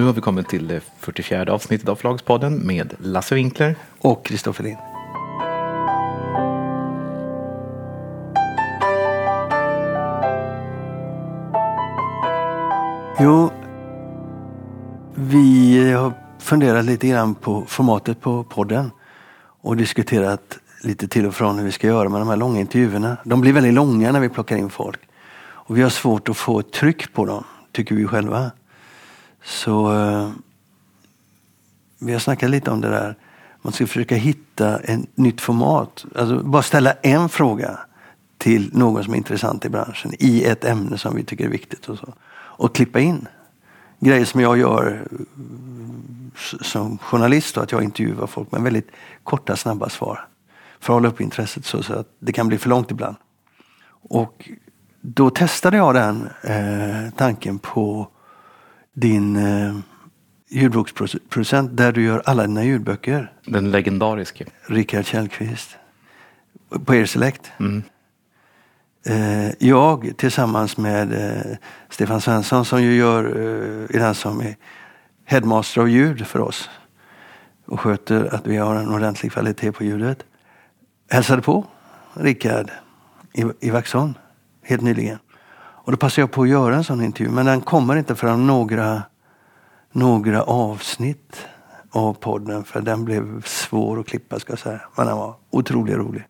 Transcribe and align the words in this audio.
nu 0.00 0.06
har 0.06 0.12
vi 0.12 0.20
kommit 0.20 0.48
till 0.48 0.68
det 0.68 0.80
44 0.98 1.52
avsnittet 1.52 1.88
av 1.88 1.96
Förlagspodden 1.96 2.66
med 2.66 2.94
Lasse 2.98 3.34
Winkler. 3.34 3.76
Och 3.98 4.24
Kristoffer 4.26 4.64
Lind. 4.64 4.78
Jo, 13.20 13.50
vi 15.14 15.92
har 15.92 16.12
funderat 16.38 16.84
lite 16.84 17.08
grann 17.08 17.34
på 17.34 17.64
formatet 17.68 18.20
på 18.20 18.44
podden 18.44 18.90
och 19.60 19.76
diskuterat 19.76 20.58
lite 20.82 21.08
till 21.08 21.26
och 21.26 21.34
från 21.34 21.58
hur 21.58 21.64
vi 21.64 21.72
ska 21.72 21.86
göra 21.86 22.08
med 22.08 22.20
de 22.20 22.28
här 22.28 22.36
långa 22.36 22.60
intervjuerna. 22.60 23.16
De 23.24 23.40
blir 23.40 23.52
väldigt 23.52 23.74
långa 23.74 24.12
när 24.12 24.20
vi 24.20 24.28
plockar 24.28 24.56
in 24.56 24.70
folk. 24.70 25.00
Och 25.42 25.78
vi 25.78 25.82
har 25.82 25.90
svårt 25.90 26.28
att 26.28 26.36
få 26.36 26.60
ett 26.60 26.72
tryck 26.72 27.12
på 27.12 27.24
dem, 27.24 27.44
tycker 27.72 27.94
vi 27.94 28.06
själva. 28.06 28.50
Så 29.44 29.92
eh, 29.92 30.30
vi 31.98 32.12
har 32.12 32.20
snackat 32.20 32.50
lite 32.50 32.70
om 32.70 32.80
det 32.80 32.88
där. 32.88 33.16
Man 33.62 33.72
ska 33.72 33.86
försöka 33.86 34.14
hitta 34.14 34.78
ett 34.78 35.16
nytt 35.16 35.40
format. 35.40 36.04
Alltså 36.14 36.42
bara 36.42 36.62
ställa 36.62 36.92
en 36.92 37.28
fråga 37.28 37.78
till 38.38 38.70
någon 38.72 39.04
som 39.04 39.12
är 39.12 39.18
intressant 39.18 39.64
i 39.64 39.68
branschen 39.68 40.12
i 40.18 40.44
ett 40.44 40.64
ämne 40.64 40.98
som 40.98 41.16
vi 41.16 41.24
tycker 41.24 41.44
är 41.44 41.48
viktigt. 41.48 41.88
Och, 41.88 41.98
så. 41.98 42.14
och 42.32 42.74
klippa 42.74 43.00
in 43.00 43.28
grejer 44.00 44.24
som 44.24 44.40
jag 44.40 44.58
gör 44.58 45.06
eh, 45.10 45.18
som 46.60 46.98
journalist. 46.98 47.54
Då, 47.54 47.60
att 47.60 47.72
jag 47.72 47.82
intervjuar 47.82 48.26
folk 48.26 48.52
med 48.52 48.62
väldigt 48.62 48.88
korta, 49.24 49.56
snabba 49.56 49.88
svar. 49.88 50.26
För 50.80 50.92
att 50.92 50.96
hålla 50.96 51.08
upp 51.08 51.20
intresset 51.20 51.64
så, 51.64 51.82
så 51.82 51.94
att 51.94 52.08
det 52.18 52.32
kan 52.32 52.48
bli 52.48 52.58
för 52.58 52.68
långt 52.68 52.90
ibland. 52.90 53.16
Och 54.08 54.50
då 55.00 55.30
testade 55.30 55.76
jag 55.76 55.94
den 55.94 56.28
eh, 56.42 57.14
tanken 57.16 57.58
på 57.58 58.08
din 59.00 59.36
eh, 59.36 59.74
ljudboksproducent 60.50 61.76
där 61.76 61.92
du 61.92 62.02
gör 62.02 62.22
alla 62.24 62.46
dina 62.46 62.64
ljudböcker. 62.64 63.32
Den 63.44 63.70
legendariske. 63.70 64.44
Rickard 64.66 65.04
Källqvist. 65.04 65.76
På 66.84 66.94
er 66.94 67.04
Select. 67.04 67.52
Mm. 67.60 67.82
Eh, 69.06 69.50
jag 69.58 70.12
tillsammans 70.16 70.76
med 70.76 71.12
eh, 71.12 71.56
Stefan 71.88 72.20
Svensson 72.20 72.64
som 72.64 72.82
ju 72.82 72.96
gör, 72.96 73.24
eh, 73.24 73.96
är 73.96 73.98
den 73.98 74.14
som 74.14 74.40
är 74.40 74.56
headmaster 75.24 75.80
av 75.80 75.88
ljud 75.88 76.26
för 76.26 76.40
oss 76.40 76.70
och 77.66 77.80
sköter 77.80 78.34
att 78.34 78.46
vi 78.46 78.56
har 78.56 78.74
en 78.74 78.94
ordentlig 78.94 79.32
kvalitet 79.32 79.72
på 79.72 79.84
ljudet. 79.84 80.24
Hälsade 81.10 81.42
på 81.42 81.64
Rickard 82.14 82.70
i, 83.32 83.44
i 83.60 83.70
Vaxholm 83.70 84.14
helt 84.62 84.82
nyligen. 84.82 85.18
Och 85.84 85.92
då 85.92 85.98
passade 85.98 86.22
jag 86.22 86.30
på 86.30 86.42
att 86.42 86.48
göra 86.48 86.76
en 86.76 86.84
sån 86.84 87.02
intervju 87.02 87.32
men 87.32 87.46
den 87.46 87.60
kommer 87.60 87.96
inte 87.96 88.14
förrän 88.14 88.46
några, 88.46 89.02
några 89.92 90.42
avsnitt 90.42 91.46
av 91.90 92.14
podden 92.14 92.64
för 92.64 92.80
den 92.80 93.04
blev 93.04 93.42
svår 93.42 94.00
att 94.00 94.06
klippa 94.06 94.40
ska 94.40 94.52
jag 94.52 94.58
säga. 94.58 94.80
Men 94.96 95.06
den 95.06 95.16
var 95.16 95.34
otroligt 95.50 95.96
rolig. 95.96 96.24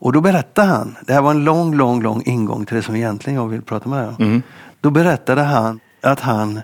Och 0.00 0.12
då 0.12 0.20
berättade 0.20 0.68
han, 0.68 0.96
det 1.06 1.12
här 1.12 1.22
var 1.22 1.30
en 1.30 1.44
lång, 1.44 1.74
lång, 1.74 2.02
lång 2.02 2.22
ingång 2.24 2.66
till 2.66 2.76
det 2.76 2.82
som 2.82 2.96
egentligen 2.96 3.40
jag 3.40 3.48
vill 3.48 3.62
prata 3.62 3.88
med 3.88 3.98
dig 3.98 4.08
om. 4.08 4.16
Mm. 4.18 4.42
Då 4.80 4.90
berättade 4.90 5.42
han 5.42 5.80
att 6.02 6.20
han 6.20 6.60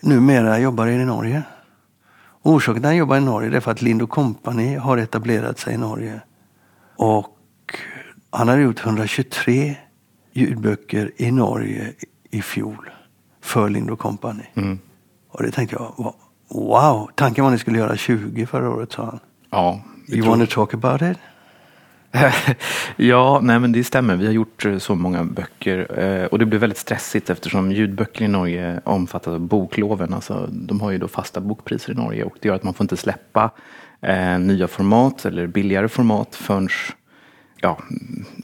numera 0.00 0.58
jobbar 0.58 0.86
i 0.86 1.04
Norge. 1.04 1.42
Och 2.16 2.52
orsaken 2.52 2.82
till 2.82 2.86
att 2.86 2.90
han 2.90 2.96
jobbar 2.96 3.16
i 3.16 3.20
Norge 3.20 3.56
är 3.56 3.60
för 3.60 3.70
att 3.70 3.82
Lind 3.82 4.08
Company 4.08 4.76
har 4.76 4.98
etablerat 4.98 5.58
sig 5.58 5.74
i 5.74 5.76
Norge. 5.76 6.20
Och 6.96 7.36
han 8.30 8.48
har 8.48 8.56
gjort 8.56 8.86
123 8.86 9.76
ljudböcker 10.34 11.10
i 11.16 11.30
Norge 11.30 11.92
i 12.30 12.42
fjol 12.42 12.90
för 13.40 13.68
Lind 13.68 13.98
Company. 13.98 14.44
Mm. 14.54 14.78
Och 15.28 15.42
det 15.42 15.50
tänkte 15.50 15.76
jag, 15.76 16.14
wow, 16.48 17.10
tanken 17.14 17.44
var 17.44 17.50
att 17.50 17.54
ni 17.54 17.58
skulle 17.58 17.78
göra 17.78 17.96
20 17.96 18.46
förra 18.46 18.70
året 18.70 18.92
sa 18.92 19.04
han. 19.04 19.20
Ja. 19.50 19.80
You 20.08 20.22
tror... 20.22 20.30
want 20.36 20.50
to 20.50 20.54
talk 20.54 20.74
about 20.74 21.02
it? 21.02 21.18
ja, 22.96 23.40
nej 23.42 23.58
men 23.58 23.72
det 23.72 23.84
stämmer. 23.84 24.16
Vi 24.16 24.26
har 24.26 24.32
gjort 24.32 24.64
eh, 24.64 24.78
så 24.78 24.94
många 24.94 25.24
böcker 25.24 25.98
eh, 25.98 26.24
och 26.24 26.38
det 26.38 26.46
blir 26.46 26.58
väldigt 26.58 26.78
stressigt 26.78 27.30
eftersom 27.30 27.72
ljudböcker 27.72 28.24
i 28.24 28.28
Norge 28.28 28.80
omfattas 28.84 29.34
av 29.34 29.40
bokloven. 29.40 30.14
Alltså, 30.14 30.48
de 30.52 30.80
har 30.80 30.90
ju 30.90 30.98
då 30.98 31.08
fasta 31.08 31.40
bokpriser 31.40 31.92
i 31.92 31.96
Norge 31.96 32.24
och 32.24 32.36
det 32.40 32.48
gör 32.48 32.56
att 32.56 32.62
man 32.62 32.74
får 32.74 32.84
inte 32.84 32.96
släppa 32.96 33.50
eh, 34.00 34.38
nya 34.38 34.68
format 34.68 35.24
eller 35.24 35.46
billigare 35.46 35.88
format 35.88 36.36
förrän 36.36 36.68
ja, 37.64 37.78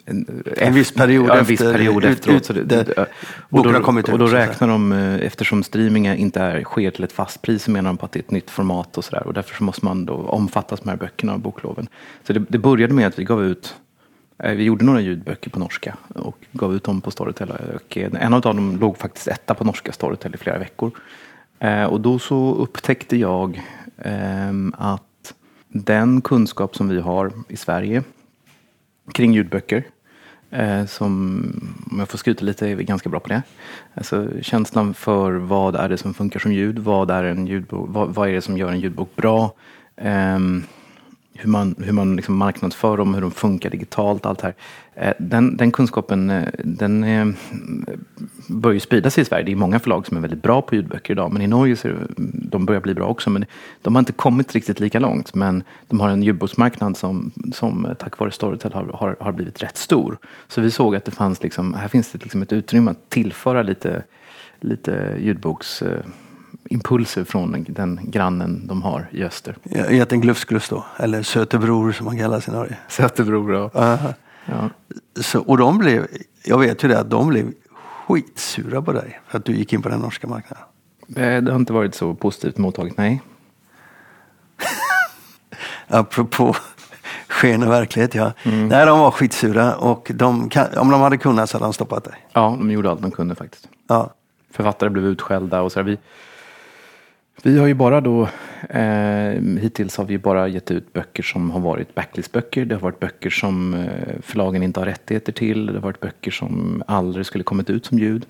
en, 0.04 0.44
en 0.56 0.74
viss 0.74 0.94
period, 0.94 1.28
ja, 1.28 1.38
en 1.38 1.44
viss 1.44 1.60
efter, 1.60 1.72
period 1.72 2.04
ut, 2.04 2.18
efteråt. 2.18 2.44
Så 2.44 2.52
det, 2.52 2.64
det, 2.64 3.06
och, 3.50 3.72
då, 3.72 3.80
kommit 3.80 4.08
och 4.08 4.18
då 4.18 4.26
räknar 4.26 4.68
de, 4.68 4.92
eftersom 4.92 5.62
streaming 5.62 6.06
inte 6.06 6.40
är, 6.40 6.64
sker 6.64 6.90
till 6.90 7.04
ett 7.04 7.12
fast 7.12 7.42
pris, 7.42 7.64
så 7.64 7.70
menar 7.70 7.90
de 7.90 7.96
på 7.96 8.06
att 8.06 8.12
det 8.12 8.18
är 8.18 8.22
ett 8.22 8.30
nytt 8.30 8.50
format 8.50 8.98
och 8.98 9.04
sådär. 9.04 9.26
Och 9.26 9.34
därför 9.34 9.56
så 9.56 9.64
måste 9.64 9.84
man 9.84 10.04
då 10.04 10.14
omfattas 10.14 10.84
med 10.84 10.94
de 10.94 10.98
här 10.98 11.08
böckerna 11.08 11.32
av 11.32 11.38
bokloven. 11.38 11.88
Så 12.26 12.32
det, 12.32 12.44
det 12.48 12.58
började 12.58 12.94
med 12.94 13.06
att 13.06 13.18
vi 13.18 13.24
gav 13.24 13.44
ut 13.44 13.74
vi 14.42 14.62
gjorde 14.62 14.84
några 14.84 15.00
ljudböcker 15.00 15.50
på 15.50 15.58
norska 15.58 15.96
och 16.14 16.36
gav 16.52 16.74
ut 16.74 16.84
dem 16.84 17.00
på 17.00 17.10
Storytel. 17.10 17.52
Och 17.74 17.96
en 17.96 18.34
av 18.34 18.40
dem 18.40 18.78
låg 18.80 18.98
faktiskt 18.98 19.28
etta 19.28 19.54
på 19.54 19.64
norska 19.64 19.92
Storytel 19.92 20.34
i 20.34 20.38
flera 20.38 20.58
veckor. 20.58 20.90
Och 21.88 22.00
då 22.00 22.18
så 22.18 22.54
upptäckte 22.54 23.16
jag 23.16 23.62
att 24.72 25.34
den 25.68 26.20
kunskap 26.20 26.76
som 26.76 26.88
vi 26.88 27.00
har 27.00 27.32
i 27.48 27.56
Sverige 27.56 28.02
kring 29.12 29.32
ljudböcker. 29.32 29.84
Eh, 30.50 30.86
som, 30.86 31.42
om 31.90 31.98
jag 31.98 32.08
får 32.08 32.18
skryta 32.18 32.44
lite, 32.44 32.68
är 32.68 32.74
vi 32.74 32.84
ganska 32.84 33.08
bra 33.08 33.20
på 33.20 33.28
det. 33.28 33.42
Alltså, 33.94 34.28
känslan 34.42 34.94
för 34.94 35.32
vad 35.32 35.76
är 35.76 35.88
det 35.88 35.98
som 35.98 36.14
funkar 36.14 36.40
som 36.40 36.52
ljud? 36.52 36.78
Vad 36.78 37.10
är, 37.10 37.24
en 37.24 37.46
ljudbok, 37.46 37.86
vad, 37.90 38.14
vad 38.14 38.28
är 38.28 38.32
det 38.32 38.42
som 38.42 38.58
gör 38.58 38.70
en 38.70 38.80
ljudbok 38.80 39.16
bra? 39.16 39.54
Eh, 39.96 40.38
hur 41.34 41.48
man, 41.48 41.74
hur 41.78 41.92
man 41.92 42.16
liksom 42.16 42.36
marknadsför 42.36 42.96
dem, 42.96 43.14
hur 43.14 43.20
de 43.20 43.30
funkar 43.30 43.70
digitalt, 43.70 44.26
allt 44.26 44.38
det 44.38 44.46
här. 44.46 44.54
Eh, 44.94 45.14
den, 45.18 45.56
den 45.56 45.72
kunskapen 45.72 46.30
eh, 46.30 46.48
den 46.64 47.04
eh, 47.04 47.28
börjar 48.50 48.74
ju 48.74 48.80
sprida 48.80 49.10
sig 49.10 49.22
i 49.22 49.24
Sverige. 49.24 49.44
Det 49.44 49.52
är 49.52 49.56
många 49.56 49.78
förlag 49.78 50.06
som 50.06 50.16
är 50.16 50.20
väldigt 50.20 50.42
bra 50.42 50.62
på 50.62 50.74
ljudböcker 50.74 51.14
idag, 51.14 51.32
men 51.32 51.42
i 51.42 51.46
Norge 51.46 51.76
så 51.76 51.88
de 52.32 52.66
börjar 52.66 52.80
bli 52.80 52.94
bra 52.94 53.06
också. 53.06 53.30
Men 53.30 53.44
de 53.82 53.94
har 53.94 54.00
inte 54.00 54.12
kommit 54.12 54.52
riktigt 54.52 54.80
lika 54.80 54.98
långt. 54.98 55.34
Men 55.34 55.62
de 55.88 56.00
har 56.00 56.08
en 56.08 56.22
ljudboksmarknad 56.22 56.96
som, 56.96 57.32
som 57.52 57.94
tack 57.98 58.18
vare 58.18 58.30
Storytel 58.30 58.72
har, 58.72 58.84
har, 58.94 59.16
har 59.20 59.32
blivit 59.32 59.62
rätt 59.62 59.76
stor. 59.76 60.18
Så 60.48 60.60
vi 60.60 60.70
såg 60.70 60.96
att 60.96 61.04
det 61.04 61.10
fanns 61.10 61.42
liksom, 61.42 61.74
här 61.74 61.88
finns 61.88 62.12
det 62.12 62.22
liksom 62.22 62.42
ett 62.42 62.52
utrymme 62.52 62.90
att 62.90 63.10
tillföra 63.10 63.62
lite, 63.62 64.02
lite 64.60 65.16
ljudboks 65.20 65.82
impulser 66.64 67.24
från 67.24 67.64
den 67.68 68.00
grannen 68.02 68.66
de 68.66 68.82
har 68.82 69.08
i 69.10 69.24
öster. 69.24 69.56
Jätten 69.90 70.20
Glufsglufs 70.20 70.68
då, 70.68 70.84
eller 70.96 71.22
Sötebror 71.22 71.92
som 71.92 72.06
man 72.06 72.18
kallas 72.18 72.48
i 72.48 72.50
Norge. 72.50 72.78
Sötebror, 72.88 73.70
ja. 73.74 73.98
ja. 74.46 74.70
Så, 75.20 75.40
och 75.40 75.58
de 75.58 75.78
blev, 75.78 76.06
jag 76.44 76.58
vet 76.58 76.84
ju 76.84 76.88
det 76.88 77.00
att 77.00 77.10
de 77.10 77.28
blev 77.28 77.52
skitsura 78.14 78.82
på 78.82 78.92
dig 78.92 79.20
för 79.28 79.38
att 79.38 79.44
du 79.44 79.52
gick 79.56 79.72
in 79.72 79.82
på 79.82 79.88
den 79.88 80.00
norska 80.00 80.26
marknaden. 80.26 80.64
Det 81.06 81.50
har 81.50 81.56
inte 81.56 81.72
varit 81.72 81.94
så 81.94 82.14
positivt 82.14 82.58
mottaget, 82.58 82.96
nej. 82.96 83.22
Apropå 85.88 86.56
sken 87.28 87.62
och 87.62 87.70
verklighet, 87.70 88.14
ja. 88.14 88.32
Mm. 88.42 88.68
Nej, 88.68 88.86
de 88.86 88.98
var 88.98 89.10
skitsura 89.10 89.76
och 89.76 90.10
de 90.14 90.50
om 90.76 90.90
de 90.90 91.00
hade 91.00 91.18
kunnat 91.18 91.50
så 91.50 91.56
hade 91.56 91.66
de 91.66 91.72
stoppat 91.72 92.04
dig. 92.04 92.14
Ja, 92.32 92.56
de 92.58 92.70
gjorde 92.70 92.90
allt 92.90 93.02
de 93.02 93.10
kunde 93.10 93.34
faktiskt. 93.34 93.68
Ja. 93.88 94.14
Författare 94.50 94.90
blev 94.90 95.04
utskällda 95.04 95.60
och 95.60 95.72
så. 95.72 95.82
Vi, 95.82 95.98
vi 97.42 97.58
har 97.58 97.66
ju 97.66 97.74
bara 97.74 98.00
då, 98.00 98.28
eh, 98.70 99.40
hittills 99.60 99.96
har 99.96 100.04
vi 100.04 100.18
bara 100.18 100.48
gett 100.48 100.70
ut 100.70 100.92
böcker 100.92 101.22
som 101.22 101.50
har 101.50 101.60
varit 101.60 101.94
backlistböcker. 101.94 102.64
Det 102.64 102.74
har 102.74 102.82
varit 102.82 103.00
böcker 103.00 103.30
som 103.30 103.74
eh, 103.74 104.20
förlagen 104.22 104.62
inte 104.62 104.80
har 104.80 104.86
rättigheter 104.86 105.32
till. 105.32 105.66
Det 105.66 105.72
har 105.72 105.80
varit 105.80 106.00
böcker 106.00 106.30
som 106.30 106.82
aldrig 106.86 107.26
skulle 107.26 107.44
kommit 107.44 107.70
ut 107.70 107.86
som 107.86 107.98
ljud. 107.98 108.26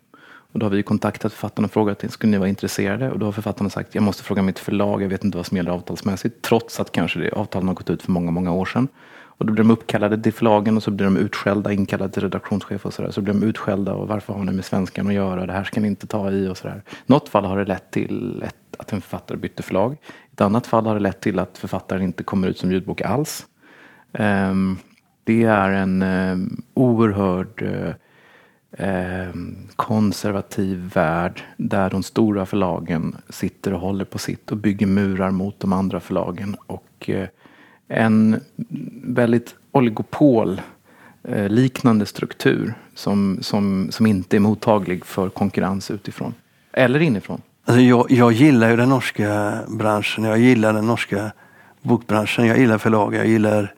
Och 0.52 0.58
då 0.58 0.67
har 0.67 0.70
vi 0.70 0.82
kontaktat 0.82 1.32
författarna 1.32 1.67
och 1.67 1.73
frågat, 1.73 2.05
skulle 2.12 2.31
ni 2.31 2.38
vara 2.38 2.49
intresserade? 2.49 3.11
Och 3.11 3.19
då 3.19 3.26
har 3.26 3.32
författarna 3.32 3.70
sagt, 3.70 3.94
jag 3.94 4.02
måste 4.02 4.23
fråga 4.23 4.43
mitt 4.43 4.58
förlag, 4.58 5.02
jag 5.02 5.08
vet 5.08 5.25
inte 5.25 5.37
vad 5.37 5.46
som 5.46 5.56
gäller 5.56 5.70
avtalsmässigt. 5.70 6.43
Trots 6.43 6.81
att 6.81 6.93
kanske 6.93 7.19
det 7.19 7.32
avtalen 7.32 7.69
har 7.69 7.75
gått 7.75 7.90
ut 7.90 8.02
för 8.02 8.12
många, 8.12 8.31
många 8.31 8.52
år 8.52 8.67
sedan. 8.67 8.88
Och 9.40 9.46
då 9.46 9.52
blir 9.52 9.64
de 9.64 9.70
uppkallade 9.70 10.23
till 10.23 10.32
förlagen 10.32 10.76
och 10.76 10.82
så 10.82 10.90
blir 10.90 11.05
de 11.05 11.17
utskällda, 11.17 11.73
inkallade 11.73 12.12
till 12.12 12.23
redaktionschef 12.23 12.87
och 12.87 12.94
sådär. 12.94 13.11
Så 13.11 13.20
blir 13.20 13.35
de 13.35 13.43
utskällda 13.43 13.94
och 13.94 14.08
varför 14.08 14.32
har 14.32 14.44
ni 14.44 14.52
med 14.52 14.64
svenskan 14.64 15.06
att 15.06 15.12
göra? 15.12 15.46
Det 15.46 15.52
här 15.52 15.64
ska 15.64 15.81
ni 15.81 15.88
inte 15.88 16.06
ta 16.06 16.31
i 16.31 16.49
och 16.49 16.56
sådär. 16.56 16.82
något 17.06 17.29
fall 17.29 17.44
har 17.44 17.58
det 17.58 17.64
lett 17.64 17.90
till 17.90 18.43
ett, 18.46 18.56
att 18.81 18.93
en 18.93 19.00
författare 19.00 19.38
bytte 19.38 19.62
förlag. 19.62 19.93
I 19.93 20.32
ett 20.32 20.41
annat 20.41 20.67
fall 20.67 20.87
har 20.87 20.94
det 20.94 21.00
lett 21.00 21.21
till 21.21 21.38
att 21.38 21.59
författaren 21.59 22.03
inte 22.03 22.23
kommer 22.23 22.49
ut 22.49 22.59
som 22.59 22.73
ljudbok 22.73 23.00
alls. 23.00 23.47
Ehm, 24.12 24.77
det 25.25 25.44
är 25.44 25.71
en 25.71 26.03
ehm, 26.03 26.62
oerhörd 26.75 27.62
eh, 27.62 27.94
ehm, 28.79 29.56
konservativ 29.77 30.91
värld 30.94 31.43
där 31.56 31.91
de 31.91 32.03
stora 32.03 32.47
förlagen 32.47 33.17
sitter 33.29 33.75
och 33.75 33.81
håller 33.81 34.05
på 34.05 34.19
sitt 34.19 34.50
och 34.50 34.56
bygger 34.56 34.87
murar 34.87 35.31
mot 35.31 35.61
de 35.61 35.73
andra 35.73 36.00
förlagen. 36.00 36.56
Och 36.67 37.11
eh, 37.11 37.29
en 37.88 38.41
väldigt 39.03 39.55
oligopol 39.73 40.61
eh, 41.23 41.49
liknande 41.49 42.06
struktur 42.06 42.75
som, 42.94 43.38
som, 43.41 43.88
som 43.91 44.06
inte 44.06 44.37
är 44.37 44.41
mottaglig 44.41 45.05
för 45.05 45.29
konkurrens 45.29 45.91
utifrån. 45.91 46.35
Eller 46.73 47.00
inifrån. 47.00 47.43
Alltså 47.70 47.82
jag, 47.82 48.11
jag 48.11 48.32
gillar 48.32 48.70
ju 48.70 48.76
den 48.76 48.88
norska 48.88 49.58
branschen. 49.69 50.25
Jag 50.25 50.38
gillar 50.38 50.72
den 50.72 50.87
norska 50.87 51.32
bokbranschen. 51.82 52.46
Jag 52.46 52.58
gillar 52.58 52.78
förlag. 52.78 53.14
Jag 53.14 53.26
gillar 53.26 53.75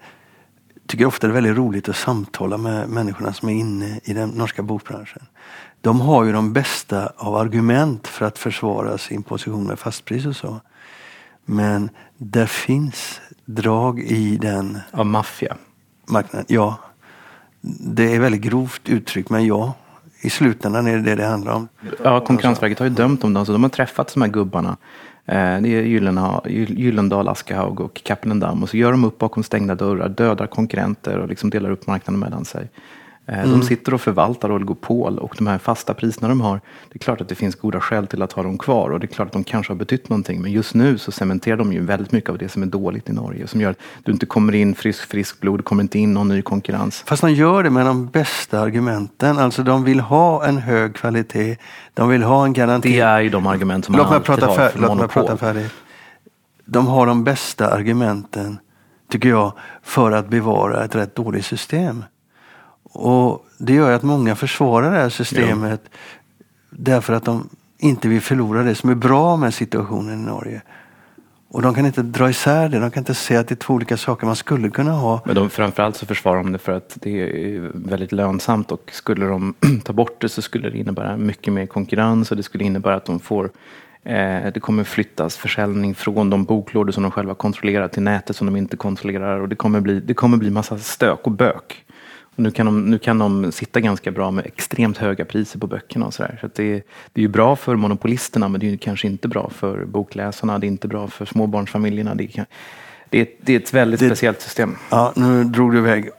tycker 0.86 1.04
ofta 1.06 1.26
det 1.26 1.30
är 1.30 1.34
väldigt 1.34 1.56
roligt 1.56 1.88
att 1.88 1.96
samtala 1.96 2.56
med 2.56 2.88
människorna 2.88 3.32
som 3.32 3.48
är 3.48 3.52
inne 3.52 4.00
i 4.04 4.12
den 4.12 4.28
norska 4.28 4.62
bokbranschen. 4.62 5.22
De 5.80 6.00
har 6.00 6.24
ju 6.24 6.32
de 6.32 6.52
bästa 6.52 7.12
av 7.16 7.36
argument 7.36 8.08
för 8.08 8.26
att 8.26 8.38
försvara 8.38 8.98
sin 8.98 9.22
position 9.22 9.66
med 9.66 9.78
fastpris 9.78 10.26
och 10.26 10.36
så. 10.36 10.60
Men 11.44 11.90
det 12.18 12.46
finns 12.46 13.20
drag 13.44 14.00
i 14.00 14.36
den 14.36 14.78
Av 14.90 15.06
maffia. 15.06 15.56
marknaden. 16.06 16.46
Ja, 16.48 16.76
det 17.80 18.14
är 18.14 18.20
väldigt 18.20 18.42
grovt 18.42 18.88
uttryckt 18.88 19.30
men 19.30 19.46
ja, 19.46 19.74
i 20.22 20.30
slutändan 20.30 20.86
är 20.86 20.96
det 20.96 21.02
det 21.02 21.14
det 21.14 21.24
handlar 21.24 21.52
om. 21.52 21.68
Ja, 22.02 22.20
Konkurrensverket 22.20 22.78
har 22.78 22.86
ju 22.86 22.92
dömt 22.92 23.20
dem. 23.20 23.46
Så 23.46 23.52
de 23.52 23.62
har 23.62 23.70
träffat 23.70 24.14
de 24.14 24.22
här 24.22 24.28
gubbarna. 24.28 24.76
Eh, 25.26 25.60
det 25.60 25.68
är 25.68 25.82
Gyllendal, 26.76 27.28
Askehaug 27.28 27.80
och 27.80 28.00
Kapellendam. 28.04 28.62
Och 28.62 28.68
så 28.68 28.76
gör 28.76 28.92
de 28.92 29.04
upp 29.04 29.18
bakom 29.18 29.42
stängda 29.42 29.74
dörrar, 29.74 30.08
dödar 30.08 30.46
konkurrenter 30.46 31.18
och 31.18 31.28
liksom 31.28 31.50
delar 31.50 31.70
upp 31.70 31.86
marknaden 31.86 32.20
mellan 32.20 32.44
sig. 32.44 32.68
Eh, 33.26 33.50
De 33.50 33.62
sitter 33.62 33.94
och 33.94 34.00
förvaltar 34.00 34.52
oligopol 34.52 35.18
och 35.18 35.34
de 35.38 35.46
här 35.46 35.58
fasta 35.58 35.94
priserna 35.94 36.28
de 36.28 36.40
har. 36.40 36.60
Det 36.88 36.96
är 36.96 36.98
klart 36.98 37.20
att 37.20 37.28
det 37.28 37.34
finns 37.34 37.54
goda 37.54 37.80
skäl 37.80 38.06
till 38.06 38.22
att 38.22 38.32
ha 38.32 38.42
dem 38.42 38.58
kvar 38.58 38.90
och 38.90 39.00
det 39.00 39.04
är 39.06 39.14
klart 39.14 39.26
att 39.26 39.32
de 39.32 39.44
kanske 39.44 39.72
har 39.72 39.78
betytt 39.78 40.08
någonting. 40.08 40.42
Men 40.42 40.52
just 40.52 40.74
nu 40.74 40.98
så 40.98 41.12
cementerar 41.12 41.56
de 41.56 41.72
ju 41.72 41.80
väldigt 41.84 42.12
mycket 42.12 42.30
av 42.30 42.38
det 42.38 42.48
som 42.48 42.62
är 42.62 42.66
dåligt 42.66 43.08
i 43.08 43.12
Norge. 43.12 43.46
Som 43.46 43.60
gör 43.60 43.70
att 43.70 43.78
du 44.04 44.12
inte 44.12 44.26
kommer 44.26 44.54
in 44.54 44.74
frisk, 44.74 45.08
frisk 45.08 45.40
blod, 45.40 45.64
kommer 45.64 45.82
inte 45.82 45.98
in 45.98 46.14
någon 46.14 46.28
ny 46.28 46.42
konkurrens. 46.42 47.02
Fast 47.06 47.22
de 47.22 47.32
gör 47.32 47.62
det 47.62 47.70
med 47.70 47.86
de 47.86 48.06
bästa 48.06 48.60
argumenten. 48.60 49.38
Alltså 49.38 49.62
de 49.62 49.84
vill 49.84 50.00
ha 50.00 50.44
en 50.46 50.58
hög 50.58 50.94
kvalitet. 50.94 51.56
De 51.94 52.08
vill 52.08 52.22
ha 52.22 52.44
en 52.44 52.52
garanti. 52.52 52.92
Det 52.92 53.00
är 53.00 53.20
ju 53.20 53.28
de 53.28 53.46
argument 53.46 53.84
som 53.84 53.92
man 53.92 53.98
Låt 53.98 54.08
mig, 54.10 54.16
alltid 54.16 54.26
prata, 54.26 54.46
har 54.46 54.56
fär- 54.56 54.68
för 54.68 54.78
låt 54.78 54.96
mig 54.98 55.08
prata 55.08 55.36
färdigt. 55.36 55.72
De 56.64 56.86
har 56.86 57.06
de 57.06 57.24
bästa 57.24 57.70
argumenten, 57.70 58.58
tycker 59.10 59.28
jag, 59.28 59.52
för 59.82 60.12
att 60.12 60.28
bevara 60.28 60.84
ett 60.84 60.94
rätt 60.94 61.14
dåligt 61.16 61.44
system. 61.44 62.04
Och 62.92 63.46
Det 63.58 63.74
gör 63.74 63.92
att 63.92 64.02
många 64.02 64.36
försvarar 64.36 64.90
det 64.90 64.98
här 64.98 65.08
systemet 65.08 65.80
ja. 65.84 65.98
därför 66.70 67.12
att 67.12 67.24
de 67.24 67.48
inte 67.78 68.08
vill 68.08 68.20
förlora 68.20 68.62
det 68.62 68.74
som 68.74 68.90
är 68.90 68.94
bra 68.94 69.36
med 69.36 69.54
situationen 69.54 70.22
i 70.22 70.26
Norge. 70.26 70.62
Och 71.52 71.62
de 71.62 71.74
kan 71.74 71.86
inte 71.86 72.02
dra 72.02 72.30
isär 72.30 72.68
det. 72.68 72.78
De 72.78 72.90
kan 72.90 73.00
inte 73.00 73.14
säga 73.14 73.40
att 73.40 73.48
det 73.48 73.54
är 73.54 73.56
två 73.56 73.74
olika 73.74 73.96
saker 73.96 74.26
man 74.26 74.36
skulle 74.36 74.70
kunna 74.70 74.92
ha. 74.92 75.22
Men 75.24 75.34
de, 75.34 75.50
framförallt 75.50 75.96
så 75.96 76.06
försvarar 76.06 76.36
de 76.36 76.52
det 76.52 76.58
för 76.58 76.72
att 76.72 76.98
det 77.00 77.20
är 77.20 77.70
väldigt 77.74 78.12
lönsamt 78.12 78.72
och 78.72 78.90
skulle 78.92 79.26
de 79.26 79.54
ta 79.84 79.92
bort 79.92 80.20
det 80.20 80.28
så 80.28 80.42
skulle 80.42 80.70
det 80.70 80.78
innebära 80.78 81.16
mycket 81.16 81.52
mer 81.52 81.66
konkurrens 81.66 82.30
och 82.30 82.36
det 82.36 82.42
skulle 82.42 82.64
innebära 82.64 82.94
att 82.94 83.04
de 83.04 83.20
får 83.20 83.50
eh, 84.02 84.52
det 84.54 84.60
kommer 84.60 84.84
flyttas 84.84 85.36
försäljning 85.36 85.94
från 85.94 86.30
de 86.30 86.44
boklådor 86.44 86.92
som 86.92 87.02
de 87.02 87.12
själva 87.12 87.34
kontrollerar 87.34 87.88
till 87.88 88.02
nätet 88.02 88.36
som 88.36 88.46
de 88.46 88.56
inte 88.56 88.76
kontrollerar 88.76 89.40
och 89.40 89.48
det 89.48 89.56
kommer 89.56 89.80
bli, 89.80 90.00
det 90.00 90.14
kommer 90.14 90.36
bli 90.36 90.50
massa 90.50 90.78
stök 90.78 91.20
och 91.26 91.32
bök. 91.32 91.84
Nu, 92.36 92.50
kan 92.50 92.66
de, 92.66 92.84
nu 92.90 92.98
kan 92.98 93.18
de 93.18 93.52
sitta 93.52 93.80
ganska 93.80 94.10
bra 94.10 94.30
med 94.30 94.46
extremt 94.46 94.98
höga 94.98 95.24
priser 95.24 95.58
på 95.58 95.66
böckerna 95.66 96.06
och 96.06 96.14
sådär. 96.14 96.38
Så 96.40 96.46
att 96.46 96.54
det, 96.54 96.72
det 97.12 97.20
är 97.20 97.22
ju 97.22 97.28
bra 97.28 97.56
för 97.56 97.76
monopolisterna 97.76 98.48
men 98.48 98.60
det 98.60 98.66
är 98.66 98.70
ju 98.70 98.78
kanske 98.78 99.06
inte 99.06 99.28
bra 99.28 99.50
för 99.50 99.84
bokläsarna, 99.84 100.58
det 100.58 100.66
är 100.66 100.68
inte 100.68 100.88
bra 100.88 101.08
för 101.08 101.24
småbarnsfamiljerna. 101.24 102.14
Det 102.14 102.24
är, 102.24 102.46
det 103.10 103.20
är, 103.20 103.26
det 103.40 103.52
är 103.52 103.56
ett 103.60 103.74
väldigt 103.74 104.00
Det- 104.00 104.06
speciellt 104.06 104.40
system. 104.40 104.76
Ja, 104.90 105.12
nu 105.16 105.44
drog 105.44 105.72
du 105.72 105.78
iväg 105.78 106.10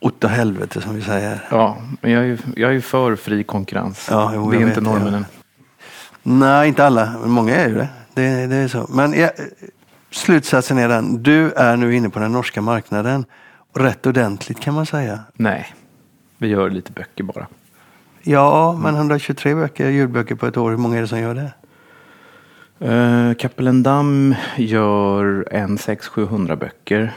åt 0.00 0.24
helvete 0.24 0.80
som 0.80 0.94
vi 0.94 1.02
säger. 1.02 1.40
Ja, 1.50 1.76
men 2.00 2.10
jag 2.10 2.22
är 2.22 2.26
ju, 2.26 2.38
jag 2.56 2.70
är 2.70 2.74
ju 2.74 2.80
för 2.80 3.16
fri 3.16 3.44
konkurrens. 3.44 4.08
Ja, 4.10 4.32
jo, 4.34 4.50
det 4.50 4.56
är 4.56 4.60
inte 4.60 4.80
normen. 4.80 5.24
Nej, 6.22 6.68
inte 6.68 6.86
alla. 6.86 7.14
Men 7.20 7.30
många 7.30 7.56
är 7.56 7.68
ju 7.68 7.74
det. 7.74 7.88
Det, 8.14 8.46
det 8.46 8.56
är 8.56 8.68
så. 8.68 8.86
Men 8.90 9.12
ja, 9.12 9.30
slutsatsen 10.10 10.78
är 10.78 10.88
den. 10.88 11.22
Du 11.22 11.50
är 11.52 11.76
nu 11.76 11.94
inne 11.96 12.10
på 12.10 12.18
den 12.18 12.32
norska 12.32 12.60
marknaden. 12.62 13.24
Rätt 13.74 14.06
ordentligt 14.06 14.60
kan 14.60 14.74
man 14.74 14.86
säga. 14.86 15.20
Nej, 15.34 15.66
vi 16.38 16.48
gör 16.48 16.70
lite 16.70 16.92
böcker 16.92 17.24
bara. 17.24 17.46
Ja, 18.22 18.78
men 18.82 18.94
123 18.94 19.54
böcker, 19.54 19.88
ljudböcker 19.90 20.34
på 20.34 20.46
ett 20.46 20.56
år. 20.56 20.70
Hur 20.70 20.76
många 20.78 20.96
är 20.96 21.00
det 21.00 21.08
som 21.08 21.18
gör 21.20 21.34
det? 21.34 21.52
Uh, 22.88 23.34
Kapellendam 23.34 24.34
gör 24.56 25.48
en 25.50 25.76
600-700 25.78 26.56
böcker. 26.56 27.12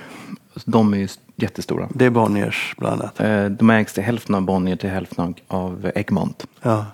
De 0.65 0.93
är 0.93 0.97
ju 0.97 1.07
jättestora. 1.35 1.89
Det 1.93 2.05
är 2.05 2.09
Bonniers 2.09 2.75
bland 2.77 3.01
annat. 3.01 3.19
Eh, 3.19 3.45
de 3.45 3.69
ägs 3.69 3.93
till 3.93 4.03
hälften 4.03 4.35
av 4.35 4.41
Bonnier 4.41 4.75
till 4.75 4.89
hälften 4.89 5.35
av- 5.47 5.91
Egmont. 5.95 6.45
Ja. 6.61 6.85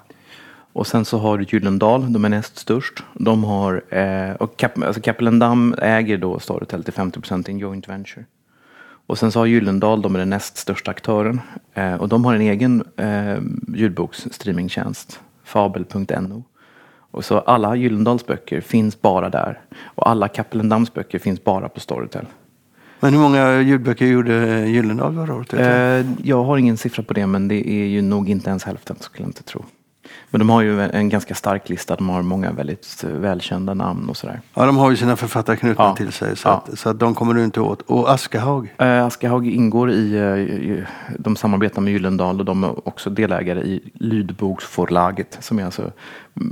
Och 0.73 0.87
sen 0.87 1.05
så 1.05 1.17
har 1.17 1.37
du 1.37 1.43
Gyllendal, 1.49 2.13
de 2.13 2.25
är 2.25 2.29
näst 2.29 2.57
störst. 2.57 3.03
De 3.13 3.43
har, 3.43 3.83
eh, 3.97 4.31
och 4.35 4.57
Kap, 4.57 4.77
alltså 4.83 5.01
Kapellendam 5.01 5.75
äger 5.81 6.17
då 6.17 6.39
Storytel 6.39 6.83
till 6.83 6.93
50% 6.93 7.49
i 7.49 7.51
en 7.51 7.59
joint 7.59 7.89
venture. 7.89 8.25
Och 9.07 9.17
sen 9.17 9.31
så 9.31 9.39
har 9.39 9.45
Gyllendal, 9.45 10.01
de 10.01 10.15
är 10.15 10.19
den 10.19 10.29
näst 10.29 10.57
största 10.57 10.91
aktören. 10.91 11.41
Eh, 11.73 11.93
och 11.93 12.09
de 12.09 12.25
har 12.25 12.35
en 12.35 12.41
egen 12.41 12.83
eh, 12.97 13.37
ljudboksstreamingtjänst, 13.77 15.19
fabel.no. 15.43 16.43
Och 17.11 17.25
så 17.25 17.39
alla 17.39 17.75
Gyllendals 17.75 18.25
böcker 18.25 18.61
finns 18.61 19.01
bara 19.01 19.29
där. 19.29 19.61
Och 19.83 20.09
alla 20.09 20.27
Kapellendams 20.27 20.93
böcker 20.93 21.19
finns 21.19 21.43
bara 21.43 21.69
på 21.69 21.79
Storytel. 21.79 22.25
Men 22.99 23.13
hur 23.13 23.19
många 23.19 23.61
ljudböcker 23.61 24.05
gjorde 24.05 24.67
Gyllendal 24.67 25.15
förra 25.15 25.35
året? 25.35 25.53
Eh, 25.53 26.11
jag 26.27 26.43
har 26.43 26.57
ingen 26.57 26.77
siffra 26.77 27.03
på 27.03 27.13
det, 27.13 27.27
men 27.27 27.47
det 27.47 27.69
är 27.69 27.85
ju 27.85 28.01
nog 28.01 28.29
inte 28.29 28.49
ens 28.49 28.63
hälften 28.63 28.95
skulle 28.99 29.23
jag 29.23 29.29
inte 29.29 29.43
tro. 29.43 29.65
Men 30.29 30.39
de 30.39 30.49
har 30.49 30.61
ju 30.61 30.81
en 30.81 31.09
ganska 31.09 31.35
stark 31.35 31.69
lista. 31.69 31.95
De 31.95 32.09
har 32.09 32.21
många 32.21 32.51
väldigt 32.51 33.03
välkända 33.03 33.73
namn 33.73 34.09
och 34.09 34.17
sådär. 34.17 34.41
Ja, 34.53 34.65
de 34.65 34.77
har 34.77 34.89
ju 34.91 34.97
sina 34.97 35.15
författare 35.15 35.57
knutna 35.57 35.83
Ja. 35.83 35.95
till 35.95 36.11
sig. 36.11 36.37
Så, 36.37 36.47
Ja. 36.47 36.63
att, 36.67 36.79
så 36.79 36.89
att 36.89 36.99
de 36.99 37.15
kommer 37.15 37.33
du 37.33 37.43
inte 37.43 37.59
åt. 37.61 37.81
Och 37.81 38.11
Aschehoug. 38.13 38.73
Eh, 38.77 39.05
Aschehoug 39.05 39.47
ingår 39.47 39.91
i, 39.91 40.13
eh, 40.15 40.37
i- 40.37 40.83
de 41.19 41.35
samarbetar 41.35 41.81
med 41.81 41.93
Gyllendal 41.93 42.39
och 42.39 42.45
de 42.45 42.63
är 42.63 42.87
också 42.87 43.09
delägare 43.09 43.59
i 43.61 43.91
Lydboksforlaget 43.93 45.37
som 45.41 45.59
är 45.59 45.65
alltså 45.65 45.91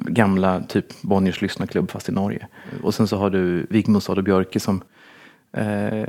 gamla 0.06 0.62
typ 0.62 1.02
Bonniers 1.02 1.42
lyssnarklubb 1.42 1.92
fast 1.92 2.10
i 2.10 2.12
Norge. 2.12 2.48
Och 2.84 2.94
sen 2.94 3.08
så 3.08 3.18
har 3.18 3.30
du 3.30 3.68
Vigmos 3.70 4.10
och 4.10 4.24
Björke 4.24 4.60
som 4.60 4.82
eh, 5.54 6.06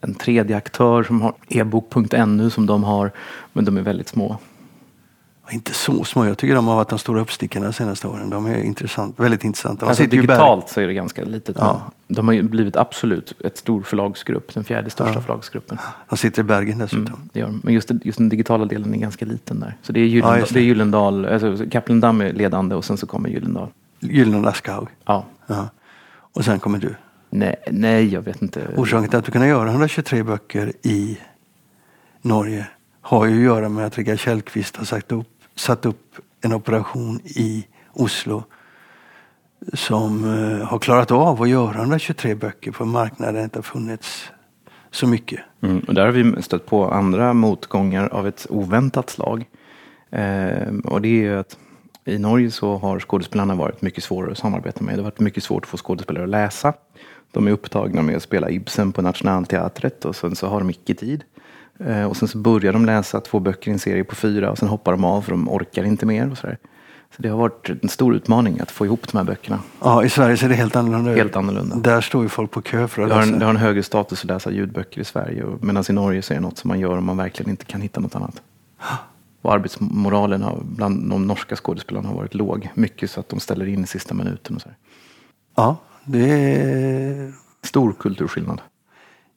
en 0.00 0.14
tredje 0.18 0.56
aktör 0.56 1.02
som 1.02 1.20
har 1.22 1.34
ebok.nu 1.48 2.50
som 2.50 2.66
de 2.66 2.84
har 2.84 3.10
men 3.52 3.64
de 3.64 3.76
är 3.76 3.82
väldigt 3.82 4.08
små. 4.08 4.38
Inte 5.50 5.72
så 5.74 6.04
små. 6.04 6.26
Jag 6.26 6.38
tycker 6.38 6.54
de 6.54 6.66
har 6.66 6.76
varit 6.76 6.88
de 6.88 6.98
stora 6.98 7.20
uppstickarna 7.20 7.66
de 7.66 7.72
senaste 7.72 8.08
åren. 8.08 8.30
De 8.30 8.46
är 8.46 8.62
intressant, 8.62 9.20
väldigt 9.20 9.44
intressanta. 9.44 9.86
Alltså 9.86 10.02
digitalt 10.06 10.68
så 10.68 10.80
är 10.80 10.86
det 10.86 10.94
ganska 10.94 11.24
litet. 11.24 11.56
Ja. 11.58 11.80
De 12.08 12.28
har 12.28 12.34
ju 12.34 12.42
blivit 12.42 12.76
absolut 12.76 13.32
ett 13.44 13.56
stor 13.58 13.82
förlagsgrupp, 13.82 14.54
den 14.54 14.64
fjärde 14.64 14.90
största 14.90 15.14
Ja. 15.14 15.20
förlagsgruppen. 15.20 15.78
De 16.08 16.16
sitter 16.16 16.40
i 16.40 16.44
Bergen 16.44 16.78
dessutom. 16.78 17.06
Mm, 17.06 17.28
det 17.32 17.40
gör 17.40 17.46
de. 17.46 17.60
Men 17.64 17.74
just, 17.74 17.90
just 18.02 18.18
den 18.18 18.28
digitala 18.28 18.64
delen 18.64 18.94
är 18.94 18.98
ganska 18.98 19.24
liten 19.24 19.60
där. 19.60 19.76
Så 19.82 19.92
det 19.92 20.00
är 20.00 20.04
Gyllendal, 20.04 20.38
Ja, 20.40 20.44
det. 20.48 20.54
det. 20.54 20.60
är 20.60 20.64
Gyllendal 20.64 21.26
alltså 21.26 21.64
Kapellendam 21.70 22.20
är 22.20 22.32
ledande 22.32 22.74
och 22.74 22.84
sen 22.84 22.96
så 22.96 23.06
kommer 23.06 23.28
Gyllendal. 23.28 23.68
Gyllendal 24.00 24.46
Aschehoug. 24.48 24.88
Ja. 25.04 25.24
Ja. 25.46 25.68
Och 26.32 26.44
sen 26.44 26.58
kommer 26.58 26.78
du. 26.78 26.94
Nej, 27.30 27.56
nej, 27.70 28.08
jag 28.14 28.22
vet 28.22 28.42
inte. 28.42 28.68
Orsaken 28.76 29.08
till 29.08 29.18
att 29.18 29.24
du 29.24 29.32
kan 29.32 29.48
göra 29.48 29.70
123 29.70 30.22
böcker 30.22 30.72
i 30.82 31.18
Norge 32.22 32.66
har 33.00 33.26
ju 33.26 33.34
att 33.36 33.42
göra 33.44 33.68
med 33.68 33.86
att 33.86 33.98
Rickard 33.98 34.18
Källqvist 34.18 34.76
har 34.76 34.84
sagt 34.84 35.12
upp, 35.12 35.28
satt 35.56 35.86
upp 35.86 36.16
en 36.40 36.52
operation 36.52 37.20
i 37.24 37.66
Oslo 37.92 38.42
som 39.72 40.24
eh, 40.24 40.66
har 40.66 40.78
klarat 40.78 41.10
av 41.10 41.42
att 41.42 41.48
göra 41.48 41.78
123 41.78 42.34
böcker 42.34 42.70
på 42.70 42.84
en 42.84 42.90
marknad 42.90 43.34
där 43.34 43.38
det 43.38 43.44
inte 43.44 43.58
har 43.58 43.62
funnits 43.62 44.30
så 44.90 45.06
mycket. 45.06 45.40
Mm, 45.60 45.78
och 45.78 45.94
där 45.94 46.04
har 46.04 46.12
vi 46.12 46.42
stött 46.42 46.66
på 46.66 46.90
andra 46.90 47.32
motgångar 47.32 48.08
av 48.08 48.26
ett 48.26 48.46
oväntat 48.50 49.10
slag. 49.10 49.44
Eh, 50.10 50.74
och 50.84 51.02
det 51.02 51.08
är 51.08 51.22
ju 51.22 51.38
att 51.38 51.58
i 52.04 52.18
Norge 52.18 52.50
så 52.50 52.76
har 52.76 53.00
skådespelarna 53.00 53.54
varit 53.54 53.82
mycket 53.82 54.04
svårare 54.04 54.32
att 54.32 54.38
samarbeta 54.38 54.84
med. 54.84 54.94
Det 54.94 55.02
har 55.02 55.10
varit 55.10 55.20
mycket 55.20 55.44
svårt 55.44 55.64
att 55.64 55.68
få 55.68 55.76
skådespelare 55.76 56.24
att 56.24 56.30
läsa. 56.30 56.72
De 57.32 57.46
är 57.46 57.50
upptagna 57.50 58.02
med 58.02 58.16
att 58.16 58.22
spela 58.22 58.50
Ibsen 58.50 58.92
på 58.92 59.02
Nationalteatret 59.02 60.04
och 60.04 60.16
sen 60.16 60.36
så 60.36 60.46
har 60.46 60.58
de 60.58 60.70
icke 60.70 60.94
tid. 60.94 61.24
Eh, 61.78 62.04
och 62.04 62.16
sen 62.16 62.28
så 62.28 62.38
börjar 62.38 62.72
de 62.72 62.84
läsa 62.86 63.20
två 63.20 63.40
böcker 63.40 63.70
i 63.70 63.72
en 63.72 63.78
serie 63.78 64.04
på 64.04 64.14
fyra 64.14 64.50
och 64.50 64.58
sen 64.58 64.68
hoppar 64.68 64.92
de 64.92 65.04
av 65.04 65.22
för 65.22 65.30
de 65.30 65.48
orkar 65.48 65.84
inte 65.84 66.06
mer. 66.06 66.30
Och 66.30 66.38
så, 66.38 66.46
där. 66.46 66.58
så 67.16 67.22
det 67.22 67.28
har 67.28 67.38
varit 67.38 67.70
en 67.82 67.88
stor 67.88 68.14
utmaning 68.14 68.60
att 68.60 68.70
få 68.70 68.84
ihop 68.86 69.12
de 69.12 69.18
här 69.18 69.24
böckerna. 69.24 69.58
Ja, 69.80 70.04
I 70.04 70.08
Sverige 70.08 70.36
ser 70.36 70.48
det 70.48 70.54
helt 70.54 70.76
annorlunda 70.76 71.10
ut. 71.10 71.16
Helt 71.16 71.36
annorlunda. 71.36 71.76
Där 71.76 72.00
står 72.00 72.22
ju 72.22 72.28
folk 72.28 72.50
på 72.50 72.62
kö 72.62 72.88
för 72.88 73.02
att 73.02 73.08
Det 73.08 73.14
har, 73.14 73.22
en, 73.22 73.28
läsa. 73.28 73.38
det 73.38 73.44
har 73.44 73.50
en 73.50 73.56
högre 73.60 73.82
status 73.82 74.20
att 74.20 74.24
läsa 74.24 74.50
ljudböcker 74.50 75.00
i 75.00 75.04
Sverige 75.04 75.44
medan 75.60 75.84
i 75.88 75.92
Norge 75.92 76.22
så 76.22 76.32
är 76.32 76.36
det 76.36 76.40
något 76.42 76.58
som 76.58 76.68
man 76.68 76.80
gör 76.80 76.98
om 76.98 77.04
man 77.06 77.16
verkligen 77.16 77.50
inte 77.50 77.64
kan 77.64 77.80
hitta 77.80 78.00
något 78.00 78.14
annat. 78.16 78.42
Och 79.42 79.52
arbetsmoralen 79.54 80.42
har, 80.42 80.58
bland 80.62 81.10
de 81.10 81.26
norska 81.26 81.56
skådespelarna 81.56 82.08
har 82.08 82.14
varit 82.14 82.34
låg. 82.34 82.68
Mycket 82.74 83.10
så 83.10 83.20
att 83.20 83.28
de 83.28 83.40
ställer 83.40 83.66
in 83.66 83.84
i 83.84 83.86
sista 83.86 84.14
minuten. 84.14 84.56
Och 84.56 84.62
så 84.62 84.68
här. 84.68 84.76
Ja, 85.56 85.76
det 86.04 86.28
är, 86.30 87.32
Stor 87.62 87.92
kulturskillnad. 87.98 88.60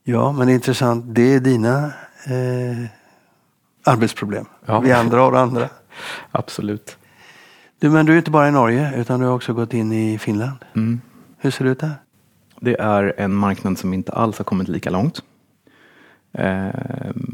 ja, 0.04 0.32
men 0.32 0.48
det 0.48 0.54
är 0.54 0.56
intressant. 0.56 1.06
Det 1.08 1.34
är 1.34 1.40
dina 1.40 1.92
eh, 2.26 2.86
arbetsproblem. 3.84 4.46
Ja. 4.66 4.80
Vi 4.80 4.92
andra 4.92 5.20
har 5.20 5.34
andra. 5.34 5.70
Absolut. 6.32 6.98
Du, 7.80 7.90
men 7.90 8.06
du 8.06 8.14
är 8.14 8.18
inte 8.18 8.32
bara 8.32 8.48
i 8.48 8.52
Norge 8.52 8.94
utan 8.96 9.20
du 9.20 9.26
har 9.26 9.36
också 9.36 9.54
gått 9.54 9.74
in 9.74 9.94
i 9.94 10.18
Finland. 10.18 10.58
Mm. 10.76 11.02
Hur 11.38 11.52
ser 11.52 11.66
det 11.66 11.72
ut 11.72 11.80
där? 11.80 11.96
Det 12.60 12.80
är 12.80 13.14
en 13.18 13.34
marknad 13.34 13.78
som 13.78 13.94
inte 13.94 14.12
alls 14.12 14.38
har 14.38 14.46
kommit 14.46 14.68
lika 14.68 14.90
långt. 14.90 15.22
Eh, 16.34 16.70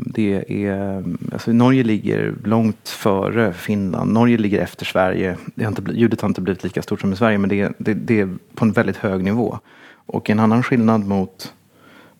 det 0.06 0.65
är, 0.65 1.04
alltså 1.34 1.51
Norge 1.51 1.84
ligger 1.84 2.36
långt 2.44 2.89
före 2.89 3.54
Finland. 3.54 4.13
Norge 4.13 4.38
ligger 4.38 4.60
efter 4.62 4.86
Sverige. 4.86 5.38
Det 5.56 5.63
har 5.63 5.72
inte, 5.72 5.92
ljudet 5.92 6.22
har 6.22 6.30
inte 6.30 6.42
blivit 6.42 6.63
lika 6.63 6.82
stort 6.82 7.01
som 7.01 7.13
i 7.13 7.15
Sverige 7.15 7.38
men 7.38 7.50
det, 7.50 7.74
det, 7.77 7.94
det 7.94 8.20
är 8.20 8.30
på 8.56 8.65
en 8.65 8.72
väldigt 8.72 8.98
hög 8.98 9.24
nivå. 9.24 9.60
Och 10.06 10.30
en 10.30 10.39
annan 10.39 10.63
skillnad 10.63 11.06
mot, 11.06 11.54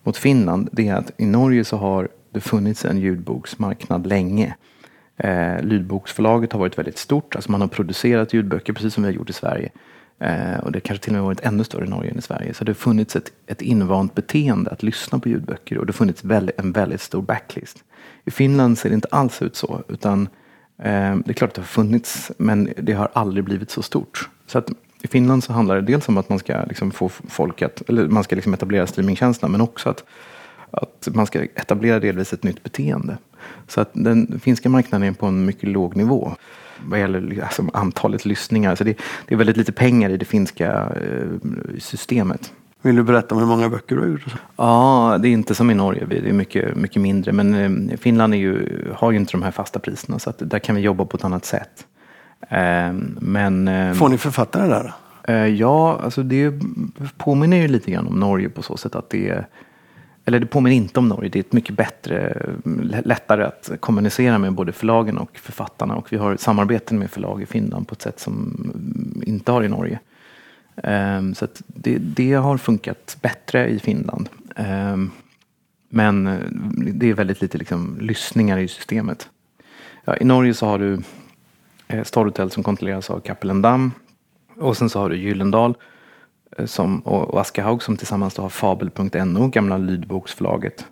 mot 0.02 0.16
Finland 0.16 0.68
det 0.72 0.88
är 0.88 0.94
att 0.94 1.10
i 1.16 1.26
Norge 1.26 1.64
så 1.64 1.76
har 1.76 2.08
det 2.36 2.40
funnits 2.40 2.84
en 2.84 2.98
ljudboksmarknad 2.98 4.06
länge. 4.06 4.54
Eh, 5.16 5.64
ljudboksförlaget 5.64 6.52
har 6.52 6.60
varit 6.60 6.78
väldigt 6.78 6.98
stort. 6.98 7.36
Alltså 7.36 7.50
man 7.50 7.60
har 7.60 7.68
producerat 7.68 8.32
ljudböcker 8.32 8.72
precis 8.72 8.94
som 8.94 9.02
vi 9.02 9.08
har 9.08 9.14
gjort 9.14 9.30
i 9.30 9.32
Sverige. 9.32 9.70
Eh, 10.18 10.58
och 10.58 10.72
det 10.72 10.80
kanske 10.80 11.04
till 11.04 11.12
och 11.12 11.14
med 11.14 11.24
varit 11.24 11.40
ännu 11.40 11.64
större 11.64 11.84
i 11.84 11.88
Norge 11.88 12.10
än 12.10 12.18
i 12.18 12.22
Sverige. 12.22 12.54
Så 12.54 12.64
det 12.64 12.70
har 12.70 12.74
funnits 12.74 13.16
ett, 13.16 13.32
ett 13.46 13.62
invant 13.62 14.14
beteende 14.14 14.70
att 14.70 14.82
lyssna 14.82 15.18
på 15.18 15.28
ljudböcker 15.28 15.78
och 15.78 15.86
det 15.86 15.90
har 15.90 15.94
funnits 15.94 16.24
väldigt, 16.24 16.60
en 16.60 16.72
väldigt 16.72 17.00
stor 17.00 17.22
backlist. 17.22 17.84
I 18.24 18.30
Finland 18.30 18.78
ser 18.78 18.88
det 18.88 18.94
inte 18.94 19.08
alls 19.10 19.42
ut 19.42 19.56
så. 19.56 19.82
Utan 19.88 20.28
eh, 20.78 21.16
Det 21.16 21.30
är 21.30 21.32
klart 21.32 21.50
att 21.50 21.54
det 21.54 21.60
har 21.60 21.66
funnits 21.66 22.32
men 22.38 22.72
det 22.76 22.92
har 22.92 23.08
aldrig 23.12 23.44
blivit 23.44 23.70
så 23.70 23.82
stort. 23.82 24.28
Så 24.46 24.58
att 24.58 24.70
i 25.02 25.08
Finland 25.08 25.44
så 25.44 25.52
handlar 25.52 25.74
det 25.74 25.82
dels 25.82 26.08
om 26.08 26.18
att 26.18 26.28
man 26.28 26.38
ska 26.38 26.64
liksom 26.64 26.90
få 26.90 27.08
folk 27.08 27.62
att, 27.62 27.82
eller 27.88 28.08
man 28.08 28.24
ska 28.24 28.36
liksom 28.36 28.54
etablera 28.54 28.86
streamingtjänsterna 28.86 29.50
men 29.52 29.60
också 29.60 29.88
att, 29.88 30.04
att 30.70 31.08
man 31.14 31.26
ska 31.26 31.42
etablera 31.42 32.00
delvis 32.00 32.32
ett 32.32 32.42
nytt 32.42 32.62
beteende. 32.62 33.18
Så 33.68 33.80
att 33.80 33.90
den 33.92 34.40
finska 34.42 34.68
marknaden 34.68 35.08
är 35.08 35.12
på 35.12 35.26
en 35.26 35.44
mycket 35.44 35.68
låg 35.68 35.96
nivå 35.96 36.32
vad 36.84 37.00
gäller 37.00 37.42
alltså, 37.42 37.64
antalet 37.72 38.24
lyssningar. 38.24 38.74
Så 38.74 38.84
det, 38.84 38.98
det, 39.26 39.34
är 39.34 39.38
väldigt 39.38 39.56
lite 39.56 39.72
pengar 39.72 40.10
i 40.10 40.16
det 40.16 40.24
finska 40.24 40.72
eh, 40.72 41.50
systemet. 41.78 42.52
Vill 42.82 42.96
du 42.96 43.02
berätta 43.02 43.34
om 43.34 43.40
hur 43.40 43.48
många 43.48 43.68
böcker 43.68 43.96
du 43.96 44.02
har 44.02 44.08
gjort? 44.08 44.34
Ja, 44.56 45.18
det 45.22 45.28
är 45.28 45.32
inte 45.32 45.54
som 45.54 45.70
i 45.70 45.74
Norge. 45.74 46.06
Det 46.06 46.28
är 46.28 46.32
mycket, 46.32 46.76
mycket 46.76 47.02
mindre. 47.02 47.32
Men 47.32 47.90
eh, 47.90 47.96
Finland 47.96 48.34
är 48.34 48.38
ju, 48.38 48.68
har 48.94 49.10
ju 49.10 49.18
inte 49.18 49.32
de 49.32 49.42
här 49.42 49.50
fasta 49.50 49.78
priserna 49.78 50.18
så 50.18 50.30
att 50.30 50.50
där 50.50 50.58
kan 50.58 50.76
vi 50.76 50.82
jobba 50.82 51.04
på 51.04 51.16
ett 51.16 51.24
annat 51.24 51.44
sätt. 51.44 51.86
Eh, 52.48 52.92
men, 53.20 53.68
eh, 53.68 53.92
Får 53.92 54.08
ni 54.08 54.18
författare 54.18 54.68
där? 54.68 54.92
Eh, 55.28 55.46
ja, 55.46 56.00
alltså 56.04 56.22
det 56.22 56.52
påminner 57.16 57.56
ju 57.56 57.68
lite 57.68 57.90
grann 57.90 58.06
om 58.06 58.20
Norge 58.20 58.48
på 58.48 58.62
så 58.62 58.76
sätt 58.76 58.94
att 58.94 59.10
det 59.10 59.28
är 59.28 59.46
eller 60.26 60.40
det 60.40 60.46
påminner 60.46 60.76
inte 60.76 61.00
om 61.00 61.08
Norge. 61.08 61.30
Det 61.30 61.38
är 61.38 61.40
ett 61.40 61.52
mycket 61.52 61.76
bättre, 61.76 62.42
lättare 63.04 63.44
att 63.44 63.70
kommunicera 63.80 64.38
med 64.38 64.52
både 64.52 64.72
förlagen 64.72 65.18
och 65.18 65.38
författarna. 65.38 65.96
Och 65.96 66.12
vi 66.12 66.16
har 66.16 66.36
samarbeten 66.36 66.98
med 66.98 67.10
förlag 67.10 67.42
i 67.42 67.46
Finland 67.46 67.88
på 67.88 67.92
ett 67.92 68.02
sätt 68.02 68.20
som 68.20 69.22
inte 69.26 69.52
har 69.52 69.62
i 69.62 69.68
Norge. 69.68 69.98
Um, 70.82 71.34
så 71.34 71.46
det, 71.66 71.98
det, 71.98 72.32
har 72.32 72.58
funkat 72.58 73.16
bättre 73.22 73.68
i 73.68 73.78
Finland. 73.78 74.28
Ehm, 74.56 75.10
men 75.88 76.26
eh, 76.26 76.38
det 76.92 77.10
är 77.10 77.14
väldigt 77.14 77.42
lite 77.42 77.58
liksom, 77.58 77.98
lyssningar 78.00 78.58
i 78.58 78.68
systemet. 78.68 79.28
Ja, 80.04 80.16
I 80.16 80.24
Norge 80.24 80.54
så 80.54 80.66
har 80.66 80.78
du 80.78 81.00
eh, 81.88 82.04
som 82.48 82.62
kontrolleras 82.62 83.10
av 83.10 83.20
Cappelen 83.20 83.92
Och 84.56 84.76
sen 84.76 84.90
så 84.90 85.00
har 85.00 85.10
du 85.10 85.16
Gyllendal 85.16 85.74
som, 86.64 87.00
och, 87.00 87.40
Aschehoug 87.40 87.82
som 87.82 87.96
tillsammans 87.96 88.34
då 88.34 88.42
har 88.42 88.48
Fabel.no, 88.48 89.48
gamla 89.48 89.78
lydboksförlaget. 89.78 90.86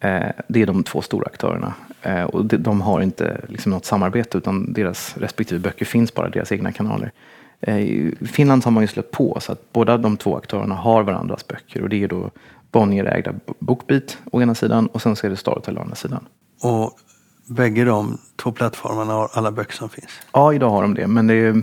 Eh, 0.00 0.28
det 0.48 0.62
är 0.62 0.66
de 0.66 0.82
två 0.82 1.02
stora 1.02 1.26
aktörerna. 1.26 1.74
Eh, 2.02 2.22
och 2.22 2.44
de, 2.44 2.56
de, 2.56 2.80
har 2.80 3.00
inte 3.00 3.40
liksom 3.48 3.72
något 3.72 3.84
samarbete 3.84 4.38
utan 4.38 4.72
deras 4.72 5.16
respektive 5.16 5.60
böcker 5.60 5.84
finns 5.84 6.14
bara 6.14 6.28
i 6.28 6.30
deras 6.30 6.52
egna 6.52 6.72
kanaler. 6.72 7.12
Eh, 7.60 7.78
I 7.78 8.14
Finland 8.32 8.64
har 8.64 8.70
man 8.70 8.82
ju 8.82 8.86
släppt 8.86 9.10
på 9.10 9.38
så 9.40 9.52
att 9.52 9.72
båda 9.72 9.98
de 9.98 10.16
två 10.16 10.36
aktörerna 10.36 10.74
har 10.74 11.02
varandras 11.02 11.46
böcker 11.46 11.82
och 11.82 11.88
det 11.88 12.02
är 12.04 12.08
då 12.08 12.30
Bonnier-ägda 12.72 13.34
Bookbeat 13.58 14.18
å 14.32 14.42
ena 14.42 14.54
sidan 14.54 14.86
och 14.86 15.02
sen 15.02 15.16
så 15.16 15.26
är 15.26 15.30
det 15.30 15.36
Storytel 15.36 15.78
å 15.78 15.80
andra 15.80 15.94
sidan. 15.94 16.24
Och 16.62 16.98
bägge 17.46 17.84
de 17.84 18.18
två 18.36 18.52
plattformarna 18.52 19.12
har 19.12 19.30
alla 19.32 19.52
böcker 19.52 19.74
som 19.74 19.88
finns? 19.88 20.10
Ja, 20.32 20.54
idag 20.54 20.70
har 20.70 20.82
de 20.82 20.94
det. 20.94 21.06
Men 21.06 21.26
det, 21.26 21.62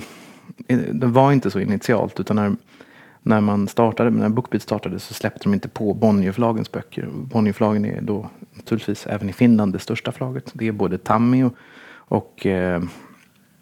det 0.92 1.08
var 1.08 1.32
inte 1.32 1.52
så 1.52 1.60
initialt 1.60 2.20
utan 2.20 2.36
när 2.36 2.56
när 3.28 3.42
man 3.42 3.68
startade, 3.68 4.10
när 4.10 4.30
Bookbeat 4.30 4.64
startade 4.64 5.00
så 5.00 5.14
släppte 5.14 5.44
de 5.44 5.54
inte 5.54 5.70
på 5.70 5.94
Bonnierförlagens 5.94 6.72
böcker. 6.72 7.08
Bonnierförlagen 7.12 7.86
är 7.86 8.02
då 8.02 8.30
naturligtvis 8.54 9.08
även 9.08 9.30
i 9.30 9.34
Finland 9.34 9.74
det 9.74 9.80
största 9.80 10.12
förlaget. 10.12 10.52
Det 10.54 10.68
är 10.68 10.72
både 10.72 10.98
Tammi 10.98 11.44
och, 11.44 11.54
och 11.90 12.46
eh, 12.46 12.82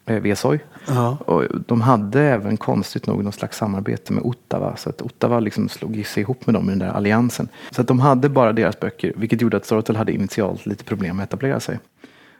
Vesoy. 0.05 0.59
Uh-huh. 0.85 1.21
Och 1.21 1.61
de 1.67 1.81
hade 1.81 2.21
även 2.21 2.57
konstigt 2.57 3.07
nog 3.07 3.23
något 3.23 3.35
slags 3.35 3.57
samarbete 3.57 4.13
med 4.13 4.23
Ottawa. 4.23 4.75
Så 4.77 4.89
att 4.89 5.01
Ottawa 5.01 5.39
liksom 5.39 5.69
slog 5.69 6.05
sig 6.05 6.21
ihop 6.21 6.45
med 6.45 6.55
dem 6.55 6.65
i 6.65 6.69
den 6.69 6.79
där 6.79 6.89
alliansen. 6.89 7.47
Så 7.71 7.81
att 7.81 7.87
de 7.87 7.99
hade 7.99 8.29
bara 8.29 8.53
deras 8.53 8.79
böcker, 8.79 9.13
vilket 9.15 9.41
gjorde 9.41 9.57
att 9.57 9.65
Storytel 9.65 9.95
hade 9.95 10.11
initialt 10.11 10.65
lite 10.65 10.83
problem 10.83 11.17
med 11.17 11.23
att 11.23 11.29
etablera 11.29 11.59
sig. 11.59 11.79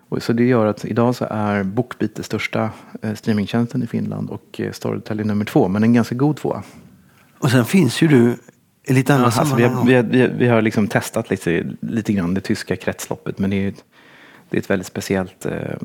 Och 0.09 0.23
så 0.23 0.33
det 0.33 0.43
gör 0.43 0.65
att 0.65 0.85
idag 0.85 1.15
så 1.15 1.27
är 1.29 1.63
Bookbeat 1.63 2.15
det 2.15 2.23
största 2.23 2.69
eh, 3.01 3.13
streamingtjänsten 3.13 3.83
i 3.83 3.87
Finland 3.87 4.29
och 4.29 4.61
eh, 4.61 4.71
Storytel 4.71 5.19
är 5.19 5.23
nummer 5.23 5.45
två, 5.45 5.67
men 5.67 5.83
en 5.83 5.93
ganska 5.93 6.15
god 6.15 6.37
tvåa. 6.37 6.63
Och 7.39 7.51
sen 7.51 7.65
finns 7.65 8.01
ju 8.01 8.07
du 8.07 8.37
i 8.87 8.93
lite 8.93 9.13
andra 9.13 9.31
ja, 9.35 9.39
alltså, 9.39 9.55
vi, 9.55 9.63
har, 9.63 9.85
vi, 9.85 9.93
har, 9.93 10.03
vi, 10.03 10.21
har, 10.21 10.27
vi 10.27 10.47
har 10.47 10.61
liksom 10.61 10.87
testat 10.87 11.29
lite, 11.29 11.65
lite 11.79 12.13
grann 12.13 12.33
det 12.33 12.41
tyska 12.41 12.75
kretsloppet 12.75 13.39
men 13.39 13.49
det 13.49 13.67
är, 13.67 13.73
det 14.49 14.57
är 14.57 14.61
ett 14.61 14.69
väldigt 14.69 14.87
speciellt, 14.87 15.45
eh, 15.45 15.75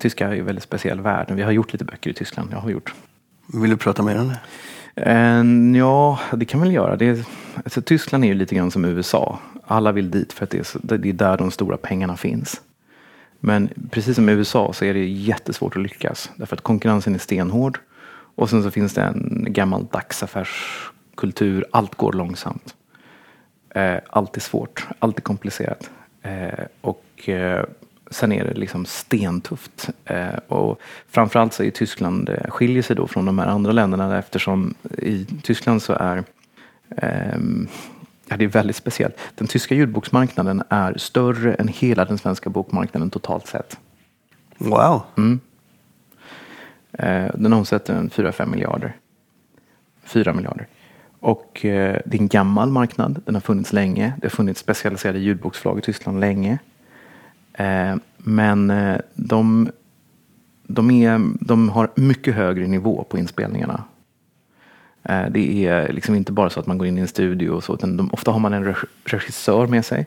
tyska 0.00 0.28
är 0.28 0.36
en 0.36 0.46
väldigt 0.46 0.64
speciell 0.64 1.00
värld. 1.00 1.30
Vi 1.30 1.42
har 1.42 1.50
gjort 1.52 1.72
lite 1.72 1.84
böcker 1.84 2.10
i 2.10 2.14
Tyskland, 2.14 2.48
jag 2.52 2.58
har 2.58 2.70
gjort. 2.70 2.94
Vill 3.54 3.70
du 3.70 3.76
prata 3.76 4.02
mer 4.02 4.20
om 4.20 4.28
det? 4.28 4.40
Eh, 4.94 5.78
ja, 5.78 6.18
det 6.32 6.44
kan 6.44 6.60
väl 6.60 6.72
göra. 6.72 6.96
Det 6.96 7.06
är, 7.06 7.24
alltså, 7.64 7.82
Tyskland 7.82 8.24
är 8.24 8.28
ju 8.28 8.34
lite 8.34 8.54
grann 8.54 8.70
som 8.70 8.84
USA. 8.84 9.38
Alla 9.66 9.92
vill 9.92 10.10
dit 10.10 10.32
för 10.32 10.44
att 10.44 10.50
det 10.50 10.58
är, 10.58 10.98
det 10.98 11.08
är 11.08 11.12
där 11.12 11.36
de 11.36 11.50
stora 11.50 11.76
pengarna 11.76 12.16
finns. 12.16 12.60
Men 13.40 13.68
precis 13.90 14.16
som 14.16 14.28
i 14.28 14.32
USA 14.32 14.72
så 14.72 14.84
är 14.84 14.94
det 14.94 15.04
jättesvårt 15.04 15.76
att 15.76 15.82
lyckas. 15.82 16.30
Därför 16.36 16.56
att 16.56 16.62
konkurrensen 16.62 17.14
är 17.14 17.18
stenhård. 17.18 17.78
Och 18.40 18.50
sen 18.50 18.62
så 18.62 18.70
finns 18.70 18.94
det 18.94 19.02
en 19.02 19.46
gammal 19.48 19.86
dagsaffärskultur. 19.86 21.64
Allt 21.70 21.94
går 21.94 22.12
långsamt. 22.12 22.74
Eh, 23.74 23.96
allt 24.10 24.36
är 24.36 24.40
svårt, 24.40 24.86
allt 24.98 25.18
är 25.18 25.22
komplicerat. 25.22 25.90
Eh, 26.22 26.64
och 26.80 27.28
eh, 27.28 27.64
sen 28.10 28.32
är 28.32 28.44
det 28.44 28.54
liksom 28.54 28.86
stentufft. 28.86 29.90
Eh, 30.04 30.34
och 30.48 30.80
framförallt 31.08 31.52
så 31.52 31.62
är 31.62 31.70
Tyskland 31.70 32.28
eh, 32.28 32.50
skiljer 32.50 32.82
sig 32.82 32.96
då 32.96 33.06
från 33.06 33.24
de 33.24 33.38
här 33.38 33.46
andra 33.46 33.72
länderna 33.72 34.18
eftersom 34.18 34.74
i 34.98 35.26
Tyskland 35.42 35.82
så 35.82 35.92
är 35.92 36.24
ehm, 36.96 37.68
Ja, 38.28 38.36
det 38.36 38.44
är 38.44 38.48
väldigt 38.48 38.76
speciellt. 38.76 39.16
Den 39.34 39.46
tyska 39.46 39.74
ljudboksmarknaden 39.74 40.62
är 40.68 40.98
större 40.98 41.54
än 41.54 41.68
hela 41.68 42.04
den 42.04 42.18
svenska 42.18 42.50
bokmarknaden 42.50 43.10
totalt 43.10 43.46
sett. 43.46 43.78
Wow! 44.58 45.02
Mm. 45.16 45.40
Eh, 47.02 47.30
den 47.34 47.52
omsätter 47.52 47.94
en 47.94 48.10
4-5 48.10 48.46
miljarder. 48.46 48.96
4 50.04 50.32
miljarder. 50.32 50.66
Och 51.20 51.64
eh, 51.64 52.00
det 52.04 52.16
är 52.16 52.20
en 52.20 52.28
gammal 52.28 52.70
marknad. 52.70 53.22
Den 53.24 53.34
har 53.34 53.40
funnits 53.40 53.72
länge. 53.72 54.12
Det 54.20 54.24
har 54.26 54.30
funnits 54.30 54.60
specialiserade 54.60 55.18
ljudboksförlag 55.18 55.78
i 55.78 55.82
Tyskland 55.82 56.20
länge. 56.20 56.58
Eh, 57.52 57.96
men 58.16 58.70
eh, 58.70 58.98
de, 59.14 59.70
de, 60.66 60.90
är, 60.90 61.20
de 61.40 61.68
har 61.68 61.90
mycket 61.94 62.34
högre 62.34 62.66
nivå 62.66 63.04
på 63.08 63.18
inspelningarna. 63.18 63.84
Eh, 65.02 65.26
det 65.30 65.66
är 65.66 65.92
liksom 65.92 66.14
inte 66.14 66.32
bara 66.32 66.50
så 66.50 66.60
att 66.60 66.66
man 66.66 66.78
går 66.78 66.86
in 66.86 66.98
i 66.98 67.00
en 67.00 67.08
studio 67.08 67.50
och 67.50 67.64
så, 67.64 67.74
utan 67.74 67.96
de, 67.96 68.10
ofta 68.12 68.30
har 68.30 68.40
man 68.40 68.52
en 68.52 68.74
regissör 69.04 69.66
med 69.66 69.84
sig 69.84 70.06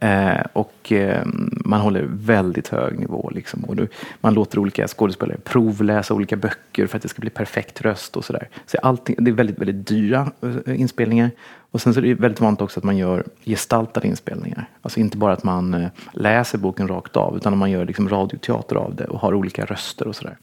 Eh, 0.00 0.44
och 0.52 0.92
ehm, 0.92 1.55
man 1.68 1.80
håller 1.80 2.06
väldigt 2.08 2.68
hög 2.68 2.98
nivå. 2.98 3.30
Liksom. 3.34 3.64
Och 3.64 3.76
du, 3.76 3.88
man 4.20 4.34
låter 4.34 4.58
olika 4.58 4.88
skådespelare 4.88 5.38
provläsa 5.38 6.14
olika 6.14 6.36
böcker 6.36 6.86
för 6.86 6.96
att 6.96 7.02
det 7.02 7.08
ska 7.08 7.20
bli 7.20 7.30
perfekt 7.30 7.80
röst 7.80 8.16
och 8.16 8.24
sådär. 8.24 8.48
Så 8.66 8.78
allting, 8.78 9.16
det 9.18 9.30
är 9.30 9.34
väldigt, 9.34 9.58
väldigt 9.58 9.88
dyra 9.88 10.32
eh, 10.66 10.80
inspelningar. 10.80 11.30
Och 11.70 11.80
sen 11.80 11.94
så 11.94 12.00
är 12.00 12.02
det 12.02 12.14
väldigt 12.14 12.40
vanligt 12.40 12.60
också 12.60 12.80
att 12.80 12.84
man 12.84 12.96
gör 12.96 13.24
gestaltade 13.44 14.08
inspelningar. 14.08 14.68
Alltså 14.82 15.00
inte 15.00 15.16
bara 15.16 15.32
att 15.32 15.44
man 15.44 15.74
eh, 15.74 15.88
läser 16.12 16.58
boken 16.58 16.88
rakt 16.88 17.16
av 17.16 17.36
utan 17.36 17.52
att 17.52 17.58
man 17.58 17.70
gör 17.70 17.84
liksom 17.84 18.08
radioteater 18.08 18.76
av 18.76 18.94
det 18.94 19.04
och 19.04 19.20
har 19.20 19.34
olika 19.34 19.64
röster 19.64 20.08
och 20.08 20.16
sådär. 20.16 20.36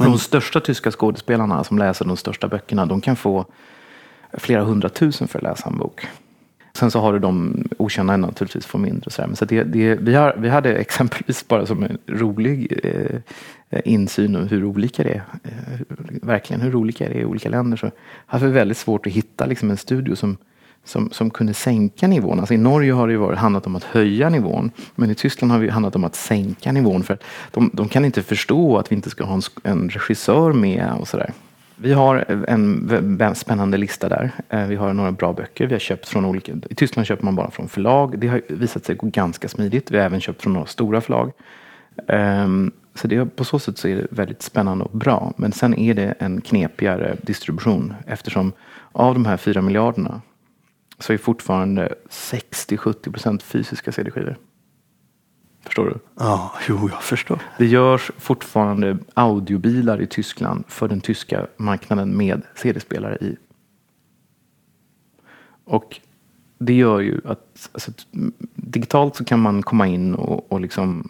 Mm. 0.00 0.12
De 0.12 0.18
största 0.18 0.60
tyska 0.60 0.90
skådespelarna 0.90 1.64
som 1.64 1.78
läser 1.78 2.04
de 2.04 2.16
största 2.16 2.48
böckerna 2.48 2.86
de 2.86 3.00
kan 3.00 3.16
få 3.16 3.44
flera 4.32 4.62
hundratusen 4.62 5.28
för 5.28 5.38
att 5.38 5.42
läsa 5.42 5.68
en 5.68 5.78
bok. 5.78 6.06
Sen 6.78 6.90
så 6.90 7.00
har 7.00 7.12
du 7.12 7.18
de 7.18 7.64
okända 7.78 8.16
naturligtvis 8.16 8.66
får 8.66 8.78
mindre. 8.78 9.10
Så, 9.10 9.22
så 9.34 9.44
det, 9.44 9.62
det, 9.62 9.94
vi, 9.94 10.14
har, 10.14 10.34
vi 10.38 10.48
hade 10.48 10.74
exempelvis 10.74 11.48
bara 11.48 11.66
som 11.66 11.82
en 11.82 11.98
rolig 12.06 12.80
eh, 12.82 13.80
insyn 13.84 14.36
om 14.36 14.48
hur 14.48 14.64
olika 14.64 15.02
det 15.02 15.10
är. 15.10 15.22
Eh, 15.44 15.96
verkligen 16.22 16.60
hur 16.62 16.74
olika 16.74 17.08
det 17.08 17.14
är 17.14 17.20
i 17.20 17.24
olika 17.24 17.48
länder. 17.48 17.76
Så 17.76 17.90
hade 18.26 18.46
vi 18.46 18.52
väldigt 18.52 18.76
svårt 18.76 19.06
att 19.06 19.12
hitta 19.12 19.46
liksom, 19.46 19.70
en 19.70 19.76
studio 19.76 20.16
som, 20.16 20.36
som, 20.84 21.10
som 21.10 21.30
kunde 21.30 21.54
sänka 21.54 22.06
nivån. 22.08 22.38
Alltså 22.38 22.54
I 22.54 22.58
Norge 22.58 22.92
har 22.92 23.06
det 23.06 23.12
ju 23.12 23.18
varit, 23.18 23.38
handlat 23.38 23.66
om 23.66 23.76
att 23.76 23.84
höja 23.84 24.28
nivån. 24.28 24.70
Men 24.94 25.10
i 25.10 25.14
Tyskland 25.14 25.52
har 25.52 25.60
det 25.60 25.70
handlat 25.70 25.96
om 25.96 26.04
att 26.04 26.14
sänka 26.14 26.72
nivån. 26.72 27.02
För 27.02 27.14
att 27.14 27.24
de, 27.50 27.70
de 27.72 27.88
kan 27.88 28.04
inte 28.04 28.22
förstå 28.22 28.78
att 28.78 28.92
vi 28.92 28.96
inte 28.96 29.10
ska 29.10 29.24
ha 29.24 29.34
en, 29.34 29.42
en 29.62 29.88
regissör 29.88 30.52
med 30.52 30.92
och 31.00 31.08
sådär. 31.08 31.32
Vi 31.80 31.92
har 31.92 32.24
en 32.48 33.34
spännande 33.34 33.76
lista 33.76 34.08
där. 34.08 34.30
Eh, 34.48 34.66
vi 34.66 34.76
har 34.76 34.92
några 34.92 35.12
bra 35.12 35.32
böcker. 35.32 35.66
Vi 35.66 35.74
har 35.74 35.80
köpt 35.80 36.08
från 36.08 36.24
olika, 36.24 36.52
I 36.70 36.74
Tyskland 36.74 37.06
köper 37.06 37.24
man 37.24 37.34
bara 37.34 37.50
från 37.50 37.68
förlag. 37.68 38.18
Det 38.18 38.28
har 38.28 38.42
visat 38.48 38.84
sig 38.84 38.94
gå 38.94 39.06
ganska 39.06 39.48
smidigt. 39.48 39.90
Vi 39.90 39.98
har 39.98 40.04
även 40.04 40.20
köpt 40.20 40.42
från 40.42 40.52
några 40.52 40.66
stora 40.66 41.00
förlag. 41.00 41.32
Ehm, 42.08 42.72
så 42.94 43.08
det, 43.08 43.36
på 43.36 43.44
så 43.44 43.58
sätt 43.58 43.78
så 43.78 43.88
är 43.88 43.96
det 43.96 44.06
väldigt 44.10 44.42
spännande 44.42 44.84
och 44.84 44.98
bra. 44.98 45.32
Men 45.36 45.52
sen 45.52 45.74
är 45.74 45.94
det 45.94 46.14
en 46.18 46.40
knepigare 46.40 47.16
distribution 47.22 47.94
eftersom 48.06 48.52
av 48.92 49.14
de 49.14 49.26
här 49.26 49.36
fyra 49.36 49.62
miljarderna 49.62 50.20
så 50.98 51.12
är 51.12 51.18
fortfarande 51.18 51.94
60-70 52.10 53.12
procent 53.12 53.42
fysiska 53.42 53.92
CD-skivor. 53.92 54.36
Förstår 55.64 55.84
du? 55.84 55.98
Ja, 56.14 56.52
jo, 56.68 56.88
jag 56.92 57.02
förstår. 57.02 57.42
Det 57.58 57.66
görs 57.66 58.10
fortfarande 58.18 58.98
audiobilar 59.14 60.00
i 60.00 60.06
Tyskland 60.06 60.64
för 60.68 60.88
den 60.88 61.00
tyska 61.00 61.46
marknaden 61.56 62.16
med 62.16 62.42
CD-spelare 62.54 63.16
i. 63.20 63.36
Och 65.64 66.00
det 66.58 66.72
gör 66.72 67.00
ju 67.00 67.20
att 67.24 67.70
alltså, 67.72 67.92
digitalt 68.54 69.16
så 69.16 69.24
kan 69.24 69.40
man 69.40 69.62
komma 69.62 69.86
in 69.86 70.14
och, 70.14 70.52
och 70.52 70.60
liksom 70.60 71.08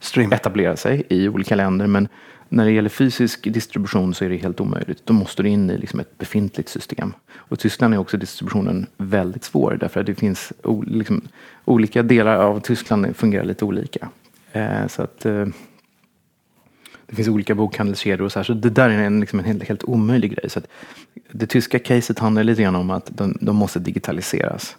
Stream. 0.00 0.32
etablera 0.32 0.76
sig 0.76 1.02
i 1.08 1.28
olika 1.28 1.56
länder. 1.56 1.86
Men 1.86 2.08
när 2.48 2.64
det 2.64 2.72
gäller 2.72 2.88
fysisk 2.88 3.52
distribution 3.52 4.14
så 4.14 4.24
är 4.24 4.28
det 4.28 4.36
helt 4.36 4.60
omöjligt. 4.60 5.06
Då 5.06 5.12
måste 5.12 5.42
du 5.42 5.48
in 5.48 5.70
i 5.70 5.78
liksom 5.78 6.00
ett 6.00 6.18
befintligt 6.18 6.68
system. 6.68 7.14
Och 7.34 7.52
i 7.52 7.60
Tyskland 7.60 7.94
är 7.94 7.98
också 7.98 8.16
distributionen 8.16 8.86
väldigt 8.96 9.44
svår 9.44 9.76
därför 9.80 10.00
att 10.00 10.06
det 10.06 10.14
finns 10.14 10.52
liksom, 10.86 11.22
olika 11.64 12.02
delar 12.02 12.36
av 12.36 12.60
Tyskland 12.60 13.16
fungerar 13.16 13.44
lite 13.44 13.64
olika. 13.64 14.08
Eh, 14.52 14.86
så 14.86 15.02
att 15.02 15.26
eh, 15.26 15.46
det 17.06 17.16
finns 17.16 17.28
olika 17.28 17.54
bokhandelskedjor 17.54 18.24
och 18.24 18.32
så 18.32 18.38
här. 18.38 18.44
Så 18.44 18.54
det 18.54 18.70
där 18.70 18.90
är 18.90 18.98
en, 18.98 19.20
liksom 19.20 19.38
en 19.38 19.44
helt, 19.44 19.62
helt 19.62 19.84
omöjlig 19.84 20.36
grej. 20.36 20.50
Så 20.50 20.58
att 20.58 20.66
det 21.30 21.46
tyska 21.46 21.78
caset 21.78 22.18
handlar 22.18 22.44
lite 22.44 22.62
grann 22.62 22.76
om 22.76 22.90
att 22.90 23.06
de, 23.06 23.38
de 23.40 23.56
måste 23.56 23.78
digitaliseras. 23.78 24.76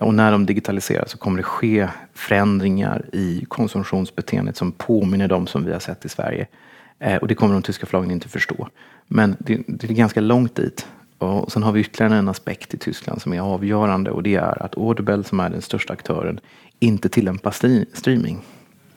Och 0.00 0.14
när 0.14 0.32
de 0.32 0.46
digitaliseras 0.46 1.10
så 1.10 1.18
kommer 1.18 1.36
det 1.36 1.42
ske 1.42 1.88
förändringar 2.14 3.04
i 3.12 3.44
konsumtionsbeteendet 3.48 4.56
som 4.56 4.72
påminner 4.72 5.28
dem 5.28 5.46
som 5.46 5.64
vi 5.64 5.72
har 5.72 5.80
sett 5.80 6.04
i 6.04 6.08
Sverige. 6.08 6.46
Eh, 6.98 7.16
och 7.16 7.28
det 7.28 7.34
kommer 7.34 7.54
de 7.54 7.62
tyska 7.62 7.86
förlagen 7.86 8.10
inte 8.10 8.28
förstå. 8.28 8.68
Men 9.06 9.36
det, 9.38 9.62
det 9.66 9.90
är 9.90 9.94
ganska 9.94 10.20
långt 10.20 10.54
dit. 10.54 10.86
Och 11.18 11.52
sen 11.52 11.62
har 11.62 11.72
vi 11.72 11.80
ytterligare 11.80 12.16
en 12.16 12.28
aspekt 12.28 12.74
i 12.74 12.78
Tyskland 12.78 13.22
som 13.22 13.32
är 13.32 13.40
avgörande 13.40 14.10
och 14.10 14.22
det 14.22 14.34
är 14.34 14.62
att 14.62 14.78
Audible 14.78 15.24
som 15.24 15.40
är 15.40 15.50
den 15.50 15.62
största 15.62 15.92
aktören 15.92 16.40
inte 16.78 17.08
tillämpar 17.08 17.50
streaming. 17.94 18.42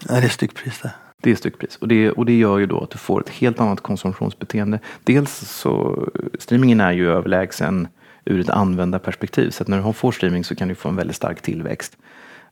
Ja, 0.09 0.15
det 0.15 0.25
är 0.25 0.29
styckpris 0.29 0.79
det. 0.81 0.93
Det 1.21 1.31
är 1.31 1.35
styckpris 1.35 1.75
och 1.75 1.87
det, 1.87 2.11
och 2.11 2.25
det 2.25 2.37
gör 2.37 2.57
ju 2.57 2.65
då 2.65 2.83
att 2.83 2.89
du 2.89 2.97
får 2.97 3.21
ett 3.21 3.29
helt 3.29 3.59
annat 3.59 3.81
konsumtionsbeteende. 3.81 4.79
Dels 5.03 5.31
så 5.31 5.99
streamingen 6.39 6.79
är 6.79 6.91
ju 6.91 7.11
överlägsen 7.11 7.87
ur 8.25 8.39
ett 8.39 8.49
användarperspektiv 8.49 9.49
så 9.49 9.63
att 9.63 9.67
när 9.67 9.81
du 9.81 9.93
får 9.93 10.11
streaming 10.11 10.43
så 10.43 10.55
kan 10.55 10.67
du 10.67 10.75
få 10.75 10.89
en 10.89 10.95
väldigt 10.95 11.15
stark 11.15 11.41
tillväxt. 11.41 11.97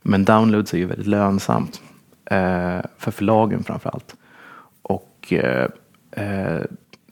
Men 0.02 0.26
downloads 0.26 0.74
är 0.74 0.78
ju 0.78 0.86
väldigt 0.86 1.08
lönsamt 1.08 1.82
eh, 2.26 2.80
för 2.98 3.12
förlagen 3.12 3.64
framför 3.64 3.90
allt. 3.90 4.16
Och 4.82 5.34
eh, 5.34 5.68
eh, 6.12 6.62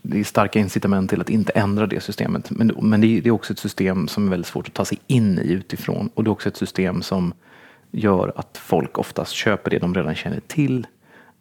det 0.02 0.20
är 0.20 0.24
starka 0.24 0.60
incitament 0.60 1.10
till 1.10 1.22
att 1.22 1.30
inte 1.30 1.52
ändra 1.52 1.88
det 1.88 2.04
systemet. 2.04 2.52
Men, 2.52 2.72
men 2.82 3.02
det, 3.02 3.18
är, 3.18 3.22
det 3.22 3.30
är 3.30 3.32
också 3.32 3.54
ett 3.54 3.60
system 3.60 4.08
som 4.08 4.28
är 4.28 4.30
väldigt 4.30 4.48
svårt 4.48 4.68
att 4.68 4.74
ta 4.74 4.86
sig 4.86 4.98
in 5.08 5.40
i 5.40 5.52
utifrån. 5.52 6.10
Och 6.14 6.24
det 6.24 6.28
är 6.28 6.32
också 6.32 6.50
ett 6.50 6.58
system 6.58 7.01
som 7.01 7.34
gör 7.92 8.34
att 8.36 8.58
folk 8.58 8.98
oftast 8.98 9.31
köper 9.31 9.72
det 9.72 9.79
de 9.79 9.96
redan 9.96 10.16
känner 10.16 10.40
till. 10.40 10.88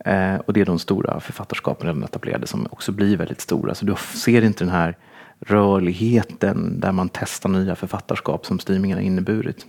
Eh, 0.05 0.37
och 0.37 0.53
det 0.53 0.61
är 0.61 0.64
de 0.64 0.79
stora 0.79 1.21
författarskapen 1.21 1.87
redan 1.87 2.03
etablerade 2.03 2.47
som 2.47 2.67
också 2.71 2.93
blir 2.93 3.17
väldigt 3.17 3.40
stora. 3.40 3.75
Så 3.75 3.87
du 3.87 3.95
ser 4.14 4.45
inte 4.45 4.64
den 4.64 4.73
här 4.73 4.97
rörligheten 5.40 6.81
där 6.81 6.92
man 6.92 7.09
testar 7.09 7.49
nya 7.49 7.77
författarskap 7.77 8.46
som 8.46 8.59
streamingen 8.59 8.99
har 8.99 9.05
inneburit. 9.05 9.66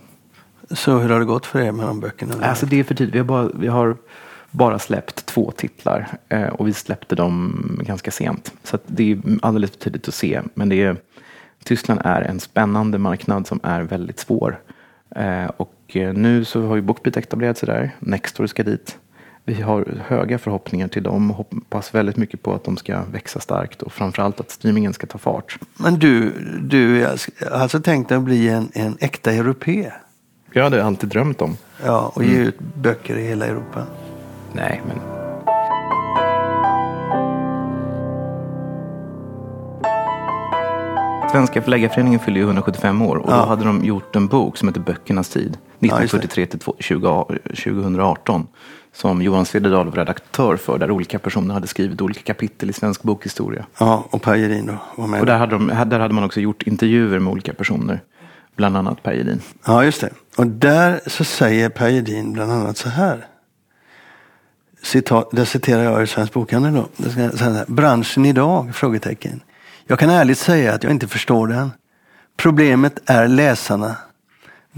Så 0.70 0.98
hur 0.98 1.10
har 1.10 1.20
det 1.20 1.26
gått 1.26 1.46
för 1.46 1.60
er 1.60 1.72
med 1.72 1.86
de 1.86 2.00
böckerna? 2.00 2.34
Alltså 2.42 2.66
det 2.66 2.80
är 2.80 2.84
för 2.84 2.96
tidigt. 2.96 3.16
Vi 3.16 3.20
har 3.20 3.26
bara, 3.26 3.50
vi 3.54 3.68
har 3.68 3.98
bara 4.52 4.80
släppt 4.80 5.26
två 5.26 5.52
titlar 5.52 6.08
eh, 6.30 6.48
och 6.48 6.68
vi 6.68 6.74
släppte 6.74 7.16
dem 7.16 7.80
ganska 7.86 8.12
sent. 8.12 8.54
Så 8.64 8.78
det 8.86 9.12
är 9.12 9.20
alldeles 9.42 9.72
för 9.72 9.78
tidigt 9.78 10.08
att 10.08 10.14
se. 10.14 10.42
Men 10.54 10.70
det 10.70 10.84
är, 10.84 10.98
Tyskland 11.64 12.02
är 12.04 12.22
en 12.22 12.40
spännande 12.40 12.98
marknad 12.98 13.48
som 13.48 13.60
är 13.64 13.82
väldigt 13.82 14.20
svår. 14.20 14.60
Eh, 15.16 15.46
och 15.58 15.76
eh, 15.88 16.14
nu 16.14 16.46
så 16.46 16.68
har 16.68 16.76
ju 16.76 16.82
Bookbeat 16.82 17.18
etablerat 17.18 17.58
sig 17.58 17.68
där. 17.68 17.92
Nextory 18.00 18.48
ska 18.48 18.64
dit. 18.64 18.98
Vi 19.50 19.62
har 19.62 19.86
höga 20.08 20.38
förhoppningar 20.38 20.88
till 20.88 21.04
dem. 21.04 21.30
Hoppas 21.30 21.96
väldigt 21.96 22.18
mycket 22.18 22.44
på 22.44 22.54
att 22.54 22.64
de 22.64 22.78
ska 22.78 23.04
växa 23.12 23.40
starkt 23.40 23.82
och 23.82 23.94
framförallt 23.94 24.40
att 24.40 24.52
streamingen 24.52 24.94
ska 24.94 25.08
ta 25.08 25.18
fart. 25.18 25.60
Men 25.78 26.00
du, 26.00 26.34
du 26.62 27.06
har 27.06 27.18
alltså 27.52 27.80
tänkt 27.80 28.12
att 28.12 28.22
bli 28.22 28.50
en, 28.50 28.70
en 28.74 28.98
äkta 29.00 29.32
europé? 29.32 29.92
Jag 30.54 30.64
hade 30.64 30.84
alltid 30.84 31.10
drömt 31.10 31.42
om. 31.42 31.58
Ja, 31.86 32.12
och 32.16 32.24
ge 32.24 32.36
mm. 32.36 32.48
ut 32.48 32.60
böcker 32.60 33.18
i 33.18 33.28
hela 33.28 33.46
Europa. 33.46 33.84
Nej, 34.54 34.82
men... 34.88 35.18
Svenska 41.32 41.62
förläggarföreningen 41.62 42.20
fyller 42.20 42.38
ju 42.38 42.46
175 42.46 43.02
år 43.02 43.16
och 43.16 43.32
ja. 43.32 43.36
då 43.36 43.46
hade 43.46 43.66
de 43.66 43.86
gjort 43.86 44.16
en 44.16 44.28
bok 44.28 44.58
som 44.58 44.68
heter 44.68 44.82
Böckernas 44.82 45.30
tid. 45.30 45.58
1943 45.80 46.46
till 46.46 46.60
2018. 46.60 48.48
Som 48.98 49.22
Johan 49.22 49.46
Cederdahl 49.46 49.86
var 49.86 49.96
redaktör 49.96 50.58
för. 50.58 50.78
Där 50.78 50.92
olika 50.92 51.20
personer 51.20 51.54
hade 51.54 51.68
skrivit 51.68 52.02
olika 52.02 52.22
kapitel 52.22 52.70
i 52.70 52.74
svensk 52.74 53.04
bokhistoria. 53.04 53.66
Ja, 53.80 54.08
och 54.10 54.22
Per 54.22 54.36
Gedin 54.36 54.66
då 54.66 54.78
var 54.96 55.08
med. 55.08 55.20
Och 55.20 55.26
där 55.26 55.38
hade, 55.38 55.52
de, 55.52 55.68
där 55.68 56.00
hade 56.00 56.14
man 56.14 56.24
också 56.24 56.40
gjort 56.40 56.64
intervjuer 56.64 57.20
med 57.20 57.32
olika 57.32 57.54
personer. 57.54 58.02
Bland 58.56 58.78
annat 58.78 59.04
Per 59.04 59.14
Gedin. 59.14 59.42
Ja, 59.66 59.84
just 59.84 60.02
det. 60.02 60.10
Och 60.38 60.48
där 60.48 61.00
så 61.08 61.24
säger 61.24 61.70
Per 61.70 61.90
Gedin 61.90 62.34
bland 62.34 62.52
annat 62.52 62.78
så 62.78 62.90
här 62.90 63.26
citat, 64.84 65.30
det 65.32 65.46
citerar 65.46 65.84
jag 65.84 66.04
i 66.04 66.08
Svensk 66.08 66.34
Bokhandel 66.34 66.74
då. 66.74 66.88
Branschen 67.68 68.26
idag? 68.26 68.76
Frågetecken. 68.76 69.42
Jag 69.88 70.00
kan 70.00 70.10
ärligt 70.10 70.38
säga 70.38 70.74
att 70.74 70.84
jag 70.84 70.92
inte 70.92 71.08
förstår 71.08 71.48
den. 71.48 71.72
Problemet 72.38 73.00
är 73.06 73.28
läsarna. 73.28 73.96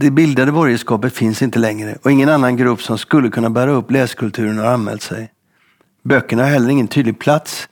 Det 0.02 0.12
bildade 0.12 0.52
borgerskapet 0.52 1.14
finns 1.14 1.42
inte 1.42 1.60
längre 1.60 1.98
och 2.04 2.12
ingen 2.12 2.30
annan 2.30 2.58
grupp 2.58 2.82
som 2.82 2.98
skulle 2.98 3.30
kunna 3.30 3.50
bära 3.50 3.72
upp 3.72 3.92
läskulturen 3.92 4.58
har 4.58 4.66
anmält 4.66 5.02
sig. 5.02 5.32
Böckerna 6.04 6.44
har 6.44 6.50
heller 6.50 6.70
ingen 6.70 6.88
tydlig 6.88 7.20
plats 7.20 7.70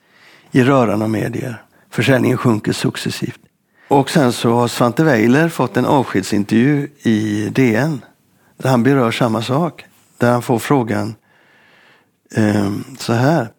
i 0.51 0.63
röran 0.63 1.01
av 1.01 1.09
medier. 1.09 1.63
Försäljningen 1.89 2.37
sjunker 2.37 2.71
successivt. 2.71 3.39
Och 3.87 4.09
sen 4.09 4.33
så 4.33 4.53
har 4.53 4.67
Svante 4.67 5.03
Weiler 5.03 5.49
fått 5.49 5.77
en 5.77 5.85
avskedsintervju 5.85 6.89
i 7.01 7.49
DN 7.49 8.01
där 8.57 8.69
han 8.69 8.83
berör 8.83 9.11
samma 9.11 9.41
sak. 9.41 9.85
Där 10.17 10.31
han 10.31 10.41
får 10.41 10.59
frågan 10.59 11.15
eh, 12.35 12.71
så 12.97 13.13
här. 13.13 13.49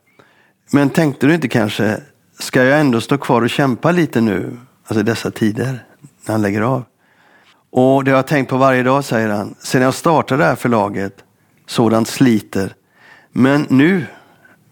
Men 0.71 0.91
tänkte 0.91 1.27
du 1.27 1.35
inte 1.35 1.49
kanske, 1.49 2.01
ska 2.39 2.65
jag 2.65 2.81
ändå 2.81 3.01
stå 3.01 3.19
kvar 3.19 3.43
och 3.43 3.51
kämpa 3.51 3.91
lite 3.91 4.21
nu, 4.21 4.59
alltså 4.87 5.01
i 5.01 5.05
dessa 5.05 5.31
tider, 5.31 5.85
när 6.27 6.33
han 6.33 6.43
lägger 6.43 6.61
av? 6.61 6.85
Och 7.71 8.05
det 8.05 8.11
har 8.11 8.19
jag 8.19 8.27
tänkt 8.27 8.49
på 8.49 8.57
varje 8.57 8.83
dag, 8.83 9.05
säger 9.05 9.29
han, 9.29 9.55
Sedan 9.59 9.83
jag 9.83 9.95
startade 9.95 10.43
det 10.43 10.49
här 10.49 10.57
förlaget. 10.57 11.25
Sådant 11.67 12.09
sliter. 12.09 12.75
Men 13.33 13.67
nu, 13.71 14.07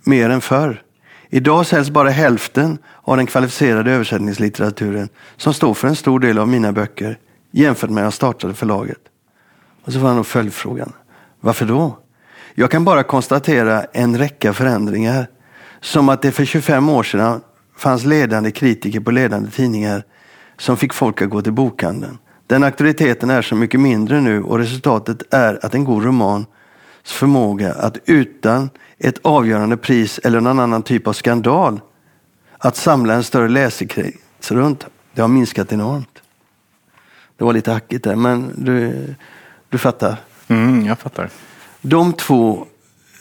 mer 0.04 0.30
än 0.30 0.40
förr. 0.40 0.82
Idag 1.30 1.66
säljs 1.66 1.90
bara 1.90 2.10
hälften 2.10 2.78
av 3.02 3.16
den 3.16 3.26
kvalificerade 3.26 3.92
översättningslitteraturen 3.92 5.08
som 5.36 5.54
står 5.54 5.74
för 5.74 5.88
en 5.88 5.96
stor 5.96 6.20
del 6.20 6.38
av 6.38 6.48
mina 6.48 6.72
böcker 6.72 7.18
jämfört 7.50 7.90
med 7.90 7.94
när 7.94 8.02
jag 8.02 8.12
startade 8.12 8.54
förlaget. 8.54 9.00
Och 9.84 9.92
så 9.92 10.00
får 10.00 10.06
han 10.06 10.16
då 10.16 10.24
följdfrågan. 10.24 10.92
Varför 11.40 11.66
då? 11.66 11.98
Jag 12.54 12.70
kan 12.70 12.84
bara 12.84 13.02
konstatera 13.02 13.84
en 13.92 14.18
räcka 14.18 14.52
förändringar. 14.52 15.26
Som 15.80 16.08
att 16.08 16.22
det 16.22 16.32
för 16.32 16.44
25 16.44 16.88
år 16.88 17.02
sedan 17.02 17.40
fanns 17.76 18.04
ledande 18.04 18.50
kritiker 18.50 19.00
på 19.00 19.10
ledande 19.10 19.50
tidningar 19.50 20.04
som 20.58 20.76
fick 20.76 20.94
folk 20.94 21.22
att 21.22 21.30
gå 21.30 21.42
till 21.42 21.52
bokhandeln. 21.52 22.18
Den 22.46 22.64
auktoriteten 22.64 23.30
är 23.30 23.42
så 23.42 23.54
mycket 23.54 23.80
mindre 23.80 24.20
nu 24.20 24.42
och 24.42 24.58
resultatet 24.58 25.34
är 25.34 25.66
att 25.66 25.74
en 25.74 25.84
god 25.84 26.04
romans 26.04 26.46
förmåga 27.04 27.72
att 27.72 27.98
utan 28.04 28.70
ett 28.98 29.18
avgörande 29.22 29.76
pris 29.76 30.20
eller 30.24 30.40
någon 30.40 30.58
annan 30.58 30.82
typ 30.82 31.06
av 31.06 31.12
skandal 31.12 31.80
att 32.58 32.76
samla 32.76 33.14
en 33.14 33.24
större 33.24 33.48
läsekrets 33.48 34.50
runt, 34.50 34.86
det 35.14 35.20
har 35.20 35.28
minskat 35.28 35.72
enormt. 35.72 36.22
Det 37.36 37.44
var 37.44 37.52
lite 37.52 37.72
hackigt 37.72 38.04
där, 38.04 38.16
men 38.16 38.52
du, 38.56 39.14
du 39.68 39.78
fattar? 39.78 40.16
Mm, 40.48 40.86
jag 40.86 40.98
fattar. 40.98 41.30
De 41.80 42.12
två, 42.12 42.66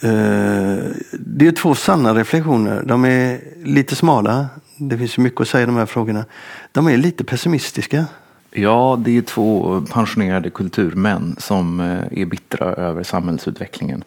eh, 0.00 0.78
det 1.12 1.46
är 1.46 1.52
två 1.52 1.74
sanna 1.74 2.14
reflektioner. 2.14 2.82
De 2.82 3.04
är 3.04 3.40
lite 3.64 3.96
smala. 3.96 4.46
Det 4.76 4.98
finns 4.98 5.18
mycket 5.18 5.40
att 5.40 5.48
säga 5.48 5.62
i 5.62 5.66
de 5.66 5.76
här 5.76 5.86
frågorna. 5.86 6.24
De 6.72 6.86
är 6.86 6.96
lite 6.96 7.24
pessimistiska. 7.24 8.04
Ja, 8.56 9.00
det 9.04 9.16
är 9.16 9.22
två 9.22 9.80
pensionerade 9.92 10.50
kulturmän 10.50 11.36
som 11.38 11.80
eh, 11.80 12.20
är 12.20 12.24
bittra 12.24 12.66
över 12.66 13.02
samhällsutvecklingen. 13.02 14.04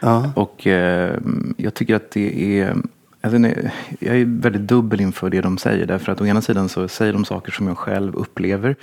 Ja. 0.00 0.32
Och 0.36 0.66
eh, 0.66 1.18
jag 1.56 1.74
tycker 1.74 1.94
att 1.94 2.10
det 2.10 2.60
är 2.60 2.76
Alltså, 3.20 3.38
nej, 3.38 3.72
jag 3.98 4.16
är 4.16 4.24
väldigt 4.24 4.62
dubbel 4.62 5.00
inför 5.00 5.30
det 5.30 5.40
de 5.40 5.58
säger. 5.58 5.86
Därför 5.86 6.12
att 6.12 6.20
å 6.20 6.26
ena 6.26 6.42
sidan 6.42 6.68
så 6.68 6.88
säger 6.88 7.12
de 7.12 7.24
saker 7.24 7.52
som 7.52 7.66
jag 7.66 7.78
själv 7.78 8.16
upplever. 8.16 8.76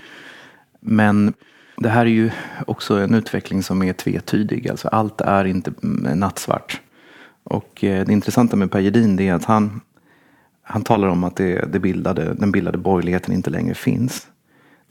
Men 0.79 1.33
det 1.77 1.89
här 1.89 2.05
är 2.05 2.09
ju 2.09 2.31
också 2.67 2.99
en 2.99 3.13
utveckling 3.13 3.63
som 3.63 3.83
är 3.83 3.93
tvetydig. 3.93 4.69
Alltså, 4.69 4.87
allt 4.87 5.21
är 5.21 5.45
inte 5.45 5.71
nattsvart. 6.15 6.81
Och 7.43 7.83
eh, 7.83 8.05
det 8.05 8.13
intressanta 8.13 8.55
med 8.55 8.71
Per 8.71 8.79
Gedin 8.79 9.19
är 9.19 9.33
att 9.33 9.45
han, 9.45 9.81
han 10.63 10.83
talar 10.83 11.07
om 11.07 11.23
att 11.23 11.35
det, 11.35 11.73
det 11.73 11.79
bildade, 11.79 12.33
den 12.33 12.51
bildade 12.51 12.77
borgerligheten 12.77 13.33
inte 13.33 13.49
längre 13.49 13.73
finns. 13.73 14.27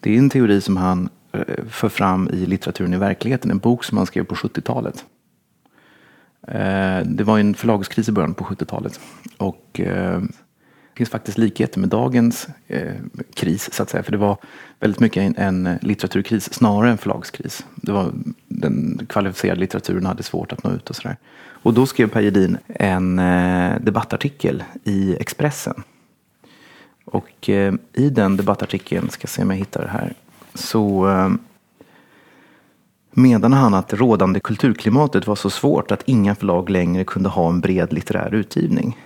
Det 0.01 0.15
är 0.15 0.19
en 0.19 0.31
teori 0.31 0.61
som 0.61 0.77
han 0.77 1.09
eh, 1.33 1.65
för 1.69 1.89
fram 1.89 2.29
i 2.29 2.47
Litteraturen 2.47 2.95
i 2.95 2.97
verkligheten, 2.97 3.51
en 3.51 3.59
bok 3.59 3.85
som 3.85 3.99
han 3.99 4.07
skrev 4.07 4.25
på 4.25 4.35
70-talet. 4.35 5.05
Eh, 6.49 7.07
det 7.07 7.25
var 7.25 7.39
en 7.39 7.55
förlagskris 7.55 8.09
i 8.09 8.13
början 8.13 8.35
på 8.35 8.45
70-talet. 8.45 9.01
Och 9.37 9.81
eh, 9.81 10.21
det 10.21 10.97
finns 10.97 11.11
faktiskt 11.11 11.39
likheter 11.39 11.81
med 11.81 11.89
dagens 11.89 12.49
kris, 13.35 13.73
så 13.73 13.83
att 13.83 13.91
säga. 13.91 14.03
För 14.03 14.13
det 14.13 14.19
var 14.19 14.37
väldigt 14.81 15.01
mycket 15.01 15.23
en, 15.23 15.67
en 15.67 15.79
litteraturkris 15.83 16.53
snarare 16.55 16.91
än 16.91 16.99
förlagskris. 16.99 17.67
Det 17.75 17.93
var, 17.93 18.13
den 18.49 19.07
kvalificerade 19.09 19.61
litteraturen 19.61 20.07
hade 20.07 20.23
svårt 20.23 20.53
att 20.53 20.65
nå 20.65 20.73
ut 20.73 20.91
och 20.91 20.97
sådär. 20.97 21.17
Och 21.63 21.75
då 21.75 21.87
skrev 21.87 22.09
Per 22.09 22.21
Gedin 22.21 22.59
en 22.67 23.17
debattartikel 23.81 24.65
i 24.85 25.17
Expressen. 25.21 25.83
Och 27.11 27.49
eh, 27.49 27.75
i 27.93 28.11
den 28.11 28.37
debattartikeln, 28.37 29.11
ska 29.11 29.27
se 29.27 29.43
om 29.43 29.51
jag 29.51 29.57
hittar 29.57 29.83
det 29.83 29.89
här, 29.89 30.15
så 30.55 31.09
eh, 31.09 31.31
menade 33.11 33.57
han 33.57 33.75
att 33.75 33.89
det 33.89 33.97
rådande 33.97 34.41
kulturklimatet 34.41 35.27
var 35.27 35.37
så 35.37 35.51
svårt 35.51 35.91
att 35.91 36.03
inga 36.07 36.35
förlag 36.35 36.71
längre 36.71 37.05
kunde 37.05 37.29
ha 37.29 37.49
en 37.49 37.61
bred 37.61 37.93
litterär 37.93 38.35
utgivning. 38.35 38.99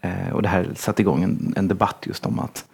Eh, 0.00 0.32
och 0.32 0.42
det 0.42 0.48
här 0.48 0.68
satte 0.76 1.02
igång 1.02 1.22
en, 1.22 1.54
en 1.56 1.68
debatt 1.68 2.04
just 2.06 2.26
om 2.26 2.38
att, 2.38 2.64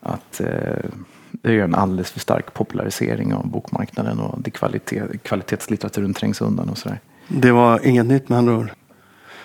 att 0.00 0.40
eh, 0.40 0.90
det 1.30 1.50
är 1.50 1.64
en 1.64 1.74
alldeles 1.74 2.10
för 2.10 2.20
stark 2.20 2.54
popularisering 2.54 3.34
av 3.34 3.48
bokmarknaden 3.48 4.20
och 4.20 4.40
det 4.40 4.50
kvalitet, 4.50 5.02
kvalitetslitteraturen 5.22 6.14
trängs 6.14 6.40
undan 6.40 6.68
och 6.68 6.78
sådär. 6.78 7.00
Det 7.28 7.52
var 7.52 7.86
inget 7.86 8.06
nytt 8.06 8.28
med 8.28 8.38
andra 8.38 8.56
ord? 8.56 8.70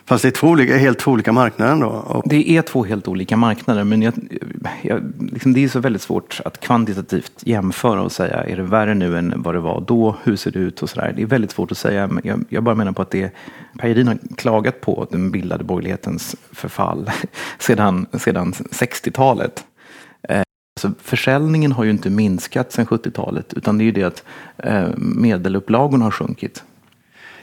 Fast 0.07 0.21
det 0.21 0.29
är 0.29 0.31
två 0.31 0.47
olika, 0.47 0.77
helt 0.77 0.99
två 0.99 1.11
olika 1.11 1.31
marknader 1.31 1.75
då? 1.81 2.21
Det 2.25 2.49
är 2.49 2.61
två 2.61 2.83
helt 2.83 3.07
olika 3.07 3.37
marknader 3.37 3.83
men 3.83 4.01
jag, 4.01 4.13
jag, 4.81 5.13
liksom 5.31 5.53
det 5.53 5.63
är 5.63 5.67
så 5.67 5.79
väldigt 5.79 6.01
svårt 6.01 6.41
att 6.45 6.59
kvantitativt 6.59 7.31
jämföra 7.39 8.01
och 8.01 8.11
säga 8.11 8.43
är 8.43 8.55
det 8.55 8.63
värre 8.63 8.93
nu 8.93 9.17
än 9.17 9.33
vad 9.37 9.55
det 9.55 9.59
var 9.59 9.81
då? 9.87 10.15
Hur 10.23 10.35
ser 10.35 10.51
det 10.51 10.59
ut? 10.59 10.81
och 10.81 10.89
sådär. 10.89 11.13
Det 11.15 11.21
är 11.21 11.25
väldigt 11.25 11.51
svårt 11.51 11.71
att 11.71 11.77
säga. 11.77 12.07
Men 12.07 12.21
jag, 12.23 12.45
jag 12.49 12.63
bara 12.63 12.75
menar 12.75 12.91
på 12.91 13.01
att 13.01 13.11
det 13.11 13.31
Per 13.77 13.89
Edin 13.89 14.07
har 14.07 14.17
klagat 14.37 14.81
på 14.81 15.07
den 15.11 15.31
bildade 15.31 15.63
borgerlighetens 15.63 16.35
förfall 16.51 17.11
sedan, 17.59 18.05
sedan 18.13 18.53
60-talet. 18.53 19.65
Alltså 20.29 20.87
eh, 20.87 20.93
försäljningen 21.01 21.71
har 21.71 21.83
ju 21.83 21.91
inte 21.91 22.09
minskat 22.09 22.71
sedan 22.71 22.85
70-talet 22.85 23.53
utan 23.53 23.77
det 23.77 23.83
är 23.83 23.85
ju 23.85 23.91
det 23.91 24.03
att 24.03 24.23
eh, 24.57 24.87
medelupplagorna 24.97 26.03
har 26.03 26.11
sjunkit. 26.11 26.63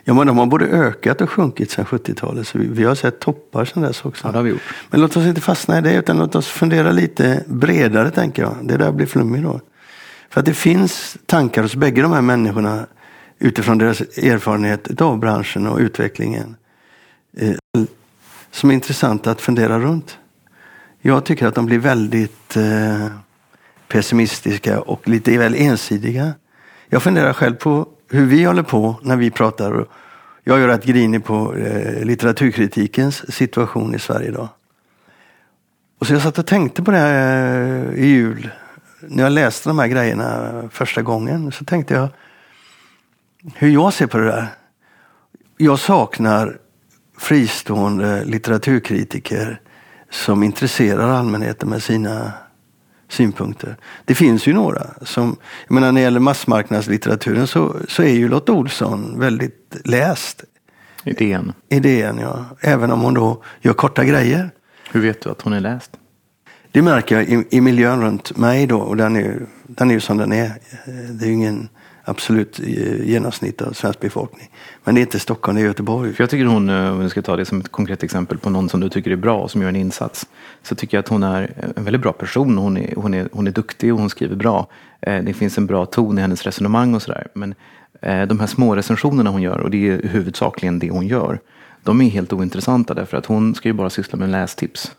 Ja, 0.05 0.15
men 0.15 0.27
de 0.27 0.39
har 0.39 0.47
både 0.47 0.65
ökat 0.65 1.21
och 1.21 1.31
sjunkit 1.31 1.71
sedan 1.71 1.85
70-talet. 1.85 2.49
Så 2.49 2.59
vi, 2.59 2.67
vi, 2.67 2.85
har 2.85 2.95
sett 2.95 3.21
toppar 3.21 3.65
sedan 3.65 3.83
dess 3.83 4.05
också. 4.05 4.27
Ja, 4.27 4.33
det 4.33 4.39
har 4.39 4.43
vi 4.43 4.51
gjort. 4.51 4.75
Men 4.91 5.01
låt 5.01 5.17
oss 5.17 5.25
inte 5.25 5.41
fastna 5.41 5.79
i 5.79 5.81
det, 5.81 5.95
utan 5.95 6.19
låt 6.19 6.35
oss 6.35 6.49
fundera 6.49 6.93
lite 6.93 7.45
bredare, 7.47 8.11
tänker 8.11 8.43
jag. 8.43 8.57
Det 8.63 8.77
där 8.77 8.93
blir 8.93 9.07
flummigt 9.07 9.45
då. 9.45 9.61
För 10.31 10.41
att 10.41 10.47
det 10.47 10.55
finns 10.55 11.17
tankar 11.27 11.63
hos 11.63 11.75
bägge 11.75 12.03
de 12.03 12.13
här 12.13 12.21
människorna 12.21 12.87
utifrån 13.39 13.79
deras 13.79 14.01
erfarenhet 14.01 15.01
av 15.01 15.19
branschen 15.19 15.67
och 15.67 15.79
utvecklingen. 15.79 16.57
Eh, 17.37 17.55
som 18.51 18.71
är 18.71 18.75
intressanta 18.75 19.31
att 19.31 19.41
fundera 19.41 19.79
runt. 19.79 20.19
Jag 21.01 21.25
tycker 21.25 21.47
att 21.47 21.55
de 21.55 21.67
blir 21.67 21.79
väldigt 21.79 22.57
eh, 22.57 23.07
pessimistiska 23.89 24.81
och 24.81 25.09
lite 25.09 25.39
väl 25.39 25.55
ensidiga. 25.55 26.33
Jag 26.89 27.03
funderar 27.03 27.33
själv 27.33 27.55
på 27.55 27.89
hur 28.09 28.27
vi 28.27 28.45
håller 28.45 28.63
på 28.63 28.97
när 29.03 29.17
vi 29.17 29.31
pratar. 29.31 29.87
Jag 30.45 30.63
är 30.63 30.69
rätt 30.69 30.85
grinig 30.85 31.25
på 31.25 31.55
eh, 31.55 32.05
litteraturkritikens 32.05 33.35
situation 33.35 33.95
i 33.95 33.99
Sverige 33.99 34.29
idag. 34.29 34.49
Och 35.99 36.07
så 36.07 36.13
jag 36.13 36.23
satt 36.23 36.39
och 36.39 36.47
tänkte 36.47 36.83
på 36.83 36.91
det 36.91 36.97
här 36.97 37.93
eh, 37.95 38.05
i 38.05 38.07
jul. 38.07 38.51
När 39.01 39.23
jag 39.23 39.33
läste 39.33 39.69
de 39.69 39.79
här 39.79 39.87
grejerna 39.87 40.53
första 40.71 41.03
gången 41.03 41.53
så 41.53 41.65
tänkte 41.65 41.95
jag 41.95 42.09
hur 43.55 43.69
jag 43.69 43.93
ser 43.93 44.07
på 44.07 44.19
det 44.19 44.25
där. 44.25 44.47
Jag 45.57 45.79
saknar 45.79 46.59
fristående 47.19 48.25
litteraturkritiker 48.25 49.61
som 50.11 50.43
intresserar 50.43 51.09
allmänheten 51.09 51.69
med 51.69 51.83
sina 51.83 52.33
synpunkter. 53.15 53.77
Det 54.05 54.15
finns 54.15 54.47
ju 54.47 54.53
några. 54.53 54.87
Som, 55.03 55.37
jag 55.67 55.75
menar, 55.75 55.93
när 55.93 56.01
det 56.01 56.05
gäller 56.05 56.21
massmarknadslitteraturen 56.21 57.47
så, 57.47 57.77
så 57.89 58.03
är 58.03 58.13
ju 58.13 58.29
Lotta 58.29 58.53
Olsson 58.53 59.19
väldigt 59.19 59.77
läst. 59.85 60.45
Idén. 61.05 61.53
Idén, 61.69 62.19
ja. 62.19 62.45
Även 62.61 62.91
om 62.91 63.01
hon 63.01 63.15
då 63.15 63.43
gör 63.61 63.73
korta 63.73 64.05
grejer. 64.05 64.51
Hur 64.93 65.01
vet 65.01 65.21
du 65.23 65.31
att 65.31 65.43
hon 65.43 65.53
är 65.53 65.61
läst? 65.61 65.91
Det 66.73 66.83
märker 66.83 67.15
jag 67.15 67.25
i, 67.25 67.45
i 67.51 67.61
miljön 67.61 68.03
runt 68.03 68.37
mig 68.37 68.67
då. 68.67 68.79
Och 68.79 68.97
den 68.97 69.17
är, 69.17 69.47
den 69.63 69.91
är 69.91 69.95
ju 69.95 70.01
som 70.01 70.17
den 70.17 70.33
är. 70.33 70.53
Det 71.11 71.25
är 71.25 71.29
ju 71.29 71.35
ingen 71.35 71.69
absolut 72.05 72.61
eh, 72.61 73.09
genomsnitt 73.09 73.63
av 73.63 73.73
svensk 73.73 74.01
befolkning. 74.01 74.51
Men 74.85 74.95
det 74.95 75.01
är 75.01 75.03
inte 75.03 75.19
Stockholm, 75.19 75.57
det 75.57 75.63
är 75.63 75.67
Göteborg. 75.67 76.13
För 76.13 76.23
jag 76.23 76.31
tycker 76.31 76.45
hon, 76.45 76.71
eh, 76.71 76.93
om 76.93 77.01
vi 77.01 77.11
ska 77.11 77.23
ta 77.23 77.37
det 77.37 77.45
som 77.45 77.61
ett 77.61 77.73
konkret 77.73 78.03
exempel 78.03 78.39
på 78.39 78.51
någon 78.51 78.69
som 78.69 78.81
du 78.81 78.89
tycker 78.89 79.11
är 79.11 79.17
bra 79.17 79.41
och 79.41 79.51
som 79.51 79.63
gör 79.63 79.69
en 79.69 79.77
insats. 79.77 80.27
Så 80.63 80.75
tycker 80.75 80.97
jag 80.97 81.03
att 81.03 81.09
hon 81.09 81.23
är 81.23 81.73
en 81.77 81.85
väldigt 81.85 82.03
bra 82.03 82.13
person. 82.13 82.59
Hon 82.59 82.77
är, 82.77 82.95
hon 82.97 83.15
är, 83.15 83.29
hon 83.33 83.47
är 83.47 83.51
duktig 83.51 83.93
och 83.93 84.01
hon 84.01 84.11
skriver 84.11 84.37
bra. 84.37 84.67
Eh, 85.01 85.23
det 85.23 85.35
finns 85.35 85.59
en 85.59 85.67
bra 85.67 85.87
ton 85.87 86.19
i 86.19 86.21
hennes 86.21 86.43
resonemang 86.43 86.95
och 86.95 87.03
sådär. 87.03 87.27
Men 87.35 87.55
de 88.01 88.41
här 88.41 88.47
små 88.47 88.77
recensionerna 88.77 89.31
hon 89.31 89.43
gör, 89.43 89.61
och 89.61 89.71
det 89.71 89.89
är 89.89 90.09
huvudsakligen 90.09 90.79
det 90.79 90.91
hon 90.91 91.07
gör. 91.07 91.41
De 91.83 92.01
är 92.01 92.09
helt 92.09 92.33
ointressanta 92.33 92.95
därför 92.95 93.17
att 93.17 93.27
hon 93.27 93.55
ska 93.55 93.69
ju 93.69 93.73
bara 93.73 93.91
syssla 93.91 94.19
med 94.19 94.31
lästips. 94.31 94.93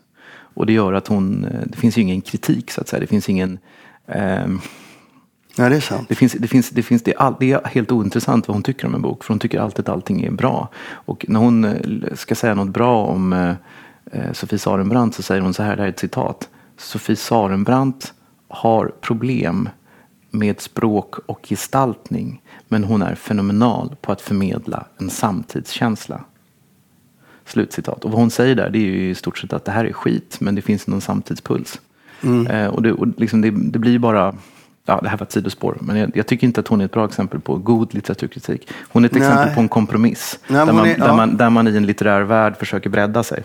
Och 0.54 0.66
det 0.66 0.72
gör 0.72 0.92
att 0.92 1.08
hon, 1.08 1.46
det 1.66 1.78
finns 1.78 1.98
ju 1.98 2.02
ingen 2.02 2.20
kritik 2.20 2.70
så 2.70 2.80
att 2.80 2.88
säga. 2.88 3.00
Det 3.00 3.06
finns 3.06 3.28
ingen 3.28 3.58
eh, 4.06 4.46
Ja, 5.58 5.68
det 5.68 5.76
är 5.76 5.80
sant. 5.80 6.08
Det, 6.08 6.14
finns, 6.14 6.32
det, 6.32 6.48
finns, 6.48 6.70
det, 6.70 6.82
finns, 6.82 7.02
det, 7.02 7.14
all, 7.14 7.34
det 7.40 7.52
är 7.52 7.64
helt 7.64 7.92
ointressant 7.92 8.48
vad 8.48 8.54
hon 8.54 8.62
tycker 8.62 8.86
om 8.86 8.94
en 8.94 9.02
bok. 9.02 9.24
För 9.24 9.34
hon 9.34 9.38
tycker 9.38 9.60
alltid 9.60 9.80
att 9.80 9.88
allting 9.88 10.24
är 10.24 10.30
bra. 10.30 10.68
Och 10.88 11.24
när 11.28 11.40
hon 11.40 11.64
eh, 11.64 12.14
ska 12.14 12.34
säga 12.34 12.54
något 12.54 12.68
bra 12.68 13.04
om 13.04 13.32
eh, 13.32 13.54
eh, 14.12 14.32
Sofie 14.32 14.58
Sarenbrant 14.58 15.14
så 15.14 15.22
säger 15.22 15.40
hon 15.40 15.54
så 15.54 15.62
här, 15.62 15.76
det 15.76 15.82
här 15.82 15.86
är 15.86 15.92
ett 15.92 15.98
citat. 15.98 16.48
Sofie 16.76 17.16
Sarenbrant 17.16 18.14
har 18.48 18.92
problem 19.00 19.68
med 20.30 20.60
språk 20.60 21.14
och 21.26 21.46
gestaltning. 21.48 22.42
Men 22.68 22.84
hon 22.84 23.02
är 23.02 23.14
fenomenal 23.14 23.96
på 24.00 24.12
att 24.12 24.20
förmedla 24.20 24.86
en 24.98 25.10
samtidskänsla. 25.10 26.24
Slutcitat. 27.44 28.04
Och 28.04 28.10
vad 28.10 28.20
hon 28.20 28.30
säger 28.30 28.54
där 28.54 28.70
det 28.70 28.78
är 28.78 28.82
ju 28.82 29.10
i 29.10 29.14
stort 29.14 29.38
sett 29.38 29.52
att 29.52 29.64
det 29.64 29.72
här 29.72 29.84
är 29.84 29.92
skit 29.92 30.36
men 30.40 30.54
det 30.54 30.62
finns 30.62 30.86
någon 30.86 31.00
samtidspuls. 31.00 31.80
Mm. 32.22 32.46
Eh, 32.46 32.66
och 32.66 32.82
det, 32.82 32.92
och 32.92 33.06
liksom 33.16 33.40
det, 33.40 33.50
det 33.50 33.78
blir 33.78 33.98
bara 33.98 34.34
ja, 34.86 35.00
det 35.02 35.08
här 35.08 35.16
var 35.16 35.26
ett 35.26 35.32
sidospår, 35.32 35.78
men 35.80 35.96
jag, 35.96 36.10
jag, 36.14 36.26
tycker 36.26 36.46
inte 36.46 36.60
att 36.60 36.68
hon 36.68 36.80
är 36.80 36.84
ett 36.84 36.92
bra 36.92 37.04
exempel 37.04 37.40
på 37.40 37.56
god 37.56 37.94
litteraturkritik. 37.94 38.68
Hon 38.88 39.04
är 39.04 39.08
ett 39.08 39.14
Nej. 39.14 39.22
exempel 39.22 39.54
på 39.54 39.60
en 39.60 39.68
kompromiss. 39.68 40.38
Nej, 40.48 40.66
där, 40.66 40.72
man, 40.72 40.86
är, 40.86 40.96
ja. 40.98 41.06
där, 41.06 41.12
man, 41.12 41.36
där 41.36 41.50
man 41.50 41.68
i 41.68 41.76
en 41.76 41.86
litterär 41.86 42.22
värld 42.22 42.56
försöker 42.56 42.90
bredda 42.90 43.22
sig. 43.22 43.42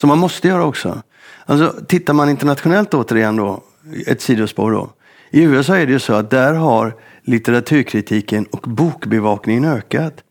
Som 0.00 0.08
man 0.08 0.18
måste 0.18 0.48
göra 0.48 0.64
också. 0.64 1.02
Alltså, 1.46 1.74
tittar 1.88 2.14
man 2.14 2.28
internationellt 2.28 2.94
återigen 2.94 3.36
då, 3.36 3.62
ett 4.06 4.20
sidospår 4.20 4.72
då. 4.72 4.90
I 5.30 5.42
USA 5.42 5.76
är 5.76 5.86
det 5.86 5.92
ju 5.92 5.98
så 5.98 6.14
att 6.14 6.30
där 6.30 6.54
har 6.54 6.94
litteraturkritiken 7.22 8.46
och 8.46 8.68
bokbevakningen 8.68 9.64
ökat. 9.64 10.22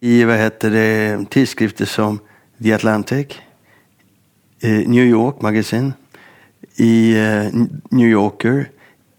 I 0.00 0.24
vad 0.24 0.36
heter 0.36 0.70
det, 0.70 1.30
tidskrifter 1.30 1.84
som 1.84 2.18
The 2.62 2.72
Atlantic, 2.72 3.26
eh, 4.62 4.70
New 4.70 5.04
York 5.04 5.40
Magazine, 5.40 5.92
i 6.76 7.18
eh, 7.18 7.66
New 7.90 8.08
Yorker, 8.08 8.68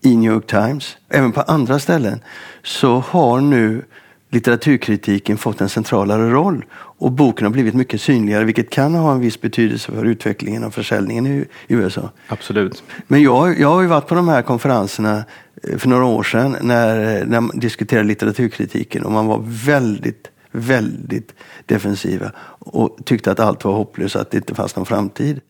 i 0.01 0.15
New 0.15 0.31
York 0.31 0.47
Times, 0.47 0.97
även 1.09 1.31
på 1.31 1.41
andra 1.41 1.79
ställen, 1.79 2.19
så 2.63 2.99
har 2.99 3.41
nu 3.41 3.83
litteraturkritiken 4.29 5.37
fått 5.37 5.61
en 5.61 5.69
centralare 5.69 6.29
roll 6.29 6.65
och 6.73 7.11
boken 7.11 7.45
har 7.45 7.51
blivit 7.51 7.73
mycket 7.73 8.01
synligare 8.01 8.43
vilket 8.43 8.69
kan 8.69 8.95
ha 8.95 9.11
en 9.11 9.19
viss 9.19 9.41
betydelse 9.41 9.91
för 9.91 10.05
utvecklingen 10.05 10.63
av 10.63 10.71
försäljningen 10.71 11.27
i 11.27 11.45
USA. 11.67 12.09
Absolut. 12.27 12.83
Men 13.07 13.21
jag, 13.21 13.59
jag 13.59 13.67
har 13.67 13.81
ju 13.81 13.87
varit 13.87 14.07
på 14.07 14.15
de 14.15 14.27
här 14.27 14.41
konferenserna 14.41 15.23
eh, 15.63 15.77
för 15.77 15.89
några 15.89 16.05
år 16.05 16.23
sedan 16.23 16.57
när, 16.61 17.25
när 17.25 17.41
man 17.41 17.59
diskuterade 17.59 18.07
litteraturkritiken 18.07 19.03
och 19.03 19.11
man 19.11 19.27
var 19.27 19.43
väldigt, 19.45 20.27
väldigt 20.51 21.33
defensiva 21.65 22.31
och 22.59 22.97
tyckte 23.05 23.31
att 23.31 23.39
allt 23.39 23.65
var 23.65 23.73
hopplöst, 23.73 24.15
att 24.15 24.31
det 24.31 24.37
inte 24.37 24.55
fanns 24.55 24.75
någon 24.75 24.85
framtid. 24.85 25.41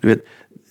Du 0.00 0.08
vet, 0.08 0.20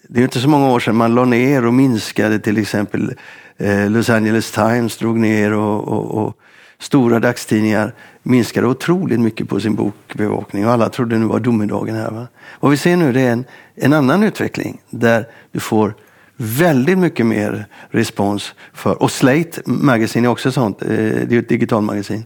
det 0.10 0.20
är 0.20 0.24
inte 0.24 0.40
så 0.40 0.50
många 0.50 0.70
år 0.70 0.80
sedan 0.80 0.96
man 0.96 1.16
la 1.16 1.26
ner 1.26 1.66
och 1.66 1.74
minskade 1.74 2.40
till 2.40 2.58
exempel 2.58 3.16
Eh, 3.58 3.90
Los 3.90 4.10
Angeles 4.10 4.52
Times 4.52 4.98
drog 4.98 5.20
ner 5.20 5.54
och, 5.54 5.88
och, 5.88 6.26
och 6.26 6.38
stora 6.80 7.20
dagstidningar 7.20 7.94
minskade 8.24 8.68
otroligt 8.68 9.20
mycket 9.20 9.50
på 9.50 9.60
sin 9.60 9.76
bokbevakning 9.76 10.66
och 10.66 10.72
alla 10.72 10.90
trodde 10.90 11.18
nu 11.18 11.26
var 11.26 11.40
domedagen 11.40 11.96
här. 11.96 12.12
Va? 12.12 12.28
Vad 12.60 12.72
vi 12.72 12.78
ser 12.78 12.98
nu 12.98 13.12
det 13.12 13.22
är 13.22 13.32
en, 13.32 13.46
en 13.76 13.94
annan 13.94 14.24
utveckling 14.24 14.82
där 14.90 15.28
du 15.52 15.60
får 15.60 15.94
väldigt 16.38 16.98
mycket 16.98 17.26
mer 17.26 17.66
respons 17.90 18.54
för, 18.74 19.02
och 19.02 19.12
Slate 19.12 19.62
Magazine 19.66 20.28
är 20.28 20.32
också 20.32 20.52
sånt, 20.52 20.82
eh, 20.82 20.88
det 20.88 21.32
är 21.32 21.40
ett 21.40 21.50
digitalmagasin, 21.50 22.26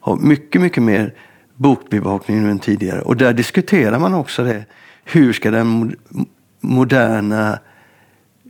har 0.00 0.16
mycket, 0.16 0.60
mycket 0.60 0.82
mer 0.82 1.14
bokbevakning 1.56 2.42
nu 2.42 2.50
än 2.50 2.58
tidigare. 2.58 3.00
Och 3.00 3.16
där 3.16 3.32
diskuterar 3.32 3.98
man 3.98 4.14
också 4.14 4.44
det. 4.44 4.64
Hur 5.04 5.32
ska 5.32 5.50
den 5.50 5.96
moderna 6.60 7.58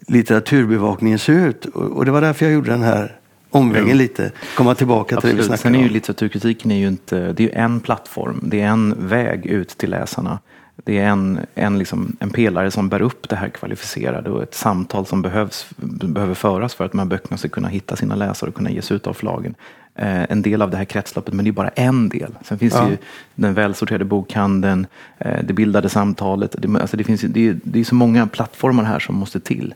litteraturbevakningen 0.07 1.19
se 1.19 1.33
ut? 1.33 1.65
Och 1.67 2.05
det 2.05 2.11
var 2.11 2.21
därför 2.21 2.47
jag 2.47 2.55
gjorde 2.55 2.71
den 2.71 2.83
här 2.83 3.17
omvägen 3.51 3.99
lite. 3.99 4.33
Komma 4.57 4.75
tillbaka 4.75 5.17
Absolut. 5.17 5.23
till 5.23 5.37
det 5.37 5.43
vi 5.43 5.47
snackade 5.47 5.75
Sen 5.75 5.75
är 5.75 5.89
ju 5.89 5.89
litteraturkritiken 5.89 6.71
är 6.71 6.77
ju 6.77 6.89
inte, 6.89 7.33
det 7.33 7.43
är 7.43 7.49
ju 7.49 7.53
en 7.53 7.81
plattform, 7.81 8.41
det 8.43 8.61
är 8.61 8.67
en 8.67 9.09
väg 9.09 9.47
ut 9.47 9.69
till 9.69 9.91
läsarna. 9.91 10.39
Det 10.85 10.99
är 10.99 11.09
en, 11.09 11.41
en, 11.55 11.79
liksom, 11.79 12.17
en 12.21 12.31
pelare 12.31 12.71
som 12.71 12.89
bär 12.89 13.03
upp 13.03 13.29
det 13.29 13.37
här 13.37 13.49
kvalificerade 13.49 14.31
och 14.31 14.43
ett 14.43 14.55
samtal 14.55 15.07
som 15.07 15.23
behövs, 15.23 15.67
behöver 15.77 16.35
föras 16.35 16.75
för 16.75 16.85
att 16.85 16.93
de 16.93 16.99
här 16.99 17.07
böckerna 17.07 17.37
ska 17.37 17.49
kunna 17.49 17.69
hitta 17.69 17.97
sina 17.97 18.15
läsare 18.15 18.51
och 18.51 18.57
kunna 18.57 18.71
ges 18.71 18.93
ut 18.93 19.07
av 19.07 19.13
förlagen. 19.13 19.55
Eh, 20.01 20.23
en 20.29 20.43
del 20.43 20.63
av 20.63 20.71
det 20.71 20.77
här 20.77 20.85
kretsloppet, 20.85 21.35
men 21.35 21.45
det 21.45 21.51
är 21.51 21.53
bara 21.53 21.69
en 21.69 22.09
del. 22.09 22.35
Sen 22.45 22.59
finns 22.59 22.75
ja. 22.75 22.89
ju 22.89 22.97
den 23.35 23.55
välsorterade 23.55 24.05
bokhandeln, 24.05 24.87
eh, 25.19 25.45
det 25.45 25.53
bildade 25.53 25.89
samtalet. 25.89 26.57
Det, 26.59 26.81
alltså 26.81 26.97
det, 26.97 27.05
finns, 27.05 27.21
det, 27.21 27.49
är, 27.49 27.59
det 27.63 27.81
är 27.81 27.85
så 27.85 27.95
många 27.95 28.27
plattformar 28.27 28.85
här 28.85 28.99
som 28.99 29.15
måste 29.15 29.41
till. 29.41 29.75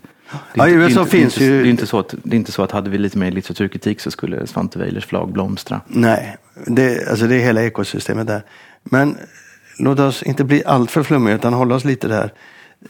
Det 0.54 0.60
är, 0.60 0.68
ja, 0.68 0.88
inte, 0.88 1.00
det, 1.00 1.06
finns 1.06 1.34
det, 1.34 1.44
ju... 1.44 1.62
det, 1.62 1.68
är 1.68 1.70
inte 1.70 1.86
så 1.86 1.98
att, 1.98 2.14
det 2.22 2.36
är 2.36 2.38
inte 2.38 2.52
så 2.52 2.62
att 2.62 2.70
hade 2.70 2.90
vi 2.90 2.98
lite 2.98 3.18
mer 3.18 3.30
litteraturkritik 3.30 4.00
så 4.00 4.10
skulle 4.10 4.46
Svante 4.46 4.78
Weilers 4.78 5.06
förlag 5.06 5.32
blomstra. 5.32 5.80
Nej, 5.86 6.36
det, 6.66 7.08
alltså 7.10 7.26
det 7.26 7.36
är 7.36 7.40
hela 7.40 7.62
ekosystemet 7.62 8.26
där. 8.26 8.42
Men 8.84 9.16
låt 9.78 9.98
oss 9.98 10.22
inte 10.22 10.44
bli 10.44 10.64
alltför 10.64 11.02
flummiga 11.02 11.34
utan 11.34 11.52
hålla 11.52 11.74
oss 11.74 11.84
lite 11.84 12.08
där. 12.08 12.32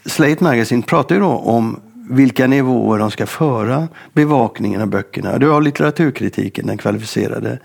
Slate 0.05 0.43
Magazine 0.43 0.83
pratar 0.83 1.15
ju 1.15 1.21
då 1.21 1.27
om 1.31 1.79
vilka 2.09 2.47
nivåer 2.47 2.99
de 2.99 3.11
ska 3.11 3.25
föra 3.25 3.87
bevakningen 4.13 4.81
av 4.81 4.87
böckerna. 4.87 5.37
Du 5.37 5.49
har 5.49 5.61
litteraturkritiken, 5.61 6.67
den 6.67 6.77
kvalificerade. 6.77 7.59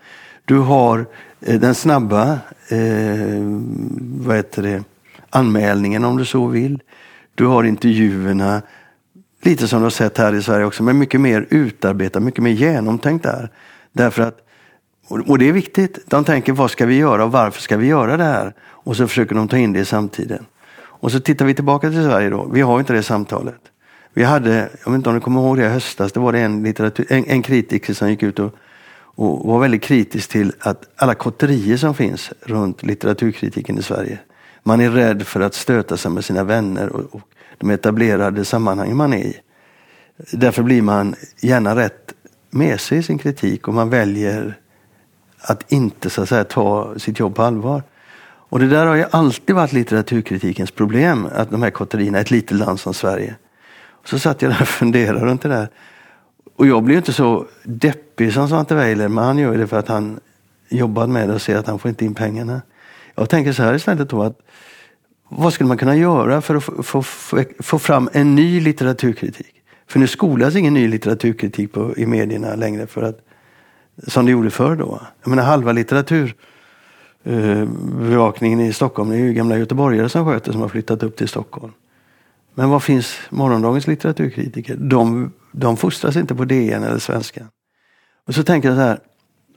Du 0.45 0.59
har 0.59 1.07
eh, 1.41 1.61
den 1.61 1.75
snabba 1.75 2.39
eh, 2.69 3.43
vad 4.01 4.37
heter 4.37 4.63
det, 4.63 4.85
anmälningen 5.31 6.05
om 6.05 6.17
du 6.17 6.25
så 6.25 6.47
vill. 6.47 6.83
Du 7.35 7.47
har 7.47 7.65
intervjuerna, 7.65 8.63
lite 9.43 9.69
som 9.69 9.79
du 9.79 9.85
har 9.85 9.91
sett 9.91 10.19
här 10.19 10.35
i 10.35 10.43
Sverige 10.43 10.65
också, 10.65 10.83
men 10.83 10.99
mycket 10.99 11.21
mer 11.21 11.47
utarbetat, 11.51 12.23
mycket 12.23 12.43
mer 12.43 12.51
genomtänkt 12.51 13.23
där. 13.23 13.51
Därför 13.93 14.23
att, 14.23 14.39
och 15.09 15.39
det 15.39 15.49
är 15.49 15.53
viktigt, 15.53 15.99
de 16.07 16.25
tänker 16.25 16.53
vad 16.53 16.71
ska 16.71 16.87
vi 16.87 16.97
göra 16.97 17.25
och 17.25 17.33
varför 17.33 17.63
ska 17.63 17.77
vi 17.77 17.87
göra 17.87 18.17
det 18.17 18.25
här? 18.25 18.55
Och 18.61 18.97
så 18.97 19.09
försöker 19.09 19.35
de 19.35 19.49
ta 19.49 19.57
in 19.57 19.73
det 19.73 19.81
i 19.81 19.85
samtiden. 19.85 20.47
Och 20.77 21.13
så 21.13 21.21
tittar 21.21 21.45
vi 21.45 21.55
tillbaka 21.55 21.91
till 21.91 22.05
Sverige 22.05 22.31
då, 22.31 22.49
vi 22.53 22.61
har 22.61 22.79
inte 22.81 22.93
det 22.93 23.03
samtalet. 23.03 23.70
Vi 24.15 24.25
hade, 24.25 24.55
jag 24.85 24.91
vet 24.91 24.97
inte 24.97 25.09
om 25.09 25.15
du 25.15 25.21
kommer 25.21 25.41
ihåg 25.41 25.57
det 25.57 25.65
i 25.65 25.69
höstas, 25.69 26.13
det 26.13 26.21
var 26.21 26.33
det 26.33 26.41
en, 26.41 26.63
litteratur, 26.63 27.07
en, 27.09 27.25
en 27.25 27.43
kritiker 27.43 27.95
som 27.95 28.11
gick 28.11 28.23
ut 28.23 28.39
och, 28.39 28.55
och 29.15 29.49
var 29.49 29.61
väldigt 29.61 29.83
kritisk 29.83 30.31
till 30.31 30.53
att 30.61 30.89
alla 30.97 31.15
kotterier 31.15 31.77
som 31.77 31.95
finns 31.95 32.33
runt 32.41 32.83
litteraturkritiken 32.83 33.79
i 33.79 33.83
Sverige. 33.83 34.19
Man 34.63 34.81
är 34.81 34.91
rädd 34.91 35.27
för 35.27 35.41
att 35.41 35.55
stöta 35.55 35.97
sig 35.97 36.11
med 36.11 36.25
sina 36.25 36.45
vänner 36.45 36.89
och, 36.89 37.15
och 37.15 37.23
de 37.59 37.71
etablerade 37.71 38.45
sammanhang 38.45 38.97
man 38.97 39.13
är 39.13 39.25
i. 39.25 39.37
Därför 40.33 40.63
blir 40.63 40.83
man 40.83 41.15
gärna 41.41 41.77
rätt 41.77 42.15
med 42.51 42.81
sig 42.81 42.99
i 42.99 43.03
sin 43.03 43.19
kritik 43.19 43.69
och 43.69 43.75
man 43.75 43.91
väljer 43.91 44.59
att 45.41 45.73
inte 45.73 46.11
så 46.11 46.23
att 46.23 46.29
säga, 46.29 46.45
ta 46.45 46.99
sitt 46.99 47.19
jobb 47.19 47.35
på 47.35 47.43
allvar. 47.43 47.83
Och 48.23 48.59
det 48.59 48.69
där 48.69 48.87
har 48.87 48.95
ju 48.95 49.05
alltid 49.11 49.55
varit 49.55 49.73
litteraturkritikens 49.73 50.71
problem, 50.71 51.29
att 51.33 51.51
de 51.51 51.63
här 51.63 51.71
kotterierna, 51.71 52.19
ett 52.19 52.31
litet 52.31 52.57
land 52.57 52.81
som 52.81 52.95
Sverige, 52.95 53.35
så 54.05 54.19
satt 54.19 54.43
jag 54.43 54.51
där 54.51 54.63
och 54.63 54.69
funderade 54.69 55.21
runt 55.21 55.43
det 55.43 55.49
där. 55.49 55.69
Och 56.57 56.67
jag 56.67 56.83
blir 56.83 56.97
inte 56.97 57.13
så 57.13 57.47
deppig 57.65 58.33
som 58.33 58.49
Svante 58.49 58.75
Weiler, 58.75 59.09
men 59.09 59.25
han 59.25 59.39
gör 59.39 59.59
det 59.59 59.67
för 59.67 59.79
att 59.79 59.89
han 59.89 60.21
jobbar 60.69 61.07
med 61.07 61.29
det 61.29 61.35
och 61.35 61.43
ser 61.43 61.57
att 61.57 61.67
han 61.67 61.79
får 61.79 61.89
inte 61.89 62.05
in 62.05 62.15
pengarna. 62.15 62.63
Jag 63.15 63.29
tänker 63.29 63.53
så 63.53 63.63
här 63.63 63.75
istället 63.75 64.11
då 64.11 64.23
att 64.23 64.39
vad 65.29 65.53
skulle 65.53 65.69
man 65.69 65.79
kunna 65.79 65.97
göra 65.97 66.41
för 66.41 66.55
att 66.55 66.65
få, 66.65 66.83
få, 66.83 67.03
få, 67.03 67.45
få 67.59 67.79
fram 67.79 68.09
en 68.13 68.35
ny 68.35 68.61
litteraturkritik? 68.61 69.55
För 69.87 69.99
nu 69.99 70.07
skolas 70.07 70.57
ingen 70.57 70.75
ny 70.75 70.89
litteraturkritik 70.89 71.73
på, 71.73 71.95
i 71.97 72.07
medierna 72.07 72.55
längre 72.55 72.87
för 72.87 73.03
att, 73.03 73.19
som 74.07 74.27
det 74.27 74.33
gjorde 74.33 74.51
förr 74.51 74.77
då. 74.77 75.01
Jag 75.23 75.31
menar 75.31 75.43
halva 75.43 75.73
litteraturbevakningen 75.73 78.61
eh, 78.61 78.69
i 78.69 78.73
Stockholm 78.73 79.11
det 79.11 79.17
är 79.17 79.21
ju 79.21 79.33
gamla 79.33 79.59
göteborgare 79.59 80.09
som 80.09 80.27
sköter 80.27 80.53
som 80.53 80.61
har 80.61 80.69
flyttat 80.69 81.03
upp 81.03 81.17
till 81.17 81.29
Stockholm. 81.29 81.73
Men 82.61 82.71
var 82.71 82.81
finns 82.81 83.19
morgondagens 83.31 83.87
litteraturkritiker? 83.87 84.77
De, 84.77 85.33
de 85.53 85.77
fostras 85.77 86.17
inte 86.17 86.35
på 86.35 86.45
DN 86.45 86.83
eller 86.83 86.99
Svenska. 86.99 87.47
Och 88.27 88.35
så 88.35 88.43
tänker 88.43 88.69
jag 88.69 88.77
så 88.77 88.83
här, 88.83 88.99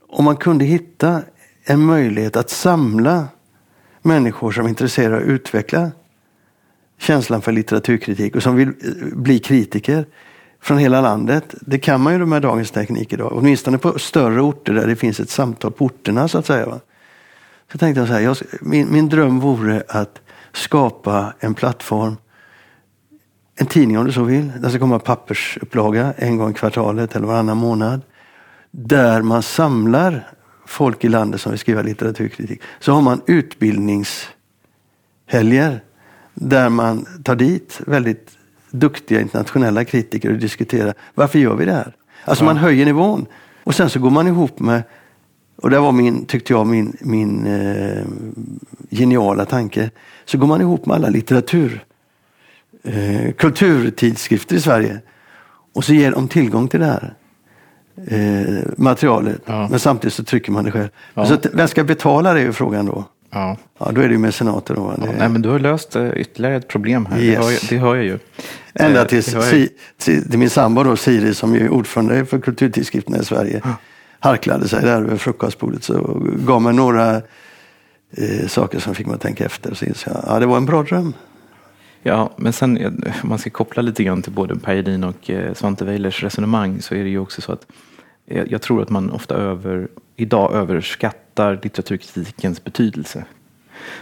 om 0.08 0.24
man 0.24 0.36
kunde 0.36 0.64
hitta 0.64 1.22
en 1.64 1.84
möjlighet 1.84 2.36
att 2.36 2.50
samla 2.50 3.28
människor 4.02 4.52
som 4.52 4.64
är 4.64 4.68
intresserade 4.68 5.16
av 5.16 5.22
att 5.22 5.28
utveckla 5.28 5.90
känslan 6.98 7.42
för 7.42 7.52
litteraturkritik 7.52 8.36
och 8.36 8.42
som 8.42 8.56
vill 8.56 8.68
eh, 8.68 9.16
bli 9.16 9.38
kritiker 9.38 10.06
från 10.60 10.78
hela 10.78 11.00
landet. 11.00 11.54
Det 11.60 11.78
kan 11.78 12.00
man 12.00 12.12
ju 12.12 12.26
med 12.26 12.42
dagens 12.42 12.70
teknik 12.70 13.12
idag. 13.12 13.32
Åtminstone 13.32 13.78
på 13.78 13.98
större 13.98 14.40
orter 14.40 14.74
där 14.74 14.86
det 14.86 14.96
finns 14.96 15.20
ett 15.20 15.30
samtal 15.30 15.72
på 15.72 15.84
orterna 15.84 16.28
så 16.28 16.38
att 16.38 16.46
säga. 16.46 16.80
Så 17.72 17.78
tänkte 17.78 18.00
jag 18.00 18.08
så 18.08 18.14
här, 18.14 18.20
jag, 18.20 18.36
min, 18.60 18.92
min 18.92 19.08
dröm 19.08 19.40
vore 19.40 19.82
att 19.88 20.20
skapa 20.52 21.34
en 21.40 21.54
plattform 21.54 22.16
en 23.56 23.66
tidning 23.66 23.98
om 23.98 24.06
du 24.06 24.12
så 24.12 24.22
vill. 24.22 24.52
Det 24.60 24.70
ska 24.70 24.78
komma 24.78 24.98
pappersupplaga 24.98 26.12
en 26.16 26.36
gång 26.36 26.50
i 26.50 26.54
kvartalet 26.54 27.16
eller 27.16 27.26
varannan 27.26 27.56
månad. 27.56 28.00
Där 28.70 29.22
man 29.22 29.42
samlar 29.42 30.28
folk 30.66 31.04
i 31.04 31.08
landet 31.08 31.40
som 31.40 31.52
vill 31.52 31.58
skriva 31.58 31.82
litteraturkritik. 31.82 32.62
Så 32.80 32.92
har 32.92 33.02
man 33.02 33.20
utbildningshelger 33.26 35.80
där 36.34 36.68
man 36.68 37.06
tar 37.24 37.36
dit 37.36 37.80
väldigt 37.86 38.30
duktiga 38.70 39.20
internationella 39.20 39.84
kritiker 39.84 40.32
och 40.32 40.38
diskuterar 40.38 40.94
varför 41.14 41.38
gör 41.38 41.54
vi 41.54 41.64
det 41.64 41.72
här? 41.72 41.96
Alltså 42.24 42.44
ja. 42.44 42.46
man 42.46 42.56
höjer 42.56 42.84
nivån. 42.84 43.26
Och 43.64 43.74
sen 43.74 43.90
så 43.90 44.00
går 44.00 44.10
man 44.10 44.26
ihop 44.26 44.60
med, 44.60 44.82
och 45.56 45.70
det 45.70 45.80
var 45.80 45.92
min, 45.92 46.26
tyckte 46.26 46.52
jag, 46.52 46.66
min, 46.66 46.96
min 47.00 47.46
eh, 47.46 48.04
geniala 48.90 49.44
tanke. 49.44 49.90
Så 50.24 50.38
går 50.38 50.46
man 50.46 50.60
ihop 50.60 50.86
med 50.86 50.96
alla 50.96 51.08
litteratur 51.08 51.84
eh, 52.84 53.32
kulturtidskrifter 53.32 54.56
i 54.56 54.60
Sverige. 54.60 55.00
Och 55.74 55.84
så 55.84 55.94
ger 55.94 56.10
de 56.12 56.28
tillgång 56.28 56.68
till 56.68 56.80
det 56.80 56.86
här 56.86 57.14
eh, 58.06 58.64
materialet. 58.76 59.40
Ja. 59.46 59.68
Men 59.70 59.78
samtidigt 59.78 60.14
så 60.14 60.24
trycker 60.24 60.52
man 60.52 60.64
det 60.64 60.70
själv. 60.70 60.88
Ja. 61.14 61.26
Så 61.26 61.36
vem 61.52 61.68
ska 61.68 61.84
betala 61.84 62.32
det 62.32 62.40
är 62.40 62.44
ju 62.44 62.52
frågan 62.52 62.86
då. 62.86 63.04
Ja. 63.30 63.56
ja, 63.78 63.90
då 63.92 64.00
är 64.00 64.08
det 64.08 64.12
ju 64.12 64.18
mecenater 64.18 64.74
då. 64.74 64.94
Ja, 64.98 65.12
nej, 65.18 65.28
men 65.28 65.42
du 65.42 65.48
har 65.48 65.58
löst 65.58 65.96
uh, 65.96 66.10
ytterligare 66.16 66.56
ett 66.56 66.68
problem 66.68 67.06
här. 67.06 67.20
Yes. 67.20 67.36
Det, 67.36 67.44
hör 67.44 67.50
jag, 67.50 67.60
det 67.68 67.78
hör 67.78 67.94
jag 67.94 68.04
ju. 68.04 68.18
Ända 68.74 69.00
eh, 69.00 69.06
tills 69.06 69.36
si, 69.48 69.70
till 69.98 70.38
min 70.38 70.50
sambo 70.50 70.82
då, 70.82 70.96
Siri 70.96 71.34
som 71.34 71.54
är 71.54 71.68
ordförande 71.68 72.26
för 72.26 72.38
kulturtidskrifterna 72.38 73.18
i 73.18 73.24
Sverige 73.24 73.60
ja. 73.64 73.74
harklade 74.20 74.68
sig 74.68 74.82
där 74.82 75.02
över 75.02 75.16
frukostbordet 75.16 75.84
så 75.84 76.22
gav 76.46 76.62
mig 76.62 76.74
några 76.74 77.16
eh, 78.16 78.46
saker 78.48 78.78
som 78.78 78.94
fick 78.94 79.06
mig 79.06 79.14
att 79.14 79.20
tänka 79.20 79.44
efter. 79.44 79.74
Så 79.74 79.84
insåg 79.84 80.14
jag, 80.14 80.24
ja 80.26 80.38
det 80.38 80.46
var 80.46 80.56
en 80.56 80.66
bra 80.66 80.82
dröm. 80.82 81.12
Ja, 82.06 82.30
men 82.36 82.52
sen 82.52 82.86
om 83.22 83.28
man 83.28 83.38
ska 83.38 83.50
koppla 83.50 83.82
lite 83.82 84.04
grann 84.04 84.22
till 84.22 84.32
både 84.32 84.56
Per 84.56 84.76
Edin 84.76 85.04
och 85.04 85.30
eh, 85.30 85.54
Svante 85.54 85.84
Weilers 85.84 86.22
resonemang 86.22 86.82
så 86.82 86.94
är 86.94 87.04
det 87.04 87.10
ju 87.10 87.18
också 87.18 87.40
så 87.40 87.52
att 87.52 87.66
eh, 88.26 88.44
jag 88.48 88.62
tror 88.62 88.82
att 88.82 88.90
man 88.90 89.10
ofta 89.10 89.34
över, 89.34 89.88
idag 90.16 90.52
överskattar 90.52 91.60
litteraturkritikens 91.62 92.64
betydelse. 92.64 93.24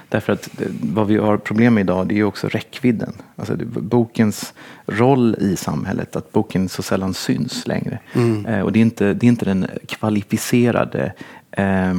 Därför 0.08 0.32
att 0.32 0.60
eh, 0.60 0.66
vad 0.82 1.06
vi 1.06 1.16
har 1.16 1.36
problem 1.36 1.74
med 1.74 1.80
idag 1.80 2.08
det 2.08 2.14
är 2.14 2.16
ju 2.16 2.24
också 2.24 2.48
räckvidden. 2.48 3.12
Alltså 3.36 3.56
bokens 3.66 4.54
roll 4.86 5.36
i 5.38 5.56
samhället, 5.56 6.16
att 6.16 6.32
boken 6.32 6.68
så 6.68 6.82
sällan 6.82 7.14
syns 7.14 7.66
längre. 7.66 7.98
Mm. 8.12 8.64
Och 8.64 8.72
det 8.72 8.78
är, 8.78 8.82
inte, 8.82 9.14
det 9.14 9.26
är 9.26 9.28
inte 9.28 9.44
den 9.44 9.66
kvalificerade 9.86 11.12
eh, 11.50 11.94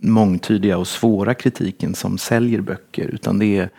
mångtydiga 0.00 0.78
och 0.78 0.88
svåra 0.88 1.34
kritiken 1.34 1.94
som 1.94 2.18
säljer 2.18 2.60
böcker 2.60 3.06
utan 3.06 3.38
det 3.38 3.58
är 3.58 3.70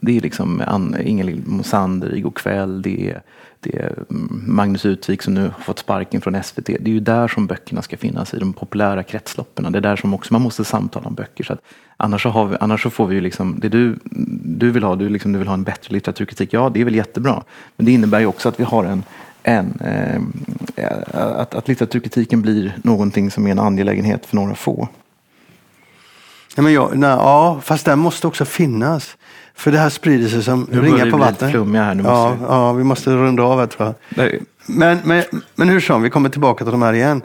det 0.00 0.16
är 0.16 0.20
liksom 0.20 0.62
Ingelill 1.04 1.42
Mosander 1.46 2.14
i 2.14 2.24
kväll. 2.34 2.82
Det 2.82 3.10
är, 3.10 3.22
det 3.60 3.76
är 3.76 4.04
mm, 4.10 4.44
Magnus 4.46 4.86
Utvik 4.86 5.22
som 5.22 5.34
nu 5.34 5.42
har 5.42 5.62
fått 5.62 5.78
sparken 5.78 6.20
från 6.20 6.42
SVT. 6.42 6.66
Det 6.66 6.84
är 6.84 6.88
ju 6.88 7.00
där 7.00 7.28
som 7.28 7.46
böckerna 7.46 7.82
ska 7.82 7.96
finnas, 7.96 8.34
i 8.34 8.38
de 8.38 8.52
populära 8.52 9.02
kretsloppen. 9.02 9.72
Det 9.72 9.78
är 9.78 9.82
där 9.82 9.96
som 9.96 10.14
också 10.14 10.34
man 10.34 10.42
måste 10.42 10.64
samtala 10.64 11.06
om 11.06 11.14
böcker. 11.14 11.44
Så 11.44 11.52
att 11.52 11.60
annars, 11.96 12.22
så 12.22 12.28
har 12.28 12.46
vi, 12.46 12.56
annars 12.60 12.82
så 12.82 12.90
får 12.90 13.06
vi 13.06 13.14
ju 13.14 13.20
liksom, 13.20 13.58
det 13.60 13.68
du, 13.68 13.98
du 14.44 14.70
vill 14.70 14.82
ha, 14.82 14.96
du, 14.96 15.08
liksom, 15.08 15.32
du 15.32 15.38
vill 15.38 15.48
ha 15.48 15.54
en 15.54 15.64
bättre 15.64 15.92
litteraturkritik. 15.92 16.52
Ja, 16.52 16.70
det 16.74 16.80
är 16.80 16.84
väl 16.84 16.94
jättebra. 16.94 17.42
Men 17.76 17.86
det 17.86 17.92
innebär 17.92 18.20
ju 18.20 18.26
också 18.26 18.48
att 18.48 18.60
vi 18.60 18.64
har 18.64 18.84
en 18.84 19.02
en 19.46 19.78
eh, 19.80 20.14
eh 20.76 20.98
att, 21.12 21.54
att 21.54 21.68
litteraturkritiken 21.68 22.42
blir 22.42 22.76
någonting 22.84 23.30
som 23.30 23.46
är 23.46 23.50
en 23.50 23.58
angelägenhet 23.58 24.26
för 24.26 24.36
några 24.36 24.54
få. 24.54 24.88
Ja, 26.58 26.62
men 26.62 26.72
jag, 26.72 26.96
nej, 26.98 27.10
ja, 27.10 27.60
fast 27.64 27.84
den 27.84 27.98
måste 27.98 28.26
också 28.26 28.44
finnas. 28.44 29.16
För 29.54 29.72
det 29.72 29.78
här 29.78 29.90
sprider 29.90 30.28
sig 30.28 30.42
som 30.42 30.66
Nu 30.70 30.80
ringar 30.80 31.10
på 31.10 31.16
vatten. 31.16 31.50
flummiga 31.50 31.82
här, 31.82 31.94
nu 31.94 32.02
ja, 32.02 32.28
måste 32.28 32.38
vi- 32.44 32.44
ja, 32.50 32.72
vi 32.72 32.84
måste 32.84 33.10
runda 33.10 33.42
av 33.42 33.58
här 33.58 33.66
tror 33.66 33.86
jag. 33.86 33.94
Nej, 34.08 34.42
Men, 34.66 34.98
men, 35.04 35.22
men 35.54 35.68
hur 35.68 35.80
som, 35.80 36.02
vi 36.02 36.10
kommer 36.10 36.28
tillbaka 36.28 36.64
till 36.64 36.72
de 36.72 36.82
här 36.82 36.92
igen 36.92 37.22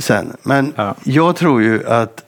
sen. 0.00 0.36
Men 0.42 0.72
Ja. 0.76 0.94
jag 1.02 1.36
tror 1.36 1.62
ju 1.62 1.86
att 1.88 2.20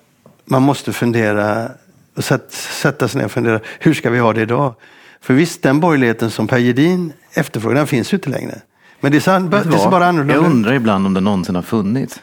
man 0.44 0.62
måste 0.62 0.92
fundera, 0.92 1.68
och 2.16 2.24
sätt, 2.24 2.52
sätta 2.52 3.08
sig 3.08 3.18
ner 3.18 3.24
och 3.24 3.32
fundera, 3.32 3.60
hur 3.80 3.94
ska 3.94 4.10
vi 4.10 4.18
ha 4.18 4.32
det 4.32 4.40
idag? 4.42 4.74
För 5.20 5.34
visst, 5.34 5.62
den 5.62 5.80
borgerligheten 5.80 6.30
som 6.30 6.46
Per 6.46 6.58
Gedin 6.58 7.12
efterfrågar, 7.34 7.76
den 7.76 7.86
finns 7.86 8.12
ju 8.12 8.16
inte 8.16 8.30
längre. 8.30 8.60
Men 9.00 9.12
det 9.12 9.20
ser, 9.20 9.40
det 9.40 9.78
ser 9.78 9.90
bara 9.90 10.06
annorlunda 10.06 10.34
Jag 10.34 10.42
ut. 10.44 10.50
undrar 10.50 10.72
ibland 10.72 11.06
om 11.06 11.14
det 11.14 11.20
någonsin 11.20 11.54
har 11.54 11.62
funnits. 11.62 12.20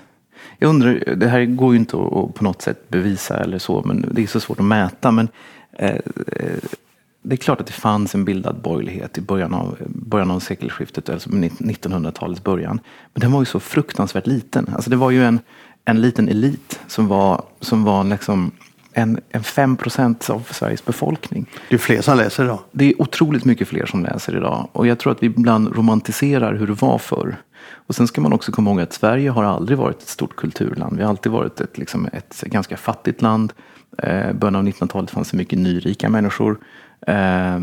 Jag 0.62 0.70
undrar, 0.70 1.16
det 1.16 1.28
här 1.28 1.46
går 1.46 1.74
ju 1.74 1.80
inte 1.80 1.98
att, 1.98 2.34
på 2.34 2.44
något 2.44 2.62
sätt 2.62 2.90
bevisa 2.90 3.38
eller 3.38 3.60
så, 3.60 3.82
men 3.86 4.06
det 4.12 4.24
är 4.24 4.28
så 4.28 4.40
svårt 4.40 4.60
att 4.60 4.66
mäta. 4.66 5.12
Men 5.12 5.28
eh, 5.74 5.90
eh, 6.28 6.60
det 7.22 7.36
är 7.36 7.38
klart 7.38 7.62
att 7.62 7.68
det 7.68 7.74
fanns 7.74 8.16
en 8.16 8.26
bildad 8.26 8.62
borgerlighet 8.62 9.18
i 9.18 9.22
början 9.22 9.54
av, 9.54 9.78
början 9.88 10.32
av 10.32 10.40
sekelskiftet, 10.40 11.10
alltså 11.10 11.30
1900-talets 11.30 12.44
början. 12.44 12.80
Men 13.14 13.22
den 13.22 13.32
var 13.32 13.42
ju 13.42 13.46
så 13.46 13.60
fruktansvärt 13.60 14.28
liten. 14.28 14.70
Alltså 14.74 14.90
det 14.90 14.96
var 14.96 15.12
ju 15.12 15.24
en, 15.24 15.40
en 15.86 16.02
liten 16.02 16.30
elit 16.30 16.80
som 16.88 17.08
var, 17.08 17.44
som 17.60 17.84
var 17.84 18.04
liksom 18.04 18.52
en, 18.94 19.20
en 19.30 19.44
5 19.44 19.78
procent 19.78 20.30
av 20.30 20.48
Sveriges 20.52 20.86
befolkning. 20.86 21.50
Det 21.70 21.76
är 21.76 21.80
fler 21.80 22.02
som 22.02 22.18
läser 22.18 22.44
idag. 22.44 22.60
Det 22.72 22.86
är 22.86 23.02
otroligt 23.02 23.46
mycket 23.46 23.68
fler 23.68 23.86
som 23.86 24.04
läser 24.04 24.38
idag 24.38 24.68
och 24.72 24.88
jag 24.88 25.00
tror 25.00 25.12
att 25.12 25.24
vi 25.24 25.28
ibland 25.28 25.76
romantiserar 25.76 26.56
hur 26.56 26.68
det 26.68 26.82
var 26.82 26.98
förr. 26.98 27.38
Och 27.74 27.96
sen 27.96 28.08
ska 28.08 28.22
man 28.22 28.34
också 28.34 28.52
komma 28.52 28.70
ihåg 28.70 28.82
att 28.82 28.94
Sverige 28.94 29.30
har 29.30 29.44
aldrig 29.44 29.78
varit 29.78 30.02
ett 30.02 30.08
stort 30.08 30.36
kulturland. 30.36 30.98
Vi 30.98 31.04
har 31.04 31.10
alltid 31.10 31.32
varit 31.32 31.62
ett, 31.62 31.78
liksom 31.78 32.10
ett 32.14 32.42
ganska 32.42 32.78
fattigt 32.78 33.22
land. 33.22 33.54
Eh, 33.98 34.34
början 34.34 34.56
av 34.56 34.64
1900-talet 34.64 35.12
fanns 35.12 35.32
det 35.32 35.38
mycket 35.38 35.60
nyrika 35.60 36.10
människor. 36.10 36.60
Eh, 37.08 37.60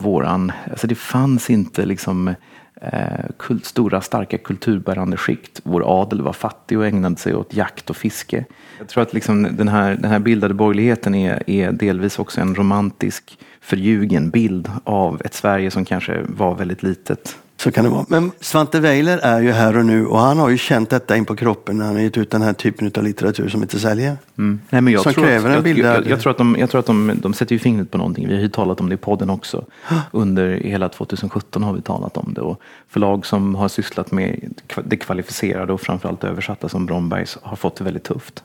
våran, 0.00 0.52
alltså 0.70 0.86
det 0.86 0.94
fanns 0.94 1.50
inte 1.50 1.86
liksom 1.86 2.34
eh, 2.80 3.24
kult, 3.38 3.64
stora 3.64 4.00
starka 4.00 4.38
kulturbärande 4.38 5.16
skikt. 5.16 5.60
Vår 5.64 6.00
adel 6.02 6.22
var 6.22 6.32
fattig 6.32 6.78
och 6.78 6.86
ägnade 6.86 7.16
sig 7.16 7.34
åt 7.34 7.54
jakt 7.54 7.90
och 7.90 7.96
fiske. 7.96 8.44
Jag 8.78 8.88
tror 8.88 9.02
att 9.02 9.12
liksom 9.12 9.42
den, 9.56 9.68
här, 9.68 9.94
den 9.94 10.10
här 10.10 10.18
bildade 10.18 10.54
borgerligheten 10.54 11.14
är, 11.14 11.50
är 11.50 11.72
delvis 11.72 12.18
också 12.18 12.40
en 12.40 12.54
romantisk 12.54 13.38
förljugen 13.60 14.30
bild 14.30 14.70
av 14.84 15.22
ett 15.24 15.34
Sverige 15.34 15.70
som 15.70 15.84
kanske 15.84 16.22
var 16.28 16.54
väldigt 16.54 16.82
litet. 16.82 17.36
Så 17.58 17.70
kan 17.70 17.84
det 17.84 17.90
vara. 17.90 18.04
Men 18.08 18.32
Svante 18.40 18.80
Weiler 18.80 19.18
är 19.18 19.40
ju 19.40 19.50
här 19.52 19.76
och 19.76 19.86
nu 19.86 20.06
och 20.06 20.18
han 20.18 20.38
har 20.38 20.48
ju 20.48 20.58
känt 20.58 20.90
detta 20.90 21.16
in 21.16 21.24
på 21.24 21.36
kroppen 21.36 21.78
när 21.78 21.84
han 21.84 21.94
har 21.94 22.02
gett 22.02 22.16
ut 22.18 22.30
den 22.30 22.42
här 22.42 22.52
typen 22.52 22.90
av 22.96 23.02
litteratur 23.04 23.48
som 23.48 23.62
inte 23.62 23.78
säljer. 23.78 24.16
Nej, 24.34 24.58
men 24.82 24.88
jag 24.88 25.02
Som 25.02 25.12
tror 25.14 25.24
kräver 25.24 25.50
att, 25.50 25.56
en 25.56 25.62
bildad- 25.62 25.86
Jag, 25.94 26.04
jag, 26.04 26.10
jag 26.10 26.20
tror 26.20 26.30
att, 26.30 26.38
de, 26.38 26.56
jag 26.58 26.70
tror 26.70 26.78
att 26.78 26.86
de, 26.86 27.12
de 27.22 27.34
sätter 27.34 27.52
ju 27.52 27.58
fingret 27.58 27.90
på 27.90 27.98
någonting. 27.98 28.28
Vi 28.28 28.34
har 28.34 28.42
ju 28.42 28.48
talat 28.48 28.80
om 28.80 28.88
det 28.88 28.94
i 28.94 28.98
podden 28.98 29.30
också. 29.30 29.64
Under 30.12 30.48
hela 30.56 30.88
2017 30.88 31.62
har 31.62 31.72
vi 31.72 31.80
talat 31.80 32.16
om 32.16 32.32
det. 32.34 32.40
Och 32.40 32.60
förlag 32.88 33.26
som 33.26 33.54
har 33.54 33.68
sysslat 33.68 34.10
med 34.12 34.52
det 34.84 34.96
kvalificerade 34.96 35.72
och 35.72 35.80
framförallt 35.80 36.24
översatta 36.24 36.68
som 36.68 36.86
Brombergs 36.86 37.38
har 37.42 37.56
fått 37.56 37.76
det 37.76 37.84
väldigt 37.84 38.04
tufft. 38.04 38.44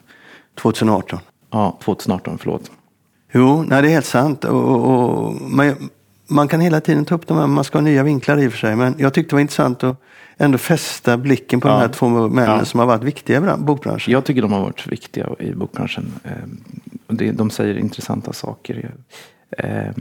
2018. 0.62 1.20
Ja, 1.52 1.78
2018, 1.84 2.38
förlåt. 2.38 2.72
Jo, 3.34 3.64
nej, 3.68 3.82
det 3.82 3.88
är 3.88 3.92
helt 3.94 4.06
sant. 4.06 4.46
Och, 4.46 4.64
och, 4.64 5.26
och, 5.26 5.42
man, 5.42 5.76
man 6.32 6.48
kan 6.48 6.60
hela 6.62 6.82
tiden 6.82 7.06
ta 7.06 7.16
upp 7.16 7.28
de 7.28 7.38
här, 7.38 7.48
man 7.48 7.64
ska 7.64 7.78
ha 7.78 7.84
nya 7.84 8.04
vinklar 8.04 8.38
i 8.38 8.48
och 8.48 8.52
för 8.52 8.60
sig. 8.60 8.76
Men 8.76 8.96
jag 8.98 9.14
tyckte 9.14 9.30
det 9.30 9.36
var 9.36 9.42
intressant 9.42 9.84
att 9.84 9.98
ändå 10.38 10.58
fästa 10.58 11.18
blicken 11.18 11.60
på 11.62 11.68
Ja. 11.68 11.72
de 11.74 11.80
här 11.82 11.88
två 11.88 12.10
männen 12.10 12.58
Ja. 12.58 12.66
som 12.66 12.80
har 12.80 12.88
varit 12.88 13.04
viktiga 13.04 13.38
i 13.38 13.40
bran- 13.40 13.66
bokbranschen. 13.66 14.12
Jag 14.14 14.26
tycker 14.26 14.42
de 14.42 14.52
har 14.54 14.62
varit 14.62 14.88
viktiga 14.88 15.30
i 15.40 15.52
bokbranschen. 15.54 16.14
Eh, 16.24 17.34
de 17.34 17.50
säger 17.50 17.78
intressanta 17.78 18.34
saker. 18.34 18.92
Eh, 19.58 19.92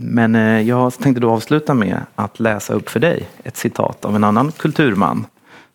Men 0.00 0.34
eh, 0.34 0.60
jag 0.60 0.92
tänkte 0.98 1.20
då 1.20 1.30
avsluta 1.30 1.74
med 1.74 2.00
att 2.14 2.40
läsa 2.40 2.74
upp 2.74 2.88
för 2.88 3.00
dig 3.00 3.28
ett 3.44 3.56
citat 3.56 4.04
av 4.04 4.16
en 4.16 4.24
annan 4.24 4.52
kulturman 4.52 5.26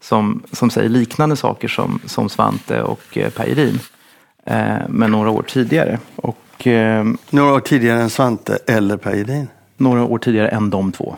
som, 0.01 0.43
som 0.51 0.69
säger 0.69 0.89
liknande 0.89 1.35
saker 1.35 1.67
som, 1.67 1.99
som 2.05 2.29
Svante 2.29 2.81
och. 2.81 3.17
Eh, 3.17 4.77
Men 4.89 5.11
några 5.11 5.29
år 5.29 5.41
tidigare. 5.47 5.99
Och 6.15 6.37
Några 7.29 7.53
år 7.53 7.59
tidigare 7.59 8.01
än 8.01 8.09
Svante 8.09 8.57
eller 8.67 8.97
Per 8.97 9.15
Edin. 9.15 9.47
Några 9.83 10.03
år 10.03 10.17
tidigare 10.17 10.47
än 10.47 10.69
de 10.69 10.91
två. 10.91 11.15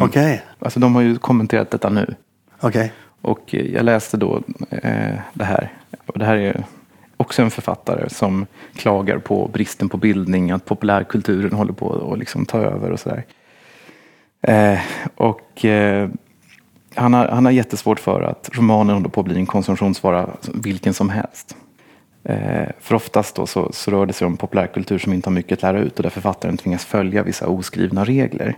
Okej, 0.00 0.42
Alltså 0.58 0.80
de 0.80 0.94
har 0.94 1.02
ju 1.02 1.16
kommenterat 1.16 1.70
detta 1.70 1.88
nu. 1.88 2.14
okej. 2.60 2.92
Och 3.20 3.54
eh, 3.54 3.66
jag 3.66 3.84
läste 3.84 4.16
då 4.16 4.42
eh, 4.70 5.14
det 5.32 5.44
här. 5.44 5.72
Och 6.06 6.18
det 6.18 6.24
här 6.24 6.36
är 6.36 6.64
också 7.16 7.42
en 7.42 7.50
författare 7.50 8.10
som 8.10 8.46
klagar 8.74 9.18
på 9.18 9.50
bristen 9.52 9.88
på 9.88 9.96
bildning, 9.96 10.50
att 10.50 10.64
populärkulturen 10.64 11.52
håller 11.52 11.72
på 11.72 12.12
att 12.12 12.18
liksom 12.18 12.46
ta 12.46 12.58
över 12.58 12.90
och 12.90 13.00
sådär. 13.00 13.24
Eh, 14.42 14.78
och 15.14 15.64
eh, 15.64 16.08
han, 16.94 17.14
har, 17.14 17.28
han 17.28 17.44
har 17.44 17.52
jättesvårt 17.52 18.00
för 18.00 18.22
att 18.22 18.50
romanen 18.52 18.94
håller 18.94 19.08
på 19.08 19.20
att 19.20 19.26
bli 19.26 19.36
en 19.36 19.46
konsumtionsvara 19.46 20.28
vilken 20.54 20.94
som 20.94 21.08
helst. 21.08 21.56
Eh, 22.24 22.68
för 22.80 22.94
oftast 22.94 23.36
då 23.36 23.46
så, 23.46 23.72
så 23.72 23.90
rör 23.90 24.06
det 24.06 24.12
sig 24.12 24.26
om 24.26 24.36
populärkultur 24.36 24.98
som 24.98 25.12
inte 25.12 25.28
har 25.28 25.34
mycket 25.34 25.58
att 25.58 25.62
lära 25.62 25.78
ut 25.78 25.96
och 25.96 26.02
där 26.02 26.10
författaren 26.10 26.56
tvingas 26.56 26.84
följa 26.84 27.22
vissa 27.22 27.46
oskrivna 27.46 28.04
regler. 28.04 28.56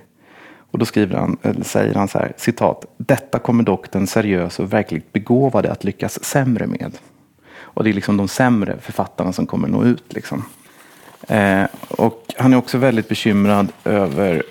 Och 0.71 0.79
då 0.79 0.85
skriver 0.85 1.17
han, 1.17 1.37
eller 1.43 1.65
säger 1.65 1.95
han 1.95 2.09
så 2.09 2.19
här, 2.19 2.33
citat, 2.37 2.85
detta 2.97 3.39
kommer 3.39 3.65
dock 3.65 3.91
den 3.91 4.07
seriösa 4.07 4.63
och 4.63 4.73
verkligt 4.73 5.13
begåvade 5.13 5.73
att 5.73 5.85
lyckas 5.85 6.25
sämre 6.25 6.67
med. 6.67 6.99
Och 7.59 7.85
det 7.85 7.91
är 7.91 7.95
liksom 7.95 8.17
de 8.17 8.29
sämre 8.29 8.77
författarna 8.81 9.33
som 9.33 9.47
kommer 9.47 9.69
nå 9.69 9.85
ut. 9.85 10.13
Liksom. 10.15 10.45
Eh, 11.29 11.65
och 11.89 12.25
han 12.37 12.53
är 12.53 12.57
också 12.57 12.79
väldigt 12.79 13.09
bekymrad 13.09 13.73
över, 13.85 14.43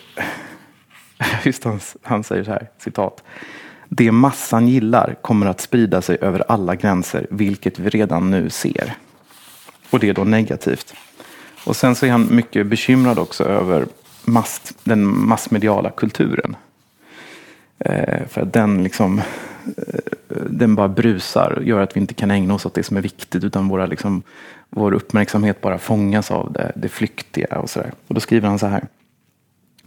just 1.43 1.63
han, 1.63 1.79
han 2.01 2.23
säger 2.23 2.43
så 2.43 2.51
här, 2.51 2.67
citat, 2.77 3.23
det 3.89 4.11
massan 4.11 4.67
gillar 4.67 5.15
kommer 5.21 5.45
att 5.45 5.61
sprida 5.61 6.01
sig 6.01 6.17
över 6.21 6.43
alla 6.47 6.75
gränser, 6.75 7.27
vilket 7.29 7.79
vi 7.79 7.89
redan 7.89 8.31
nu 8.31 8.49
ser. 8.49 8.93
Och 9.89 9.99
det 9.99 10.09
är 10.09 10.13
då 10.13 10.23
negativt. 10.23 10.93
Och 11.65 11.75
sen 11.75 11.95
så 11.95 12.05
är 12.05 12.11
han 12.11 12.35
mycket 12.35 12.67
bekymrad 12.67 13.19
också 13.19 13.43
över 13.43 13.85
mass, 14.25 14.73
den 14.83 15.27
massmediala 15.27 15.89
kulturen. 15.89 16.55
Eh, 17.79 18.27
för 18.27 18.41
att 18.41 18.53
den 18.53 18.83
liksom 18.83 19.21
eh, 19.65 20.43
den 20.49 20.75
bara 20.75 20.87
brusar 20.87 21.51
och 21.51 21.63
gör 21.63 21.79
att 21.79 21.95
vi 21.95 22.01
inte 22.01 22.13
kan 22.13 22.31
ägna 22.31 22.53
oss 22.53 22.65
åt 22.65 22.73
det 22.73 22.83
som 22.83 22.97
är 22.97 23.01
viktigt 23.01 23.43
utan 23.43 23.67
våra, 23.67 23.85
liksom, 23.85 24.23
vår 24.69 24.93
uppmärksamhet 24.93 25.61
bara 25.61 25.77
fångas 25.77 26.31
av 26.31 26.53
det, 26.53 26.71
det 26.75 26.89
flyktiga 26.89 27.59
och 27.59 27.69
sådär. 27.69 27.91
Och 28.07 28.15
då 28.15 28.21
skriver 28.21 28.47
han 28.47 28.59
så 28.59 28.67
här. 28.67 28.87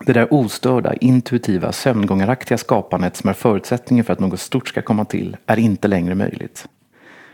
Det 0.07 0.13
där 0.13 0.35
ostörda, 0.35 0.95
intuitiva, 0.95 1.73
sömngångaraktiga 1.73 2.59
skapandet 2.59 3.17
som 3.17 3.31
är 3.31 3.35
förutsättningen 3.35 4.05
för 4.05 4.13
att 4.13 4.21
något 4.21 4.41
stort 4.41 4.69
ska 4.69 4.83
komma 4.83 5.05
till 5.05 5.37
är 5.47 5.59
inte 5.59 5.89
längre 5.89 6.15
möjligt. 6.15 6.69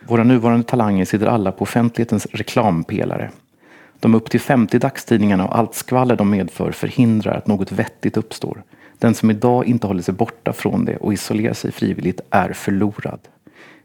Våra 0.06 0.24
nuvarande 0.24 0.66
talanger 0.66 1.04
sitter 1.04 1.26
alla 1.26 1.52
på 1.52 1.62
offentlighetens 1.62 2.26
reklampelare. 2.32 3.30
De 4.00 4.14
upp 4.14 4.30
till 4.30 4.40
50 4.40 4.78
dagstidningarna 4.78 5.48
och 5.48 5.58
allt 5.58 5.74
skvaller 5.74 6.16
de 6.16 6.30
medför 6.30 6.72
förhindrar 6.72 7.34
att 7.34 7.46
något 7.46 7.72
vettigt 7.72 8.16
uppstår. 8.16 8.62
Den 8.98 9.14
som 9.14 9.30
idag 9.30 9.66
inte 9.66 9.86
håller 9.86 10.02
sig 10.02 10.14
borta 10.14 10.52
från 10.52 10.84
det 10.84 10.96
och 10.96 11.12
isolerar 11.12 11.54
sig 11.54 11.72
frivilligt 11.72 12.20
är 12.30 12.52
förlorad. 12.52 13.20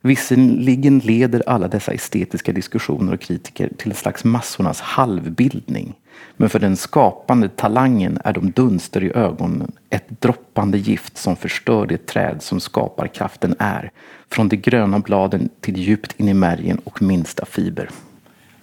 Visserligen 0.02 1.00
leder 1.00 1.44
alla 1.48 1.68
dessa 1.68 1.92
estetiska 1.92 2.52
diskussioner 2.52 3.14
och 3.14 3.22
kritiker 3.22 3.70
till 3.78 3.92
en 3.92 3.96
slags 3.96 4.24
massornas 4.24 4.82
halvbildning. 4.82 5.96
Men 6.38 6.50
för 6.50 6.60
den 6.60 6.78
skapande 6.78 7.50
talangen 7.50 8.20
är 8.24 8.34
de 8.34 8.52
dunster 8.52 9.04
i 9.04 9.12
ögonen 9.14 9.72
ett 9.90 10.22
droppande 10.22 10.78
gift 10.78 11.18
som 11.18 11.36
förstör 11.36 11.86
det 11.86 12.06
träd 12.06 12.38
som 12.42 12.60
skapar 12.60 13.08
kraften 13.08 13.56
är. 13.60 13.92
Från 14.32 14.50
de 14.50 14.58
gröna 14.58 15.00
bladen 15.00 15.50
till 15.62 15.78
djupt 15.78 16.14
in 16.18 16.30
i 16.30 16.34
märgen 16.34 16.82
och 16.84 17.02
minsta 17.02 17.46
fiber. 17.46 17.90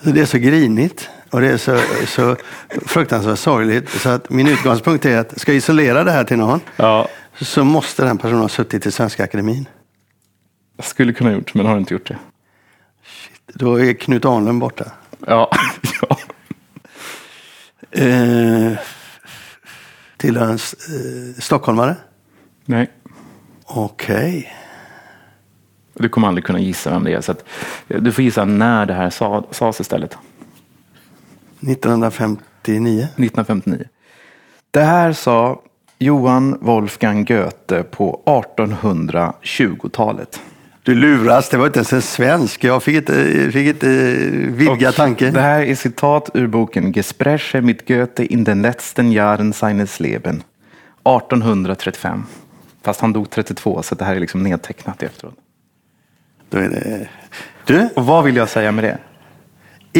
Så 0.02 0.10
det 0.10 0.20
är 0.20 0.26
så 0.26 0.38
grinigt 0.38 1.10
och 1.30 1.40
det 1.40 1.48
är 1.48 1.56
så, 1.56 1.80
så 2.06 2.36
fruktansvärt 2.86 3.38
sorgligt. 3.38 3.88
Så 3.90 4.08
att 4.08 4.30
min 4.30 4.48
utgångspunkt 4.48 5.04
är 5.04 5.18
att 5.18 5.40
ska 5.40 5.52
jag 5.52 5.56
isolera 5.56 6.04
det 6.04 6.10
här 6.10 6.24
till 6.24 6.36
någon 6.36 6.60
Ja, 6.76 7.08
så 7.40 7.64
måste 7.64 8.04
den 8.04 8.18
personen 8.18 8.40
ha 8.40 8.48
suttit 8.48 8.86
i 8.86 8.90
Svenska 8.90 9.24
Akademin. 9.24 9.68
jag 10.76 10.86
skulle 10.86 11.12
kunna 11.12 11.32
gjort 11.32 11.54
men 11.54 11.66
har 11.66 11.78
inte 11.78 11.94
gjort 11.94 12.08
det. 12.08 12.18
Då 13.54 13.80
är 13.80 13.94
Knut 13.94 14.24
Arnlund 14.24 14.60
borta. 14.60 14.92
Ja. 15.26 15.50
Eh, 17.96 18.72
till 20.16 20.36
en 20.36 20.50
eh, 20.50 20.58
stockholmare. 21.38 21.96
Nej. 22.64 22.90
Okej. 23.64 24.52
Du 25.94 26.08
kommer 26.08 26.28
aldrig 26.28 26.44
kunna 26.44 26.60
gissa 26.60 26.90
vem 26.90 27.04
det 27.04 27.12
är. 27.12 27.20
Så 27.20 27.32
att, 27.32 27.44
eh, 27.88 28.00
du 28.00 28.12
får 28.12 28.24
gissa 28.24 28.44
när 28.44 28.86
det 28.86 28.94
här 28.94 29.10
sa, 29.10 29.44
sades 29.50 29.80
istället. 29.80 30.18
1959. 31.60 33.08
1959. 33.16 33.84
Det 34.70 34.82
här 34.82 35.12
sa 35.12 35.62
Johan 35.98 36.58
Wolfgang 36.60 37.24
Goethe 37.24 37.82
på 37.82 38.22
1820-talet. 38.26 40.40
Du 40.86 40.94
luras, 40.94 41.48
det 41.48 41.56
var 41.56 41.66
inte 41.66 41.78
ens 41.78 41.92
en 41.92 42.02
svensk. 42.02 42.64
Jag 42.64 42.82
fick 42.82 42.96
inte, 42.96 43.50
fick 43.52 43.66
inte 43.66 43.88
vidga 44.48 44.88
Och 44.88 44.94
tanken. 44.94 45.34
Det 45.34 45.40
här 45.40 45.60
är 45.60 45.74
citat 45.74 46.30
ur 46.34 46.46
boken 46.46 46.92
Gespräche 46.92 47.60
mit 47.60 47.88
Goethe 47.88 48.24
in 48.24 48.44
den 48.44 48.62
letzten 48.62 49.12
Jahren 49.12 49.52
seines 49.52 50.00
Leben. 50.00 50.36
1835. 50.36 52.24
Fast 52.82 53.00
han 53.00 53.12
dog 53.12 53.30
32 53.30 53.82
så 53.82 53.94
det 53.94 54.04
här 54.04 54.16
är 54.16 54.20
liksom 54.20 54.42
nedtecknat 54.42 55.02
efteråt. 55.02 55.34
Då 56.50 56.58
är 56.58 56.68
det... 56.68 57.08
Du, 57.64 57.88
Och 57.96 58.06
vad 58.06 58.24
vill 58.24 58.36
jag 58.36 58.48
säga 58.48 58.72
med 58.72 58.84
det? 58.84 58.98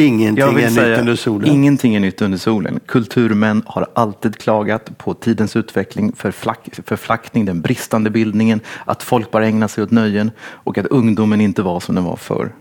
Ingenting 0.05 0.45
Jag 0.45 0.53
vill 0.53 0.65
är 0.65 0.69
säga, 0.69 0.89
nytt 0.89 0.99
under 0.99 1.15
solen. 1.15 1.49
ingenting 1.49 1.95
är 1.95 1.99
nytt 1.99 2.21
under 2.21 2.37
solen. 2.37 2.79
Kulturmän 2.85 3.63
har 3.65 3.87
alltid 3.93 4.37
klagat 4.37 4.97
på 4.97 5.13
tidens 5.13 5.55
utveckling, 5.55 6.11
förflack, 6.15 6.69
förflackning, 6.85 7.45
den 7.45 7.61
bristande 7.61 8.09
bildningen, 8.09 8.59
att 8.85 9.03
folk 9.03 9.31
bara 9.31 9.47
ägnar 9.47 9.67
sig 9.67 9.83
åt 9.83 9.91
nöjen 9.91 10.31
och 10.39 10.77
att 10.77 10.85
ungdomen 10.85 11.41
inte 11.41 11.61
var 11.61 11.79
som 11.79 11.95
den 11.95 12.03
var 12.03 12.15
förr. 12.15 12.51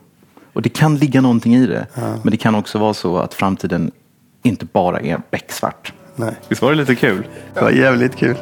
Och 0.53 0.63
det 0.63 0.69
kan 0.69 0.97
ligga 0.97 1.21
någonting 1.21 1.55
i 1.55 1.67
det, 1.67 1.87
men 1.95 2.31
det 2.31 2.37
kan 2.37 2.55
också 2.55 2.79
vara 2.79 2.95
så 2.95 3.19
att 3.19 3.35
framtiden 3.35 3.91
inte 4.43 4.67
bara 4.73 5.01
är 5.01 5.21
becksvart. 5.31 5.93
Nej. 6.17 6.35
Visst 6.49 6.63
var 6.63 6.71
det 6.71 6.77
lite 6.77 6.95
kul? 6.95 7.27
Det 7.55 7.61
var 7.61 7.71
jävligt 7.71 8.17
kul. 8.17 8.37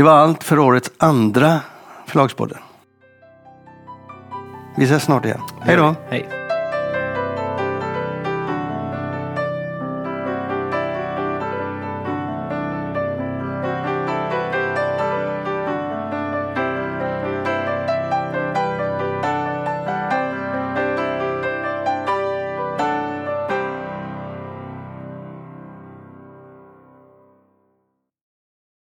Det 0.00 0.04
var 0.04 0.12
allt 0.12 0.44
för 0.44 0.58
årets 0.58 0.90
andra 0.98 1.60
Förlagspodden. 2.06 2.58
Vi 4.76 4.84
ses 4.84 5.02
snart 5.02 5.24
igen. 5.24 5.40
Hej 5.60 5.76
då! 5.76 5.94
Hej. 6.08 6.39